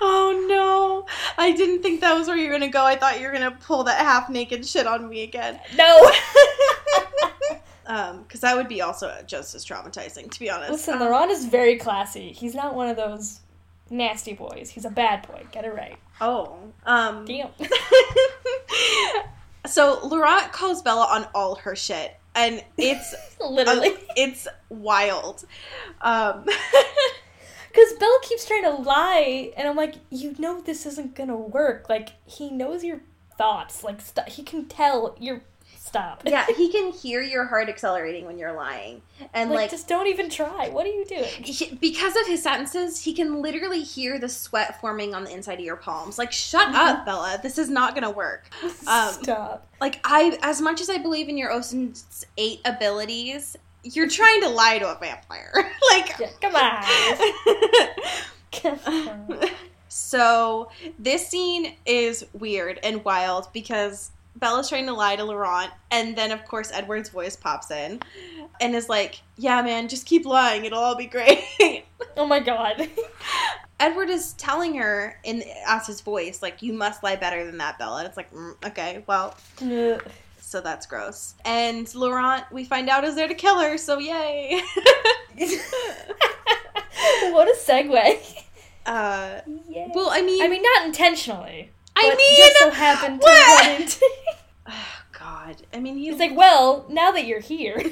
Oh 0.02 0.45
no! 0.48 1.06
I 1.38 1.52
didn't 1.52 1.82
think 1.82 2.02
that 2.02 2.14
was 2.14 2.28
where 2.28 2.38
you 2.38 2.48
were 2.48 2.54
gonna 2.54 2.70
go. 2.70 2.86
I 2.86 2.95
thought 2.95 3.20
you 3.20 3.28
were 3.28 3.34
gonna 3.34 3.58
pull 3.62 3.84
that 3.86 4.00
half 4.00 4.30
naked 4.30 4.66
shit 4.66 4.88
on 4.88 5.10
me 5.10 5.24
again. 5.24 5.60
no. 5.76 6.12
Um, 7.89 8.24
because 8.24 8.41
that 8.41 8.54
would 8.58 8.68
be 8.68 8.82
also 8.82 9.16
just 9.26 9.56
as 9.56 9.66
traumatizing, 9.66 10.30
to 10.30 10.39
be 10.41 10.50
honest. 10.50 10.72
Listen, 10.72 10.95
Um, 10.95 11.00
Laurent 11.00 11.32
is 11.32 11.45
very 11.45 11.78
classy. 11.78 12.34
He's 12.34 12.54
not 12.54 12.76
one 12.76 12.89
of 12.89 12.98
those 12.98 13.39
nasty 13.89 14.34
boys. 14.34 14.70
He's 14.70 14.84
a 14.84 14.89
bad 14.89 15.26
boy. 15.26 15.45
Get 15.54 15.64
it 15.64 15.74
right. 15.74 15.95
Oh, 16.20 16.58
um. 16.86 17.24
Damn. 17.24 17.48
so 19.66 20.06
Laurent 20.06 20.52
calls 20.52 20.82
Bella 20.82 21.08
on 21.10 21.28
all 21.34 21.56
her 21.56 21.78
shit, 21.78 22.18
and 22.36 22.62
it's 22.78 23.16
Literally. 23.39 23.93
it's 24.18 24.50
wild. 24.68 25.45
Um, 26.02 26.43
Because 27.78 27.93
Bella 27.99 28.19
keeps 28.23 28.43
trying 28.47 28.63
to 28.63 28.71
lie, 28.71 29.51
and 29.55 29.67
I'm 29.67 29.75
like, 29.75 29.95
you 30.09 30.34
know 30.39 30.59
this 30.61 30.88
isn't 30.88 31.13
gonna 31.13 31.38
work. 31.38 31.88
Like, 31.89 32.09
he 32.25 32.49
knows 32.49 32.84
your 32.84 33.01
thoughts. 33.38 33.84
Like, 33.84 34.01
st- 34.01 34.30
he 34.30 34.41
can 34.41 34.65
tell 34.65 35.15
you're 35.19 35.41
stop. 35.78 36.23
yeah, 36.25 36.47
he 36.57 36.69
can 36.71 36.91
hear 36.91 37.21
your 37.21 37.45
heart 37.45 37.69
accelerating 37.69 38.25
when 38.25 38.39
you're 38.39 38.53
lying. 38.53 39.03
And 39.32 39.51
like, 39.51 39.57
like, 39.59 39.69
just 39.69 39.88
don't 39.88 40.07
even 40.07 40.28
try. 40.28 40.69
What 40.69 40.88
are 40.88 40.89
you 40.89 41.05
doing? 41.05 41.23
he- 41.43 41.75
because 41.75 42.15
of 42.15 42.25
his 42.25 42.41
sentences, 42.41 43.03
he 43.03 43.13
can 43.13 43.43
literally 43.43 43.84
hear 43.84 44.17
the 44.17 44.28
sweat 44.28 44.82
forming 44.82 45.13
on 45.13 45.23
the 45.23 45.32
inside 45.32 45.59
of 45.59 45.65
your 45.65 45.75
palms. 45.75 46.17
Like, 46.17 46.32
shut 46.32 46.73
up, 46.73 47.05
Bella. 47.05 47.39
This 47.43 47.59
is 47.59 47.69
not 47.69 47.93
gonna 47.93 48.09
work. 48.09 48.49
Um, 48.88 49.11
Stop. 49.13 49.67
Like, 49.82 49.99
I, 50.03 50.39
as 50.41 50.61
much 50.61 50.82
as 50.82 50.89
I 50.89 50.97
believe 50.97 51.30
in 51.30 51.38
your 51.38 51.51
Ocean's 51.51 52.25
Eight 52.38 52.61
abilities, 52.65 53.55
you're 53.96 54.10
trying 54.10 54.42
to 54.42 54.50
lie 54.50 54.80
to 54.80 54.92
a 54.92 54.98
vampire. 55.00 55.52
like, 55.92 56.18
Yeah, 56.20 56.30
come 56.42 56.56
on. 56.56 56.84
Come 58.52 58.80
on. 58.88 59.50
so 59.88 60.70
this 60.98 61.28
scene 61.28 61.76
is 61.86 62.26
weird 62.34 62.80
and 62.82 63.04
wild 63.06 63.50
because 63.54 64.12
Bella's 64.38 64.70
trying 64.70 64.86
to 64.86 64.94
lie 64.94 65.16
to 65.16 65.24
Laurent, 65.24 65.72
and 65.92 66.16
then 66.16 66.32
of 66.32 66.46
course 66.46 66.72
Edward's 66.72 67.10
voice 67.10 67.36
pops 67.36 67.72
in 67.72 68.00
and 68.62 68.76
is 68.76 68.88
like, 68.88 69.22
"Yeah, 69.36 69.62
man, 69.62 69.88
just 69.88 70.06
keep 70.06 70.26
lying; 70.26 70.66
it'll 70.66 70.80
all 70.80 70.96
be 70.96 71.08
great." 71.08 71.44
oh 72.18 72.26
my 72.26 72.40
god. 72.40 72.88
Edward 73.80 74.10
is 74.10 74.34
telling 74.34 74.76
her 74.76 75.20
in 75.24 75.44
as 75.68 75.88
his 75.88 76.02
voice, 76.02 76.42
like, 76.42 76.62
"You 76.62 76.74
must 76.74 77.04
lie 77.04 77.16
better 77.16 77.46
than 77.46 77.58
that, 77.58 77.78
Bella." 77.80 78.00
And 78.00 78.08
it's 78.08 78.18
like, 78.18 78.32
mm, 78.32 78.54
okay, 78.66 79.04
well. 79.08 79.36
So 80.48 80.62
that's 80.62 80.86
gross. 80.86 81.36
And 81.43 81.93
Laurent, 81.93 82.45
we 82.54 82.64
find 82.64 82.89
out, 82.89 83.04
is 83.04 83.16
there 83.16 83.28
to 83.28 83.34
kill 83.36 83.60
her, 83.60 83.78
so 83.78 84.00
yay. 84.00 84.62
what 87.32 87.48
a 87.50 87.56
segue. 87.58 88.43
uh, 88.86 89.41
Yeah. 89.68 89.88
well, 89.93 90.10
I 90.10 90.22
mean, 90.22 90.41
I 90.41 90.48
mean, 90.48 90.64
not 90.64 90.86
intentionally. 90.86 91.72
I 91.98 92.16
mean, 92.16 92.38
just 92.38 92.58
so 92.60 92.70
happened 92.70 93.20
to 93.22 93.26
what? 93.28 94.00
oh, 94.70 95.02
God, 95.20 95.64
I 95.74 95.80
mean, 95.80 95.98
he's 95.98 96.18
like, 96.20 96.36
well, 96.36 96.86
now 96.89 97.12
that 97.12 97.26
you're 97.26 97.39
here, 97.41 97.84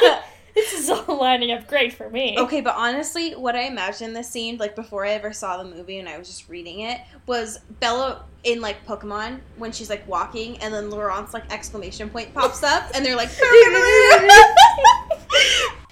this 0.54 0.72
is 0.72 0.88
all 0.90 1.16
lining 1.20 1.50
up 1.52 1.66
great 1.66 1.92
for 1.92 2.08
me. 2.10 2.36
Okay, 2.38 2.60
but 2.60 2.74
honestly, 2.76 3.32
what 3.32 3.56
I 3.56 3.62
imagined 3.62 4.14
this 4.14 4.30
scene, 4.30 4.56
like 4.58 4.76
before 4.76 5.04
I 5.04 5.10
ever 5.10 5.32
saw 5.32 5.62
the 5.62 5.64
movie 5.64 5.98
and 5.98 6.08
I 6.08 6.18
was 6.18 6.28
just 6.28 6.48
reading 6.48 6.80
it, 6.80 7.00
was 7.26 7.58
Bella 7.80 8.24
in 8.44 8.60
like 8.60 8.84
Pokemon 8.86 9.40
when 9.56 9.72
she's 9.72 9.90
like 9.90 10.06
walking 10.06 10.58
and 10.58 10.72
then 10.72 10.90
Laurent's 10.90 11.34
like 11.34 11.50
exclamation 11.52 12.10
point 12.10 12.32
pops 12.34 12.62
up 12.62 12.90
and 12.94 13.04
they're 13.04 13.16
like 13.16 13.30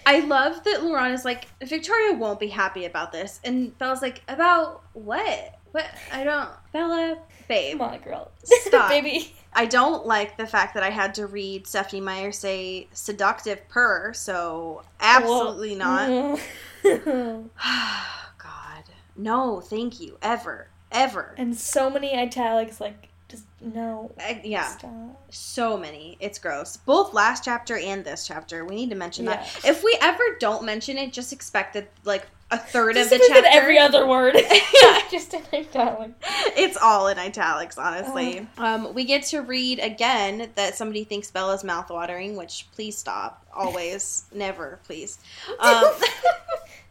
I 0.05 0.21
love 0.21 0.65
that 0.65 0.83
Laurent 0.85 1.15
is 1.15 1.25
like, 1.25 1.47
Victoria 1.63 2.15
won't 2.15 2.41
be 2.41 2.49
happy 2.49 2.85
about 2.85 3.13
this. 3.13 3.41
And 3.45 3.77
Bella's 3.79 4.03
like, 4.03 4.23
about 4.29 4.83
what? 4.93 5.59
What? 5.71 5.87
I 6.13 6.25
don't. 6.25 6.51
Bella, 6.73 7.19
babe. 7.49 7.79
Come 7.79 7.89
on, 7.89 8.01
girl. 8.01 8.31
Stop. 8.45 8.91
Baby. 8.91 9.33
I 9.55 9.66
don't 9.66 10.07
like 10.07 10.36
the 10.36 10.46
fact 10.46 10.74
that 10.74 10.82
I 10.82 10.90
had 10.90 11.14
to 11.16 11.26
read 11.26 11.66
Stephenie 11.66 12.00
Meyer 12.00 12.32
say 12.32 12.88
seductive 12.92 13.68
purr, 13.68 14.12
so 14.14 14.82
absolutely 15.00 15.74
not. 15.74 16.11
not. 16.11 16.40
Mm. 16.84 17.48
God. 18.38 18.84
No, 19.16 19.61
thank 19.61 20.00
you. 20.00 20.18
Ever. 20.22 20.68
Ever. 20.90 21.34
and 21.38 21.57
so 21.57 21.88
many 21.88 22.14
italics, 22.14 22.78
like, 22.80 23.09
just 23.28 23.44
no. 23.62 24.11
I- 24.18 24.42
yeah. 24.44 24.66
Stop. 24.66 24.90
So 25.30 25.78
many. 25.78 26.18
It's 26.20 26.38
gross. 26.38 26.76
Both 26.76 27.14
last 27.14 27.44
chapter 27.44 27.78
and 27.78 28.05
this 28.05 28.26
chapter. 28.26 28.64
We 28.66 28.74
need 28.74 28.90
to 28.90 28.96
mention 28.96 29.24
that. 29.26 29.48
If 29.64 29.82
we 29.82 29.96
ever 30.03 30.22
don't 30.38 30.64
mention 30.64 30.98
it, 30.98 31.12
just 31.14 31.32
expect 31.32 31.72
that 31.74 31.88
like 32.05 32.26
a 32.53 32.59
third 32.59 32.94
Just 32.94 33.12
of 33.12 33.18
the 33.18 33.24
look 33.24 33.36
at 33.38 33.44
chapter. 33.44 33.59
every 33.61 33.78
other 33.78 34.07
word. 34.07 34.36
Yeah. 34.82 35.00
just 35.11 35.32
in 35.34 35.42
italic. 35.53 36.11
it's 36.57 36.76
all 36.76 37.09
in 37.09 37.18
italics, 37.18 37.78
honestly. 37.78 38.46
Um, 38.59 38.94
we 38.94 39.05
get 39.05 39.22
to 39.24 39.40
read 39.40 39.78
again 39.78 40.50
that 40.57 40.74
somebody 40.76 41.05
thinks 41.05 41.30
Bella's 41.30 41.62
mouthwatering, 41.62 42.36
which 42.36 42.66
please 42.74 42.96
stop. 42.98 43.44
Always, 43.55 44.24
never, 44.34 44.78
please. 44.84 45.18
Um, 45.61 45.84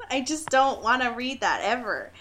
I 0.09 0.21
just 0.25 0.49
don't 0.49 0.81
want 0.83 1.01
to 1.03 1.09
read 1.09 1.41
that 1.41 1.61
ever. 1.63 2.11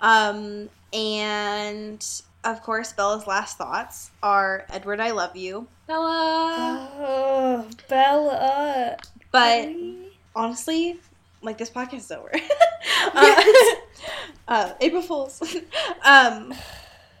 Um, 0.00 0.68
and 0.92 2.04
of 2.44 2.62
course, 2.62 2.92
Bella's 2.92 3.26
last 3.26 3.58
thoughts 3.58 4.10
are 4.22 4.64
Edward, 4.70 5.00
I 5.00 5.10
love 5.12 5.36
you. 5.36 5.66
Bella. 5.86 6.88
Oh, 6.98 7.68
Bella. 7.88 8.96
But 9.32 9.66
Really? 9.68 9.96
honestly, 10.34 10.98
like 11.42 11.58
this 11.58 11.70
podcast 11.70 11.94
is 11.94 12.10
over. 12.12 12.30
uh, 13.14 13.42
uh, 14.48 14.72
April 14.80 15.02
Fools. 15.02 15.42
um, 16.04 16.52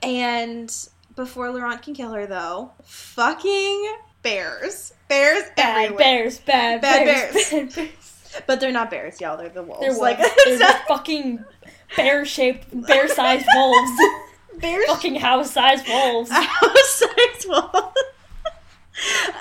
and 0.02 0.74
before 1.16 1.50
Laurent 1.50 1.82
can 1.82 1.94
kill 1.94 2.12
her, 2.12 2.26
though, 2.26 2.72
fucking 2.84 3.94
bears, 4.22 4.92
bears 5.08 5.44
bad 5.56 5.84
everywhere. 5.84 5.98
bears, 5.98 6.38
bad, 6.38 6.80
Bad 6.80 7.04
bears, 7.04 7.32
bears. 7.50 7.50
bad 7.50 7.74
bears. 7.74 8.42
But 8.46 8.60
they're 8.60 8.72
not 8.72 8.90
bears, 8.90 9.20
y'all. 9.20 9.36
They're 9.36 9.48
the 9.48 9.62
wolves. 9.62 9.80
They're 9.80 9.92
like. 9.96 10.18
They're 10.18 10.58
the 10.58 10.76
fucking 10.86 11.44
bear-shaped, 11.96 12.86
bear-sized 12.86 13.46
wolves. 13.56 13.90
bears. 14.60 14.86
fucking 14.86 15.16
house-sized 15.16 15.88
wolves. 15.88 16.30
House-sized 16.30 17.48
wolf. 17.48 17.92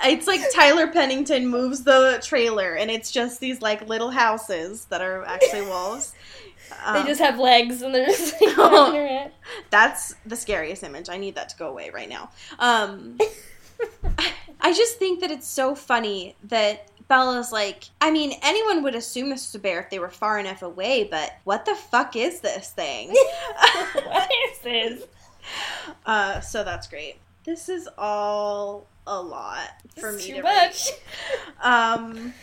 It's 0.06 0.28
like 0.28 0.42
Tyler 0.54 0.88
Pennington 0.88 1.48
moves 1.48 1.84
the 1.84 2.22
trailer, 2.24 2.76
and 2.76 2.90
it's 2.90 3.12
just 3.12 3.40
these 3.40 3.62
like 3.62 3.88
little 3.90 4.12
houses 4.12 4.86
that 4.86 5.02
are 5.02 5.24
actually 5.26 5.64
wolves. 5.64 6.14
they 6.94 7.00
Um, 7.00 7.06
just 7.08 7.20
have 7.20 7.40
legs 7.40 7.82
and 7.82 7.94
they're 7.94 8.06
just 8.06 8.34
like 8.42 8.54
Oh. 8.58 9.30
That's 9.70 10.16
the 10.26 10.36
scariest 10.36 10.84
image. 10.84 11.10
I 11.10 11.18
need 11.18 11.36
that 11.36 11.50
to 11.50 11.58
go 11.58 11.68
away 11.68 11.90
right 11.90 12.08
now. 12.08 12.30
Um, 12.60 13.18
I 14.62 14.74
just 14.74 14.98
think 15.00 15.20
that 15.22 15.32
it's 15.32 15.48
so 15.48 15.74
funny 15.76 16.36
that 16.44 16.90
Bella's 17.08 17.52
like, 17.52 17.86
I 18.02 18.12
mean, 18.12 18.34
anyone 18.44 18.84
would 18.84 18.94
assume 18.96 19.30
this 19.30 19.48
was 19.48 19.56
a 19.56 19.60
bear 19.60 19.80
if 19.82 19.90
they 19.90 20.00
were 20.00 20.10
far 20.10 20.38
enough 20.40 20.62
away, 20.62 21.08
but 21.10 21.32
what 21.44 21.66
the 21.66 21.76
fuck 21.76 22.16
is 22.16 22.40
this 22.42 22.70
thing? 22.70 23.10
what 24.06 24.30
is 24.52 24.60
this? 24.60 25.04
uh, 26.06 26.40
so 26.42 26.64
that's 26.64 26.88
great. 26.88 27.18
This 27.46 27.68
is 27.70 27.90
all 27.98 28.86
a 29.10 29.22
lot 29.22 29.70
for 30.00 30.10
It's 30.12 30.26
me 30.28 30.32
too 30.34 30.38
to 30.38 30.44
much. 30.44 30.90
Um, 31.62 32.34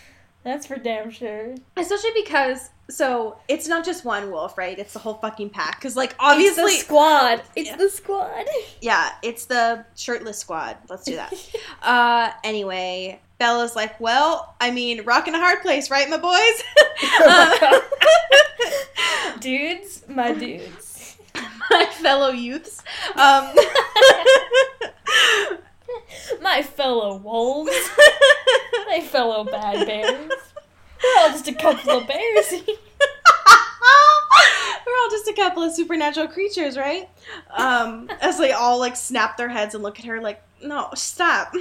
That's 0.44 0.66
for 0.66 0.76
damn 0.76 1.10
sure. 1.10 1.54
especially 1.76 2.10
because 2.14 2.70
so 2.88 3.36
it's 3.48 3.66
not 3.66 3.84
just 3.84 4.04
one 4.04 4.30
wolf, 4.30 4.56
right? 4.58 4.78
It's 4.78 4.92
the 4.92 4.98
whole 5.00 5.14
fucking 5.14 5.50
pack. 5.50 5.76
Because 5.80 5.96
like 5.96 6.10
It's 6.10 6.16
obviously, 6.20 6.62
the 6.64 6.70
squad. 6.80 7.42
It's 7.56 7.68
Yeah. 7.70 7.76
the 7.76 7.88
squad. 7.88 8.44
yeah, 8.80 9.10
it's 9.22 9.46
the 9.46 9.84
shirtless 9.96 10.38
squad. 10.38 10.76
Let's 10.88 11.04
do 11.04 11.16
that. 11.16 11.32
Uh, 11.82 12.30
anyway, 12.44 13.20
Bella's 13.38 13.74
like, 13.76 13.98
well, 14.00 14.54
I 14.60 14.70
mean, 14.72 15.02
rocking 15.04 15.34
a 15.34 15.38
hard 15.38 15.62
place, 15.62 15.90
right, 15.90 16.08
my 16.10 16.16
boys? 16.16 16.62
Uh, 17.20 17.80
dudes, 19.40 20.02
my 20.08 20.32
dudes. 20.32 21.16
my 21.70 21.86
fellow 21.86 22.30
youths. 22.30 22.82
Um, 23.14 23.52
My 26.42 26.62
fellow 26.62 27.16
wolves. 27.16 27.70
My 28.88 29.00
fellow 29.00 29.44
bad 29.44 29.86
bears. 29.86 30.30
We're 31.02 31.20
all 31.22 31.30
just 31.30 31.48
a 31.48 31.54
couple 31.54 31.90
of 31.98 32.06
bears. 32.06 32.54
We're 34.86 34.92
all 35.02 35.10
just 35.10 35.28
a 35.28 35.32
couple 35.34 35.62
of 35.62 35.72
supernatural 35.72 36.28
creatures, 36.28 36.76
right? 36.76 37.08
Um, 37.56 38.08
as 38.20 38.38
they 38.38 38.52
all 38.52 38.78
like 38.78 38.94
snap 38.96 39.36
their 39.36 39.48
heads 39.48 39.74
and 39.74 39.82
look 39.82 39.98
at 39.98 40.04
her 40.04 40.20
like, 40.20 40.40
no, 40.62 40.90
stop. 40.94 41.52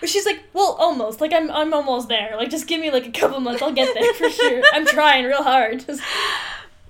But 0.00 0.08
she's 0.08 0.24
like, 0.26 0.42
well, 0.52 0.76
almost. 0.78 1.20
Like 1.20 1.32
I'm, 1.32 1.50
I'm 1.50 1.74
almost 1.74 2.08
there. 2.08 2.34
Like 2.36 2.50
just 2.50 2.66
give 2.68 2.80
me 2.80 2.90
like 2.90 3.06
a 3.06 3.10
couple 3.10 3.40
months. 3.40 3.62
I'll 3.62 3.72
get 3.72 3.94
there 3.94 4.14
for 4.14 4.30
sure. 4.30 4.62
I'm 4.72 4.86
trying 4.86 5.24
real 5.24 5.42
hard. 5.42 5.84
Just- 5.86 6.02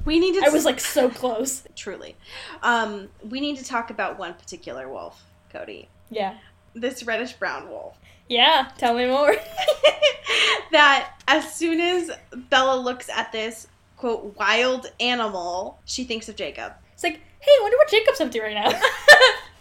We 0.04 0.18
need 0.18 0.34
to. 0.40 0.46
I 0.46 0.50
was 0.50 0.64
like 0.64 0.80
so 0.80 1.08
close. 1.08 1.62
truly. 1.76 2.16
Um, 2.62 3.08
we 3.28 3.40
need 3.40 3.56
to 3.58 3.64
talk 3.64 3.90
about 3.90 4.18
one 4.18 4.34
particular 4.34 4.88
wolf, 4.88 5.22
Cody. 5.52 5.88
Yeah. 6.10 6.34
This 6.74 7.02
reddish 7.04 7.34
brown 7.34 7.68
wolf. 7.68 7.98
Yeah. 8.28 8.70
Tell 8.78 8.94
me 8.94 9.06
more. 9.06 9.34
that 10.72 11.14
as 11.28 11.52
soon 11.54 11.80
as 11.80 12.10
Bella 12.50 12.80
looks 12.80 13.08
at 13.08 13.32
this 13.32 13.66
quote 13.96 14.36
wild 14.38 14.90
animal, 15.00 15.80
she 15.84 16.04
thinks 16.04 16.28
of 16.28 16.36
Jacob. 16.36 16.72
It's 16.92 17.02
like, 17.02 17.20
hey, 17.40 17.50
I 17.50 17.58
wonder 17.62 17.76
what 17.76 17.88
Jacob's 17.90 18.20
up 18.20 18.30
to 18.30 18.42
right 18.42 18.54
now. 18.54 18.80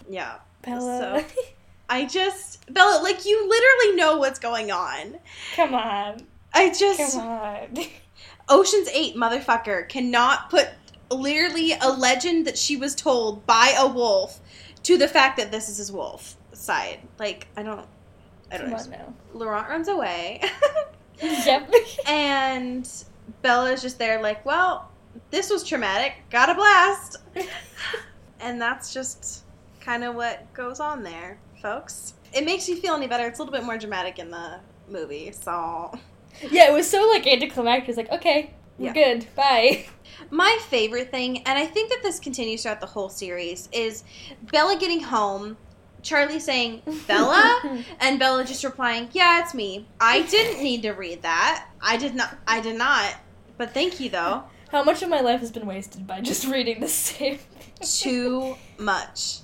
Yeah. 0.10 0.40
Bella. 0.62 1.24
So, 1.24 1.44
I 1.90 2.06
just 2.06 2.72
Bella, 2.74 3.02
like 3.02 3.26
you 3.26 3.48
literally 3.48 3.96
know 3.96 4.18
what's 4.18 4.40
going 4.40 4.72
on. 4.72 5.16
Come 5.56 5.74
on. 5.74 6.28
I 6.54 6.70
just 6.70 7.16
Come 7.16 7.28
on. 7.28 7.78
Ocean's 8.50 8.90
8 8.90 9.16
motherfucker 9.16 9.88
cannot 9.88 10.50
put 10.50 10.68
literally 11.10 11.74
a 11.82 11.90
legend 11.90 12.46
that 12.48 12.58
she 12.58 12.76
was 12.76 12.94
told 12.94 13.46
by 13.46 13.74
a 13.78 13.88
wolf 13.88 14.42
to 14.84 14.98
the 14.98 15.08
fact 15.08 15.38
that 15.38 15.52
this 15.52 15.70
is 15.70 15.78
his 15.78 15.92
wolf 15.92 16.36
side. 16.62 17.00
Like 17.20 17.48
I 17.58 17.64
don't 17.64 17.86
I 18.52 18.58
don't 18.58 18.70
Come 18.76 18.92
know. 18.92 19.14
Laurent 19.34 19.68
runs 19.70 19.88
away. 19.88 20.42
Yep. 21.22 21.72
and 22.08 22.90
Bella's 23.44 23.84
just 23.84 24.00
there 24.00 24.20
like, 24.24 24.44
well, 24.44 24.90
this 25.30 25.52
was 25.52 25.64
traumatic. 25.64 26.14
Got 26.32 26.50
a 26.50 26.56
blast. 26.56 27.18
and 28.40 28.60
that's 28.60 28.92
just 28.92 29.44
kind 29.82 30.04
of 30.04 30.16
what 30.16 30.52
goes 30.54 30.80
on 30.80 31.04
there, 31.04 31.38
folks. 31.62 32.16
it 32.34 32.44
makes 32.44 32.68
you 32.68 32.76
feel 32.76 32.96
any 32.96 33.06
better, 33.06 33.28
it's 33.28 33.38
a 33.38 33.44
little 33.44 33.52
bit 33.56 33.64
more 33.64 33.78
dramatic 33.78 34.18
in 34.18 34.32
the 34.32 34.60
movie. 34.90 35.32
So 35.32 35.94
Yeah, 36.50 36.70
it 36.70 36.74
was 36.74 36.90
so 36.90 37.08
like 37.14 37.28
anticlimactic. 37.28 37.90
It's 37.90 37.98
like, 37.98 38.12
okay, 38.12 38.56
we're 38.80 38.88
Yeah. 38.88 38.94
good. 38.94 39.28
Bye. 39.36 39.86
My 40.32 40.58
favorite 40.70 41.12
thing, 41.12 41.44
and 41.44 41.60
I 41.60 41.68
think 41.68 41.90
that 41.92 42.00
this 42.02 42.20
continues 42.20 42.64
throughout 42.64 42.80
the 42.82 42.88
whole 42.88 43.10
series, 43.10 43.70
is 43.72 44.04
Bella 44.52 44.76
getting 44.80 45.02
home, 45.02 45.58
Charlie 46.04 46.40
saying, 46.40 46.82
Bella? 47.08 47.84
and 48.00 48.20
Bella 48.20 48.44
just 48.46 48.64
replying, 48.64 49.10
Yeah, 49.12 49.42
it's 49.42 49.54
me. 49.54 49.88
I 50.00 50.22
didn't 50.24 50.64
need 50.64 50.82
to 50.84 50.92
read 50.92 51.22
that. 51.22 51.68
I 51.82 51.98
did 51.98 52.16
not 52.16 52.36
I 52.48 52.62
did 52.62 52.78
not. 52.78 53.16
But 53.58 53.74
thank 53.74 54.00
you 54.00 54.10
though. 54.10 54.44
How 54.72 54.84
much 54.84 55.04
of 55.04 55.10
my 55.10 55.20
life 55.22 55.42
has 55.42 55.52
been 55.52 55.66
wasted 55.68 56.08
by 56.08 56.22
just 56.22 56.46
reading 56.52 56.80
the 56.80 56.88
same 56.88 57.38
thing? 57.38 57.88
Too 57.88 58.56
much. 58.80 59.40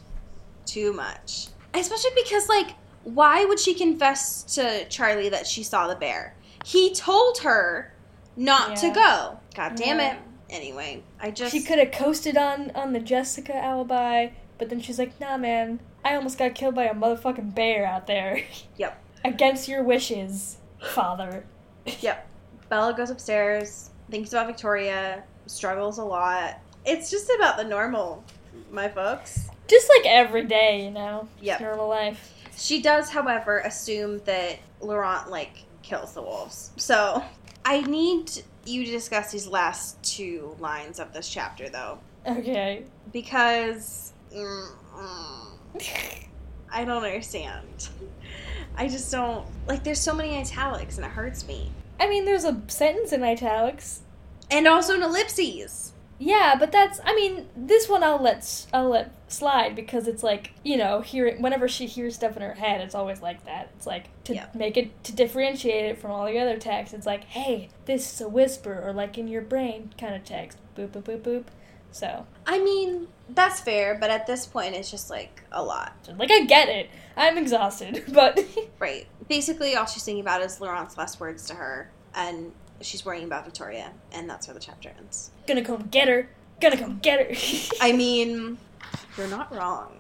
Too 0.66 0.94
much. 0.94 1.48
Especially 1.74 2.12
because 2.16 2.48
like 2.50 2.74
why 3.04 3.46
would 3.46 3.60
she 3.60 3.74
confess 3.74 4.44
to 4.56 4.86
Charlie 4.90 5.30
that 5.30 5.48
she 5.48 5.64
saw 5.64 5.88
the 5.88 5.96
bear? 5.96 6.36
He 6.66 6.94
told 6.94 7.40
her 7.40 7.94
not 8.36 8.76
to 8.78 8.90
go. 8.92 9.40
God 9.56 9.76
damn 9.76 10.00
Yeah. 10.00 10.14
it. 10.16 10.20
Anyway, 10.50 11.04
I 11.20 11.32
just 11.32 11.52
She 11.52 11.62
could 11.62 11.78
have 11.80 11.92
coasted 11.92 12.38
on 12.38 12.72
on 12.72 12.94
the 12.94 13.00
Jessica 13.00 13.56
alibi, 13.56 14.30
but 14.58 14.70
then 14.70 14.80
she's 14.82 14.98
like, 14.98 15.20
"Nah, 15.20 15.38
man, 15.38 15.80
I 16.08 16.16
almost 16.16 16.38
got 16.38 16.56
killed 16.56 16.76
by 16.76 16.86
a 16.86 16.94
motherfucking 16.94 17.54
bear 17.56 17.86
out 17.86 18.08
there." 18.08 18.42
Yep. 18.78 19.04
Against 19.26 19.68
your 19.68 19.84
wishes, 19.84 20.58
father. 20.94 21.44
Yep. 22.02 22.28
Bella 22.70 22.94
goes 22.96 23.10
upstairs, 23.10 23.90
thinks 24.12 24.34
about 24.34 24.48
Victoria, 24.48 25.24
struggles 25.46 25.98
a 26.00 26.04
lot. 26.04 26.60
It's 26.86 27.10
just 27.10 27.30
about 27.38 27.56
the 27.58 27.64
normal, 27.64 28.24
my 28.72 28.90
folks. 28.90 29.50
Just 29.68 29.90
like 29.96 30.06
every 30.06 30.44
day, 30.46 30.84
you 30.84 30.92
know. 30.92 31.28
Yep. 31.42 31.62
Normal 31.62 31.88
life. 31.88 32.34
She 32.58 32.82
does, 32.82 33.10
however, 33.10 33.60
assume 33.60 34.20
that 34.26 34.60
Laurent 34.82 35.30
like 35.30 35.64
kills 35.82 36.14
the 36.14 36.22
wolves. 36.22 36.72
So 36.78 37.24
I 37.64 37.82
need 37.82 38.32
you 38.66 38.84
to 38.86 38.92
discuss 38.92 39.32
these 39.32 39.48
last 39.48 40.02
two 40.04 40.56
lines 40.60 41.00
of 41.00 41.14
this 41.14 41.30
chapter, 41.30 41.70
though, 41.70 42.00
Okay. 42.26 42.84
because 43.14 44.12
mm, 44.34 44.68
mm, 44.96 45.47
I 46.72 46.86
don't 46.86 47.04
understand. 47.04 47.90
I 48.76 48.88
just 48.88 49.12
don't 49.12 49.46
like. 49.68 49.84
There's 49.84 50.00
so 50.02 50.14
many 50.14 50.38
italics, 50.38 50.98
and 50.98 51.06
it 51.06 51.12
hurts 51.12 51.48
me, 51.48 51.72
I 52.00 52.08
mean, 52.10 52.26
there's 52.26 52.44
a 52.46 52.62
sentence 52.68 53.12
in 53.12 53.24
italics. 53.24 54.02
and 54.52 54.68
also 54.68 54.94
an 54.96 55.02
ellipses. 55.04 55.94
Yeah, 56.20 56.56
but 56.60 56.72
that's. 56.72 57.00
I 57.06 57.14
mean, 57.16 57.48
this 57.56 57.88
one 57.88 58.04
I'll 58.04 58.22
let 58.22 58.66
I'll 58.74 58.90
let 58.90 59.12
slide 59.30 59.76
because 59.76 60.08
it's 60.08 60.24
like 60.24 60.52
you 60.64 60.78
know, 60.78 61.02
hearing 61.02 61.42
whenever 61.42 61.68
she 61.68 61.86
hears 61.86 62.16
stuff 62.16 62.36
in 62.36 62.42
her 62.42 62.54
head, 62.56 62.82
it's 62.82 62.96
always 62.96 63.22
like 63.22 63.46
that. 63.46 63.70
It's 63.76 63.86
like 63.86 64.06
to 64.26 64.34
Yeah. 64.34 64.48
make 64.54 64.78
it 64.78 65.04
to 65.06 65.12
differentiate 65.14 65.86
it 65.86 66.00
from 66.00 66.12
all 66.12 66.26
the 66.26 66.40
other 66.40 66.58
texts. 66.58 66.94
It's 66.96 67.06
like, 67.06 67.24
hey, 67.26 67.70
this 67.86 68.14
is 68.14 68.22
a 68.22 68.28
whisper, 68.30 68.82
or 68.84 68.94
like 68.94 69.18
in 69.18 69.28
your 69.28 69.42
brain 69.44 69.94
kind 70.00 70.16
of 70.16 70.24
text. 70.24 70.58
Boop 70.76 70.90
boop 70.90 71.04
boop 71.04 71.22
boop. 71.22 71.44
So, 71.98 72.28
I 72.46 72.60
mean, 72.60 73.08
that's 73.30 73.60
fair, 73.60 73.98
but 74.00 74.12
at 74.12 74.28
this 74.28 74.46
point, 74.46 74.76
it's 74.76 74.92
just 74.92 75.10
like 75.10 75.42
a 75.52 75.64
lot. 75.64 75.94
like, 76.16 76.30
I 76.32 76.46
get 76.46 76.70
it. 76.70 76.92
I'm 77.16 77.40
exhausted, 77.40 78.04
but 78.14 78.40
Right. 78.80 79.08
Basically, 79.28 79.76
all 79.76 79.88
she's 79.88 80.04
thinking 80.04 80.22
about 80.22 80.42
is 80.44 80.62
Laurent's 80.62 80.96
last 80.96 81.20
words 81.20 81.48
to 81.48 81.56
her, 81.56 81.90
and 82.14 82.52
she's 82.82 83.04
worrying 83.04 83.26
about 83.26 83.46
Victoria, 83.46 83.92
and 84.12 84.30
that's 84.30 84.48
where 84.48 84.54
the 84.54 84.60
chapter 84.60 84.92
ends. 85.00 85.32
gonna 85.48 85.64
come 85.64 85.88
get 85.90 86.08
her. 86.08 86.30
Gonna 86.62 86.78
come 86.78 87.00
get 87.00 87.20
her. 87.20 87.76
I 87.82 87.94
mean, 87.94 88.60
you're 89.18 89.28
not 89.28 89.52
wrong. 89.54 89.98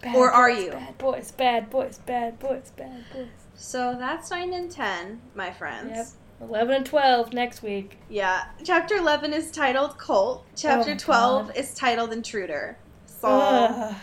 Bad 0.00 0.16
Or 0.16 0.30
are 0.30 0.50
you? 0.50 0.70
Bad 0.70 0.98
boys, 0.98 1.32
bad 1.32 1.70
boys, 1.70 1.98
bad 1.98 2.38
boys, 2.38 2.72
bad 2.76 3.04
boys. 3.12 3.26
So 3.54 3.96
that's 3.98 4.30
9 4.30 4.52
and 4.52 4.70
10, 4.70 5.20
my 5.34 5.52
friends. 5.52 5.90
Yep. 5.92 6.06
11 6.42 6.74
and 6.74 6.86
12 6.86 7.32
next 7.32 7.62
week. 7.62 7.98
Yeah. 8.08 8.44
Chapter 8.64 8.96
11 8.96 9.32
is 9.32 9.50
titled 9.50 9.98
Cult. 9.98 10.44
Chapter 10.56 10.92
Oh, 10.92 10.96
12 10.98 11.46
God. 11.48 11.56
is 11.56 11.74
titled 11.74 12.12
Intruder. 12.12 12.76
So. 13.06 13.94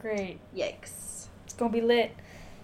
Great. 0.00 0.38
yikes. 0.54 1.26
It's 1.44 1.54
gonna 1.56 1.72
be 1.72 1.80
lit. 1.80 2.12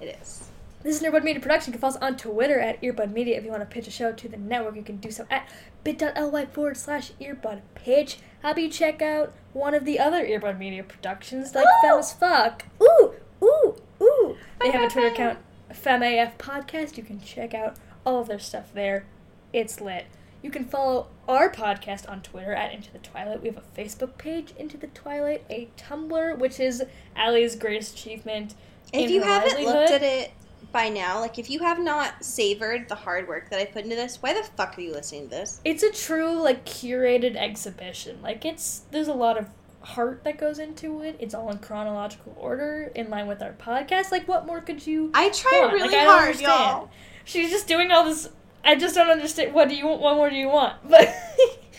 It 0.01 0.18
is. 0.20 0.51
This 0.83 0.97
is 0.97 1.03
an 1.03 1.11
Earbud 1.11 1.25
Media 1.25 1.41
production. 1.41 1.72
You 1.72 1.79
can 1.79 1.81
follow 1.81 1.95
us 1.97 2.03
on 2.03 2.16
Twitter 2.18 2.61
at 2.61 2.81
Earbud 2.83 3.11
Media. 3.12 3.39
If 3.39 3.45
you 3.45 3.51
want 3.51 3.62
to 3.62 3.66
pitch 3.66 3.89
a 3.89 3.91
show 3.91 4.12
to 4.12 4.29
the 4.29 4.37
network, 4.37 4.77
you 4.77 4.83
can 4.83 4.99
do 4.99 5.11
so 5.11 5.27
at 5.31 5.49
bit.ly 5.83 6.45
forward 6.47 6.77
slash 6.77 7.12
earbud 7.20 7.62
pitch. 7.75 8.18
How 8.43 8.51
about 8.51 8.62
you 8.62 8.68
check 8.68 9.01
out 9.01 9.33
one 9.55 9.72
of 9.72 9.87
the 9.87 9.99
other 9.99 10.22
Earbud 10.27 10.59
Media 10.59 10.83
productions 10.83 11.55
like 11.55 11.64
Ooh! 11.87 11.99
As 11.99 12.12
Fuck? 12.12 12.66
Ooh, 12.83 13.14
ooh, 13.43 13.77
ooh. 14.03 14.37
They 14.61 14.70
have 14.70 14.83
a 14.83 14.89
Twitter 14.91 15.09
account, 15.09 15.39
FemAF 15.72 16.37
Podcast. 16.37 16.99
You 16.99 17.03
can 17.03 17.18
check 17.22 17.55
out 17.55 17.77
all 18.05 18.20
of 18.20 18.29
their 18.29 18.39
stuff 18.39 18.70
there. 18.75 19.07
It's 19.55 19.81
lit. 19.81 20.07
You 20.43 20.51
can 20.51 20.65
follow 20.65 21.07
our 21.29 21.51
podcast 21.51 22.11
on 22.11 22.21
Twitter 22.23 22.53
at 22.53 22.75
Into 22.75 22.93
the 22.93 22.99
Twilight. 22.99 23.41
We 23.41 23.49
have 23.49 23.57
a 23.57 23.81
Facebook 23.81 24.19
page, 24.19 24.53
Into 24.59 24.77
the 24.77 24.89
Twilight, 24.89 25.45
a 25.49 25.69
Tumblr, 25.79 26.39
which 26.39 26.59
is 26.59 26.83
Allie's 27.15 27.55
greatest 27.55 27.95
achievement. 27.95 28.55
If 28.93 29.11
you 29.11 29.23
haven't 29.23 29.55
livelihood. 29.55 29.75
looked 29.75 29.91
at 29.93 30.03
it 30.03 30.33
by 30.73 30.89
now, 30.89 31.21
like 31.21 31.39
if 31.39 31.49
you 31.49 31.61
have 31.61 31.79
not 31.79 32.25
savored 32.25 32.89
the 32.89 32.97
hard 32.97 33.29
work 33.29 33.49
that 33.51 33.61
I 33.61 33.65
put 33.65 33.85
into 33.85 33.95
this, 33.95 34.21
why 34.21 34.35
the 34.35 34.43
fuck 34.43 34.77
are 34.77 34.81
you 34.81 34.93
listening 34.93 35.29
to 35.29 35.31
this? 35.31 35.61
It's 35.65 35.85
a 35.85 35.93
true 35.93 36.43
like 36.43 36.67
curated 36.67 37.37
exhibition. 37.37 38.21
Like 38.21 38.45
it's 38.45 38.83
there's 38.91 39.09
a 39.09 39.15
lot 39.15 39.39
of 39.39 39.49
heart 39.83 40.25
that 40.25 40.37
goes 40.37 40.59
into 40.59 41.03
it. 41.03 41.17
It's 41.21 41.33
all 41.33 41.49
in 41.51 41.59
chronological 41.59 42.37
order, 42.39 42.91
in 42.97 43.09
line 43.09 43.29
with 43.29 43.41
our 43.41 43.53
podcast. 43.53 44.11
Like 44.11 44.27
what 44.27 44.47
more 44.47 44.61
could 44.61 44.85
you? 44.85 45.13
I 45.15 45.31
try 45.31 45.61
want? 45.63 45.73
really 45.75 45.97
Like, 45.97 46.07
hard, 46.07 46.41
y'all. 46.41 46.91
She's 47.25 47.51
just 47.51 47.69
doing 47.69 47.93
all 47.93 48.05
this. 48.05 48.29
I 48.65 48.75
just 48.77 48.95
don't 48.95 49.11
understand. 49.11 49.53
What 49.55 49.69
do 49.69 49.75
you 49.77 49.87
want? 49.87 50.01
What 50.01 50.17
more 50.17 50.31
do 50.31 50.37
you 50.37 50.49
want? 50.49 50.77
But 50.89 51.15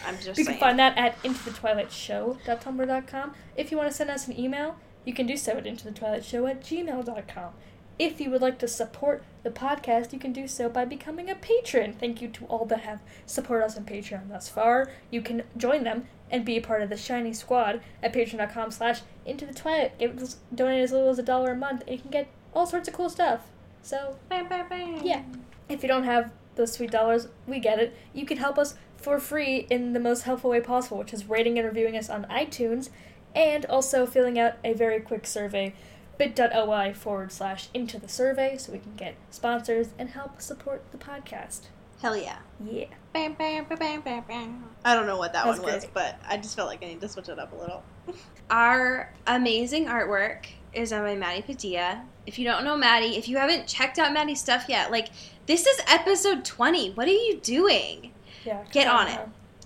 I'm 0.07 0.15
just 0.17 0.37
you 0.37 0.43
saying. 0.45 0.59
can 0.59 0.59
find 0.59 0.79
that 0.79 0.97
at 0.97 1.21
intothetwilightshow.tumblr.com. 1.23 3.33
If 3.55 3.71
you 3.71 3.77
want 3.77 3.89
to 3.89 3.95
send 3.95 4.09
us 4.09 4.27
an 4.27 4.37
email, 4.39 4.75
you 5.03 5.13
can 5.13 5.25
do 5.25 5.35
so 5.37 5.53
at 5.53 5.63
intothetwilightshow 5.65 6.49
at 6.49 6.61
gmail.com. 6.61 7.53
If 7.97 8.19
you 8.19 8.29
would 8.29 8.41
like 8.41 8.59
to 8.59 8.67
support 8.67 9.23
the 9.43 9.49
podcast, 9.49 10.11
you 10.11 10.19
can 10.19 10.33
do 10.33 10.47
so 10.47 10.67
by 10.69 10.83
becoming 10.85 11.29
a 11.29 11.35
patron. 11.35 11.93
Thank 11.93 12.21
you 12.21 12.27
to 12.27 12.45
all 12.45 12.65
that 12.65 12.81
have 12.81 12.99
supported 13.25 13.65
us 13.65 13.77
on 13.77 13.85
Patreon 13.85 14.27
thus 14.29 14.49
far. 14.49 14.91
You 15.09 15.21
can 15.21 15.43
join 15.55 15.85
them 15.85 16.07
and 16.29 16.43
be 16.43 16.57
a 16.57 16.61
part 16.61 16.81
of 16.81 16.89
the 16.89 16.97
shiny 16.97 17.31
squad 17.33 17.79
at 18.03 18.11
patreon.com 18.13 18.71
slash 18.71 18.99
into 19.25 19.45
the 19.45 19.53
twilight. 19.53 19.97
Give 19.97 20.13
donate 20.53 20.83
as 20.83 20.91
little 20.91 21.09
as 21.09 21.19
a 21.19 21.23
dollar 21.23 21.53
a 21.53 21.55
month, 21.55 21.83
and 21.87 21.95
you 21.95 22.01
can 22.01 22.11
get 22.11 22.27
all 22.53 22.65
sorts 22.67 22.89
of 22.89 22.93
cool 22.93 23.09
stuff. 23.09 23.43
So 23.81 24.17
Bam, 24.29 24.49
bam, 24.49 24.67
bam. 24.67 25.01
yeah. 25.03 25.23
If 25.69 25.81
you 25.81 25.87
don't 25.87 26.03
have 26.03 26.31
those 26.55 26.73
sweet 26.73 26.91
dollars, 26.91 27.27
we 27.47 27.59
get 27.59 27.79
it. 27.79 27.95
You 28.13 28.25
can 28.25 28.37
help 28.37 28.57
us 28.57 28.75
for 28.97 29.19
free 29.19 29.67
in 29.69 29.93
the 29.93 29.99
most 29.99 30.23
helpful 30.23 30.49
way 30.49 30.61
possible, 30.61 30.97
which 30.97 31.13
is 31.13 31.29
rating 31.29 31.57
and 31.59 31.67
reviewing 31.67 31.95
us 31.95 32.09
on 32.09 32.25
iTunes 32.25 32.89
and 33.35 33.65
also 33.65 34.05
filling 34.05 34.39
out 34.39 34.53
a 34.63 34.73
very 34.73 34.99
quick 35.01 35.27
survey 35.27 35.73
bit.ly 36.17 36.93
forward 36.93 37.31
slash 37.31 37.67
into 37.73 37.99
the 37.99 38.07
survey 38.07 38.57
so 38.57 38.71
we 38.71 38.79
can 38.79 38.95
get 38.95 39.15
sponsors 39.29 39.89
and 39.99 40.09
help 40.09 40.41
support 40.41 40.81
the 40.91 40.97
podcast. 40.97 41.63
Hell 42.01 42.15
yeah. 42.15 42.37
Yeah. 42.63 42.85
Bam, 43.13 43.33
bam, 43.33 43.65
bam, 43.65 43.77
bam, 43.77 44.01
bam, 44.01 44.23
bam. 44.27 44.63
I 44.83 44.95
don't 44.95 45.07
know 45.07 45.17
what 45.17 45.33
that 45.33 45.45
That's 45.45 45.59
one 45.59 45.73
was, 45.73 45.83
great. 45.83 45.93
but 45.93 46.19
I 46.27 46.37
just 46.37 46.55
felt 46.55 46.67
like 46.69 46.83
I 46.83 46.87
need 46.87 47.01
to 47.01 47.09
switch 47.09 47.29
it 47.29 47.37
up 47.39 47.51
a 47.53 47.55
little. 47.55 47.83
Our 48.49 49.13
amazing 49.27 49.85
artwork 49.85 50.45
is 50.75 50.89
done 50.91 51.03
by 51.03 51.15
Maddie 51.15 51.41
Padilla. 51.41 52.03
If 52.25 52.37
you 52.39 52.45
don't 52.45 52.63
know 52.63 52.75
Maddie, 52.77 53.17
if 53.17 53.27
you 53.27 53.37
haven't 53.37 53.67
checked 53.67 53.97
out 53.99 54.13
Maddie's 54.13 54.39
stuff 54.41 54.65
yet, 54.67 54.91
like 54.91 55.09
this 55.45 55.65
is 55.65 55.79
episode 55.87 56.43
20. 56.45 56.91
What 56.93 57.07
are 57.07 57.11
you 57.11 57.39
doing? 57.41 58.11
Yeah. 58.45 58.63
Get 58.71 58.87
on 58.87 59.07
it. 59.07 59.19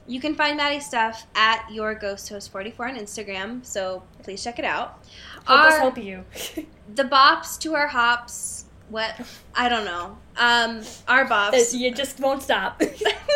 You 0.07 0.19
can 0.19 0.33
find 0.35 0.57
Maddie's 0.57 0.85
stuff 0.85 1.27
at 1.35 1.67
your 1.71 1.93
ghost 1.93 2.27
host 2.29 2.51
44 2.51 2.87
on 2.89 2.95
Instagram, 2.97 3.63
so 3.65 4.03
please 4.23 4.43
check 4.43 4.57
it 4.59 4.65
out. 4.65 5.03
Help 5.45 5.59
us 5.61 5.73
Our- 5.73 5.79
help 5.79 5.97
you. 5.97 6.25
The 6.95 7.03
bops 7.03 7.59
to 7.59 7.75
our 7.75 7.85
hops. 7.87 8.65
What? 8.89 9.13
I 9.53 9.69
don't 9.69 9.85
know. 9.85 10.17
Um, 10.37 10.81
our 11.07 11.25
bops. 11.27 11.77
you 11.77 11.93
just 11.93 12.19
won't 12.19 12.41
stop. 12.41 12.81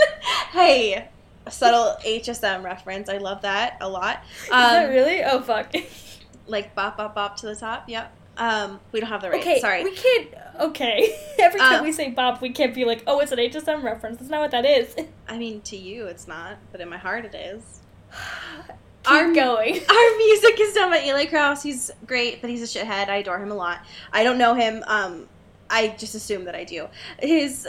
hey, 0.51 1.07
a 1.45 1.51
subtle 1.51 1.95
HSM 2.03 2.63
reference. 2.63 3.09
I 3.09 3.17
love 3.19 3.43
that 3.43 3.77
a 3.81 3.87
lot. 3.87 4.23
Is 4.45 4.49
that 4.49 4.85
Um, 4.85 4.89
really? 4.91 5.23
Oh 5.23 5.41
fuck. 5.41 5.71
like 6.47 6.75
bop 6.75 6.97
bop 6.97 7.15
bop 7.15 7.37
to 7.37 7.45
the 7.47 7.55
top. 7.55 7.87
Yep. 7.89 8.11
Um, 8.35 8.79
we 8.91 8.99
don't 8.99 9.09
have 9.09 9.21
the 9.21 9.29
right. 9.29 9.39
Okay, 9.41 9.59
Sorry. 9.59 9.83
we 9.83 9.91
can't. 9.95 10.27
Okay, 10.59 11.15
every 11.39 11.59
time 11.59 11.81
Uh, 11.81 11.83
we 11.83 11.91
say 11.91 12.09
"bop," 12.09 12.41
we 12.41 12.49
can't 12.49 12.73
be 12.73 12.83
like, 12.85 13.03
"Oh, 13.05 13.19
it's 13.19 13.31
an 13.31 13.37
HSM 13.39 13.83
reference." 13.83 14.17
That's 14.17 14.29
not 14.31 14.41
what 14.41 14.51
that 14.51 14.65
is. 14.65 14.95
I 15.27 15.37
mean, 15.37 15.61
to 15.61 15.77
you 15.77 16.05
it's 16.07 16.27
not, 16.27 16.57
but 16.71 16.81
in 16.81 16.89
my 16.89 16.97
heart 16.97 17.25
it 17.25 17.35
is. 17.35 17.81
Keep 19.03 19.11
Our- 19.11 19.33
going. 19.33 19.73
Our 19.89 20.17
music 20.17 20.59
is 20.61 20.73
done 20.73 20.89
by 20.89 21.03
Eli 21.05 21.25
Krause. 21.25 21.61
He's 21.61 21.91
great, 22.07 22.39
but 22.41 22.49
he's 22.49 22.63
a 22.63 22.79
shithead. 22.79 23.09
I 23.09 23.17
adore 23.17 23.37
him 23.37 23.51
a 23.51 23.55
lot. 23.55 23.79
I 24.13 24.23
don't 24.23 24.37
know 24.37 24.53
him. 24.55 24.83
Um, 24.87 25.27
I 25.69 25.89
just 25.89 26.15
assume 26.15 26.45
that 26.45 26.55
I 26.55 26.63
do. 26.63 26.87
His 27.19 27.67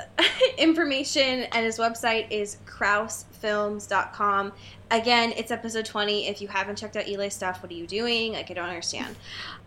information 0.59 1.45
and 1.53 1.65
his 1.65 1.79
website 1.79 2.27
is 2.31 2.59
films.com. 3.45 4.55
Again, 4.91 5.35
it's 5.37 5.51
episode 5.51 5.85
20. 5.85 6.29
If 6.29 6.41
you 6.41 6.49
haven't 6.49 6.79
checked 6.79 6.97
out 6.97 7.07
Eli's 7.07 7.35
stuff, 7.35 7.63
what 7.63 7.71
are 7.71 7.75
you 7.75 7.87
doing? 7.87 8.33
Like, 8.33 8.51
I 8.51 8.55
don't 8.55 8.71
understand. 8.71 9.17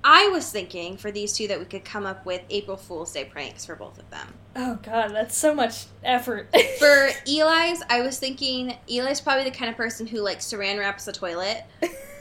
I 0.04 0.30
was 0.30 0.52
thinking 0.52 0.98
for 0.98 1.12
these 1.12 1.32
two 1.32 1.48
that 1.50 1.60
we 1.60 1.66
could 1.66 1.86
come 1.86 2.04
up 2.04 2.26
with 2.26 2.42
April 2.50 2.76
Fool's 2.76 3.12
Day 3.14 3.26
pranks 3.26 3.68
for 3.68 3.76
both 3.76 4.00
of 4.00 4.10
them. 4.10 4.34
Oh 4.56 4.80
god, 4.82 5.10
that's 5.10 5.38
so 5.38 5.54
much 5.54 5.86
effort. 6.04 6.50
For 6.80 7.10
Eli's, 7.28 7.84
I 7.88 8.02
was 8.02 8.18
thinking 8.18 8.76
Eli's 8.90 9.22
probably 9.22 9.44
the 9.44 9.56
kind 9.56 9.70
of 9.70 9.78
person 9.78 10.08
who 10.08 10.22
like 10.22 10.40
saran 10.40 10.80
wraps 10.80 11.06
the 11.06 11.12
toilet. 11.12 11.64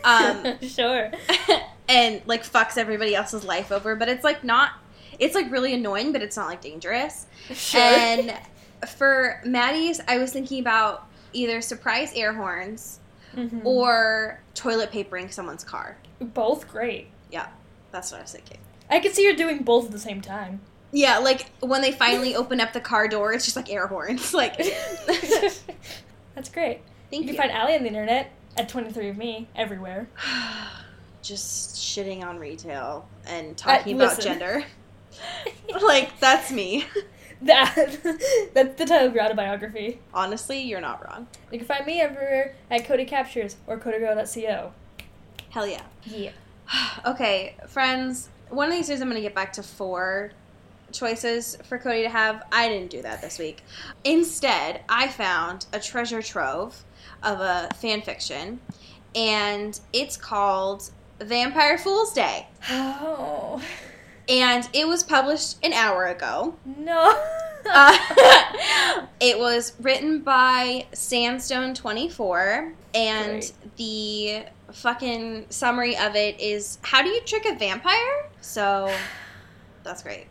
Um, 0.04 0.59
sure. 0.61 1.11
and 1.88 2.20
like 2.26 2.44
fucks 2.44 2.76
everybody 2.76 3.14
else's 3.14 3.44
life 3.44 3.72
over, 3.72 3.96
but 3.96 4.11
it's 4.11 4.24
like 4.24 4.44
not 4.44 4.72
it's 5.18 5.34
like 5.34 5.50
really 5.50 5.72
annoying, 5.72 6.12
but 6.12 6.20
it's 6.20 6.36
not 6.36 6.48
like 6.48 6.61
dangerous. 6.61 7.26
Sure. 7.54 7.80
And 7.80 8.34
for 8.86 9.40
Maddie's, 9.46 10.00
I 10.07 10.18
was 10.18 10.32
thinking 10.32 10.61
about 10.61 11.09
either 11.37 11.61
surprise 11.61 12.12
air 12.14 12.32
horns 12.32 12.99
Mhm. 13.37 13.61
or 13.64 14.41
toilet 14.55 14.91
papering 14.91 15.30
someone's 15.30 15.64
car. 15.64 15.99
both 16.20 16.66
great. 16.68 17.09
Yeah, 17.30 17.49
that's 17.93 18.11
what 18.11 18.18
I 18.18 18.22
was 18.22 18.32
thinking. 18.32 18.59
I 18.89 19.01
could 19.01 19.14
see 19.14 19.22
you're 19.24 19.37
doing 19.37 19.59
both 19.64 19.84
at 19.87 19.91
the 19.93 19.99
same 19.99 20.20
time. 20.22 20.61
Yeah, 20.93 21.18
like 21.18 21.51
when 21.61 21.82
they 21.82 21.93
finally 21.93 22.34
open 22.43 22.59
up 22.61 22.72
the 22.72 22.80
car 22.80 23.07
door, 23.09 23.32
it's 23.34 23.45
just 23.45 23.57
like 23.57 23.70
air 23.70 23.87
horns. 23.87 24.32
Like, 24.34 24.57
That's 26.34 26.49
great. 26.51 26.80
thank 27.11 27.24
you 27.24 27.28
you. 27.30 27.34
can 27.34 27.37
find 27.37 27.53
Allie 27.53 27.74
on 27.74 27.82
the 27.82 27.89
internet 27.89 28.30
at 28.57 28.68
23 28.68 29.09
of 29.11 29.16
me 29.18 29.49
everywhere. 29.55 30.09
just 31.22 31.76
shitting 31.76 32.22
on 32.24 32.39
retail 32.39 33.07
and 33.26 33.57
talking 33.57 33.97
about 33.97 34.20
gender. 34.20 34.64
like, 35.82 36.18
that's 36.20 36.51
me. 36.51 36.84
That 37.43 37.74
that's 38.55 38.78
the 38.78 38.87
title 38.87 39.09
of 39.09 39.14
your 39.14 39.24
autobiography. 39.24 40.01
Honestly, 40.14 40.61
you're 40.61 40.80
not 40.80 41.05
wrong. 41.07 41.26
You 41.51 41.59
can 41.59 41.66
find 41.66 41.87
me 41.87 42.01
everywhere 42.01 42.55
at 42.70 42.84
Cody 42.84 43.05
Captures 43.05 43.57
or 43.66 43.78
CodyGirl.co. 43.78 44.72
Hell 45.51 45.66
yeah. 45.66 45.82
Yeah. 46.05 46.30
Okay, 47.07 47.55
friends, 47.68 48.28
one 48.49 48.68
of 48.68 48.74
these 48.74 48.89
days 48.89 49.01
I'm 49.01 49.09
going 49.09 49.16
to 49.16 49.22
get 49.22 49.34
back 49.34 49.53
to 49.55 49.62
four 49.62 50.32
choices 50.93 51.57
for 51.64 51.78
Cody 51.78 52.03
to 52.03 52.09
have. 52.09 52.45
I 52.51 52.68
didn't 52.68 52.91
do 52.91 53.03
that 53.03 53.20
this 53.20 53.39
week. 53.39 53.62
Instead, 54.05 54.80
I 54.89 55.09
found 55.09 55.66
a 55.72 55.78
treasure 55.78 56.22
trove 56.22 56.82
of 57.22 57.41
a 57.41 57.68
fan 57.76 58.03
fiction, 58.03 58.61
and 59.14 59.78
it's 59.93 60.16
called 60.16 60.91
Vampire 61.20 61.78
Fool's 61.78 62.12
Day. 62.12 62.47
Oh 62.70 63.62
And 64.29 64.68
it 64.72 64.89
was 64.89 65.03
published 65.03 65.64
an 65.64 65.72
hour 65.72 66.07
ago. 66.07 66.55
no. 66.64 67.22
Uh, 67.68 67.97
it 69.20 69.39
was 69.39 69.72
written 69.81 70.20
by 70.20 70.87
Sandstone24, 70.93 72.72
and 72.95 73.31
Great. 73.41 73.53
the 73.77 74.45
fucking 74.72 75.47
summary 75.51 75.97
of 75.97 76.14
it 76.14 76.41
is 76.41 76.79
how 76.83 77.03
do 77.03 77.09
you 77.09 77.20
trick 77.22 77.45
a 77.45 77.57
vampire? 77.57 78.31
So 78.41 78.95
that's 79.83 80.03
great. 80.03 80.27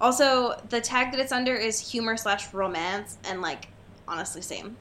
Also, 0.00 0.60
the 0.68 0.80
tag 0.80 1.10
that 1.10 1.20
it's 1.20 1.32
under 1.32 1.54
is 1.54 1.90
humor 1.90 2.16
slash 2.16 2.52
romance, 2.54 3.18
and 3.24 3.42
like, 3.42 3.68
honestly, 4.06 4.42
same. 4.42 4.76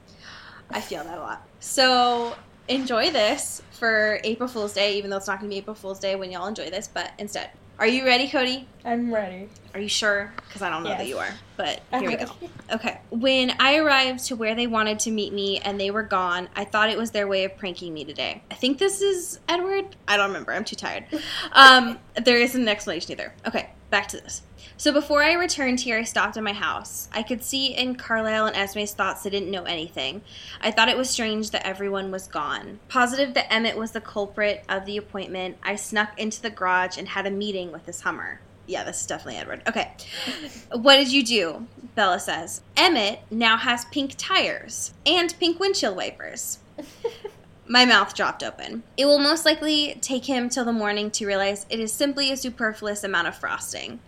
I 0.70 0.82
feel 0.82 1.04
that 1.04 1.18
a 1.18 1.22
lot. 1.22 1.48
So 1.60 2.36
enjoy 2.68 3.10
this 3.10 3.62
for 3.72 4.20
April 4.24 4.48
Fool's 4.48 4.74
Day, 4.74 4.98
even 4.98 5.10
though 5.10 5.18
it's 5.18 5.28
not 5.28 5.40
going 5.40 5.50
to 5.50 5.54
be 5.54 5.60
April 5.60 5.76
Fool's 5.76 6.00
Day 6.00 6.16
when 6.16 6.32
y'all 6.32 6.48
enjoy 6.48 6.70
this, 6.70 6.88
but 6.88 7.12
instead. 7.18 7.50
Are 7.80 7.86
you 7.88 8.06
ready, 8.06 8.28
Cody? 8.28 8.68
I'm 8.84 9.14
ready. 9.14 9.50
Are 9.76 9.80
you 9.80 9.88
sure? 9.88 10.34
Because 10.48 10.64
I 10.64 10.70
don't 10.72 10.82
know 10.82 10.90
that 10.90 11.06
you 11.06 11.20
are. 11.20 11.30
But 11.58 11.82
here 11.92 12.10
we 12.10 12.16
go. 12.16 12.26
Okay. 12.72 13.00
When 13.12 13.54
I 13.60 13.78
arrived 13.78 14.26
to 14.26 14.36
where 14.36 14.56
they 14.56 14.66
wanted 14.66 14.98
to 15.02 15.12
meet 15.12 15.32
me 15.32 15.60
and 15.60 15.80
they 15.80 15.92
were 15.92 16.02
gone, 16.02 16.50
I 16.56 16.66
thought 16.66 16.90
it 16.90 16.98
was 16.98 17.12
their 17.12 17.28
way 17.28 17.44
of 17.44 17.56
pranking 17.56 17.94
me 17.94 18.04
today. 18.04 18.42
I 18.50 18.56
think 18.56 18.80
this 18.80 19.02
is 19.02 19.40
Edward. 19.48 19.96
I 20.08 20.18
don't 20.18 20.30
remember. 20.30 20.54
I'm 20.54 20.66
too 20.66 20.76
tired. 20.76 21.06
Um, 21.52 22.00
there 22.24 22.38
isn't 22.38 22.62
an 22.62 22.68
explanation 22.68 23.12
either. 23.12 23.34
Okay, 23.46 23.70
back 23.90 24.08
to 24.10 24.18
this. 24.20 24.42
So 24.78 24.92
before 24.94 25.24
I 25.24 25.34
returned 25.34 25.80
here, 25.82 25.98
I 25.98 26.04
stopped 26.04 26.38
at 26.38 26.44
my 26.44 26.54
house. 26.54 27.10
I 27.12 27.24
could 27.24 27.44
see 27.44 27.68
in 27.68 27.96
Carlisle 27.96 28.48
and 28.48 28.56
Esme's 28.56 28.94
thoughts 28.94 29.24
they 29.24 29.30
didn't 29.30 29.52
know 29.52 29.64
anything. 29.64 30.22
I 30.62 30.72
thought 30.72 30.90
it 30.90 30.98
was 30.98 31.10
strange 31.10 31.52
that 31.52 31.66
everyone 31.66 32.12
was 32.12 32.28
gone. 32.28 32.80
Positive 32.88 33.34
that 33.34 33.52
Emmett 33.52 33.78
was 33.78 33.92
the 33.92 34.02
culprit 34.02 34.64
of 34.70 34.86
the 34.86 34.98
appointment, 34.98 35.58
I 35.64 35.76
snuck 35.76 36.20
into 36.20 36.42
the 36.42 36.50
garage 36.50 36.98
and 36.98 37.10
had 37.10 37.26
a 37.26 37.32
meeting 37.32 37.72
with 37.72 37.86
this 37.86 38.02
Hummer. 38.02 38.40
Yeah, 38.68 38.84
this 38.84 39.02
is 39.02 39.08
definitely 39.08 39.40
Edward. 39.40 39.64
Okay. 39.68 39.92
What 40.72 40.98
did 40.98 41.12
you 41.12 41.24
do? 41.24 41.66
Bella 41.96 42.20
says. 42.20 42.62
Emmett 42.76 43.22
now 43.32 43.58
has 43.58 43.86
pink 43.86 44.16
tires 44.18 44.94
and 45.06 45.34
pink 45.40 45.60
windshield 45.60 45.96
wipers. 45.96 46.60
My 47.70 47.86
mouth 47.86 48.14
dropped 48.14 48.44
open. 48.44 48.84
It 48.96 49.06
will 49.06 49.20
most 49.20 49.46
likely 49.46 49.98
take 50.00 50.26
him 50.26 50.48
till 50.48 50.64
the 50.64 50.72
morning 50.72 51.12
to 51.12 51.26
realize 51.26 51.66
it 51.70 51.80
is 51.80 51.92
simply 51.92 52.32
a 52.32 52.38
superfluous 52.38 53.04
amount 53.04 53.28
of 53.28 53.36
frosting. 53.36 54.00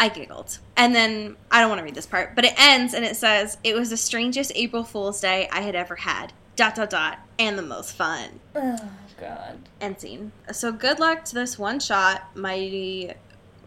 I 0.00 0.08
giggled. 0.08 0.58
And 0.76 0.94
then, 0.94 1.36
I 1.50 1.60
don't 1.60 1.68
want 1.68 1.78
to 1.78 1.84
read 1.84 1.94
this 1.94 2.06
part, 2.06 2.34
but 2.34 2.44
it 2.44 2.54
ends 2.58 2.94
and 2.94 3.04
it 3.04 3.14
says, 3.16 3.58
It 3.62 3.74
was 3.76 3.90
the 3.90 3.96
strangest 3.96 4.50
April 4.56 4.82
Fool's 4.82 5.20
Day 5.20 5.48
I 5.52 5.60
had 5.60 5.74
ever 5.76 5.94
had. 5.94 6.32
Dot, 6.56 6.74
dot, 6.74 6.90
dot. 6.90 7.18
And 7.38 7.56
the 7.58 7.62
most 7.62 7.94
fun. 7.94 8.40
Oh 8.56 8.76
god. 9.20 9.58
End 9.80 10.00
scene. 10.00 10.32
So 10.52 10.72
good 10.72 10.98
luck 10.98 11.24
to 11.26 11.34
this 11.34 11.58
one 11.58 11.78
shot, 11.80 12.34
mighty 12.36 13.12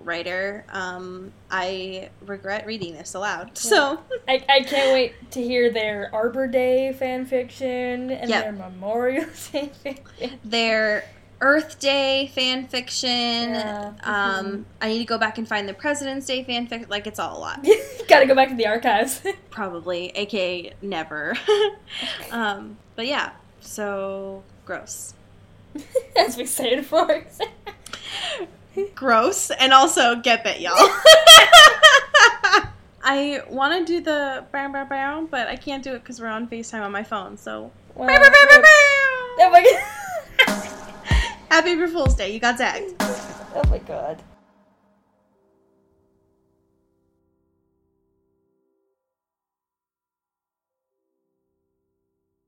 writer. 0.03 0.65
Um, 0.69 1.31
I 1.49 2.09
regret 2.25 2.65
reading 2.65 2.93
this 2.93 3.13
aloud. 3.13 3.57
So, 3.57 3.99
I, 4.27 4.43
I 4.49 4.61
can't 4.63 4.91
wait 4.91 5.31
to 5.31 5.41
hear 5.41 5.71
their 5.71 6.09
Arbor 6.13 6.47
Day 6.47 6.93
fan 6.93 7.25
fiction 7.25 8.09
and 8.11 8.29
Yep. 8.29 8.43
their 8.43 8.51
Memorial 8.51 9.25
Day 9.51 9.69
fan 9.83 9.95
fiction. 10.05 10.39
their 10.43 11.05
Earth 11.43 11.77
Day 11.77 12.31
fan 12.33 12.67
fiction. 12.67 13.09
Yeah. 13.09 13.91
Um, 14.03 14.65
I 14.81 14.87
need 14.87 14.99
to 14.99 15.05
go 15.05 15.17
back 15.17 15.37
and 15.37 15.45
find 15.47 15.67
the 15.67 15.73
President's 15.73 16.25
Day 16.25 16.41
fan 16.43 16.67
fiction. 16.67 16.89
Like, 16.89 17.05
it's 17.05 17.19
all 17.19 17.37
a 17.37 17.39
lot. 17.39 17.67
Gotta 18.07 18.25
go 18.25 18.33
back 18.33 18.47
to 18.47 18.55
the 18.55 18.65
archives. 18.65 19.21
Probably, 19.49 20.09
aka 20.15 20.73
never. 20.81 21.35
um, 22.31 22.77
but 22.95 23.07
yeah, 23.07 23.31
so 23.59 24.41
gross. 24.65 25.13
That's 26.15 26.35
I'm 26.35 26.41
excited 26.41 26.85
for. 26.85 27.25
Gross, 28.95 29.51
and 29.51 29.73
also 29.73 30.15
get 30.15 30.43
bit, 30.45 30.61
y'all. 30.61 30.73
I 33.05 33.41
want 33.49 33.85
to 33.85 33.93
do 33.93 33.99
the 34.01 34.45
bow 34.53 34.69
bow 34.71 34.85
bow, 34.85 35.27
but 35.29 35.49
I 35.49 35.57
can't 35.57 35.83
do 35.83 35.93
it 35.93 35.99
because 35.99 36.21
we're 36.21 36.27
on 36.27 36.47
FaceTime 36.47 36.81
on 36.81 36.91
my 36.93 37.03
phone. 37.03 37.35
So, 37.37 37.71
Wow. 37.95 38.07
bow, 38.07 38.17
bow, 38.17 38.29
bow, 38.31 38.61
bow, 38.61 38.63
Oh 39.39 39.49
my 39.51 39.61
god. 39.61 39.83
Happy 41.53 41.73
April 41.73 41.87
Fool's 41.87 42.15
Day. 42.15 42.33
You 42.33 42.39
got 42.39 42.57
zagged. 42.57 42.95
Oh 42.99 43.61
my 43.69 43.77
god. 43.77 44.17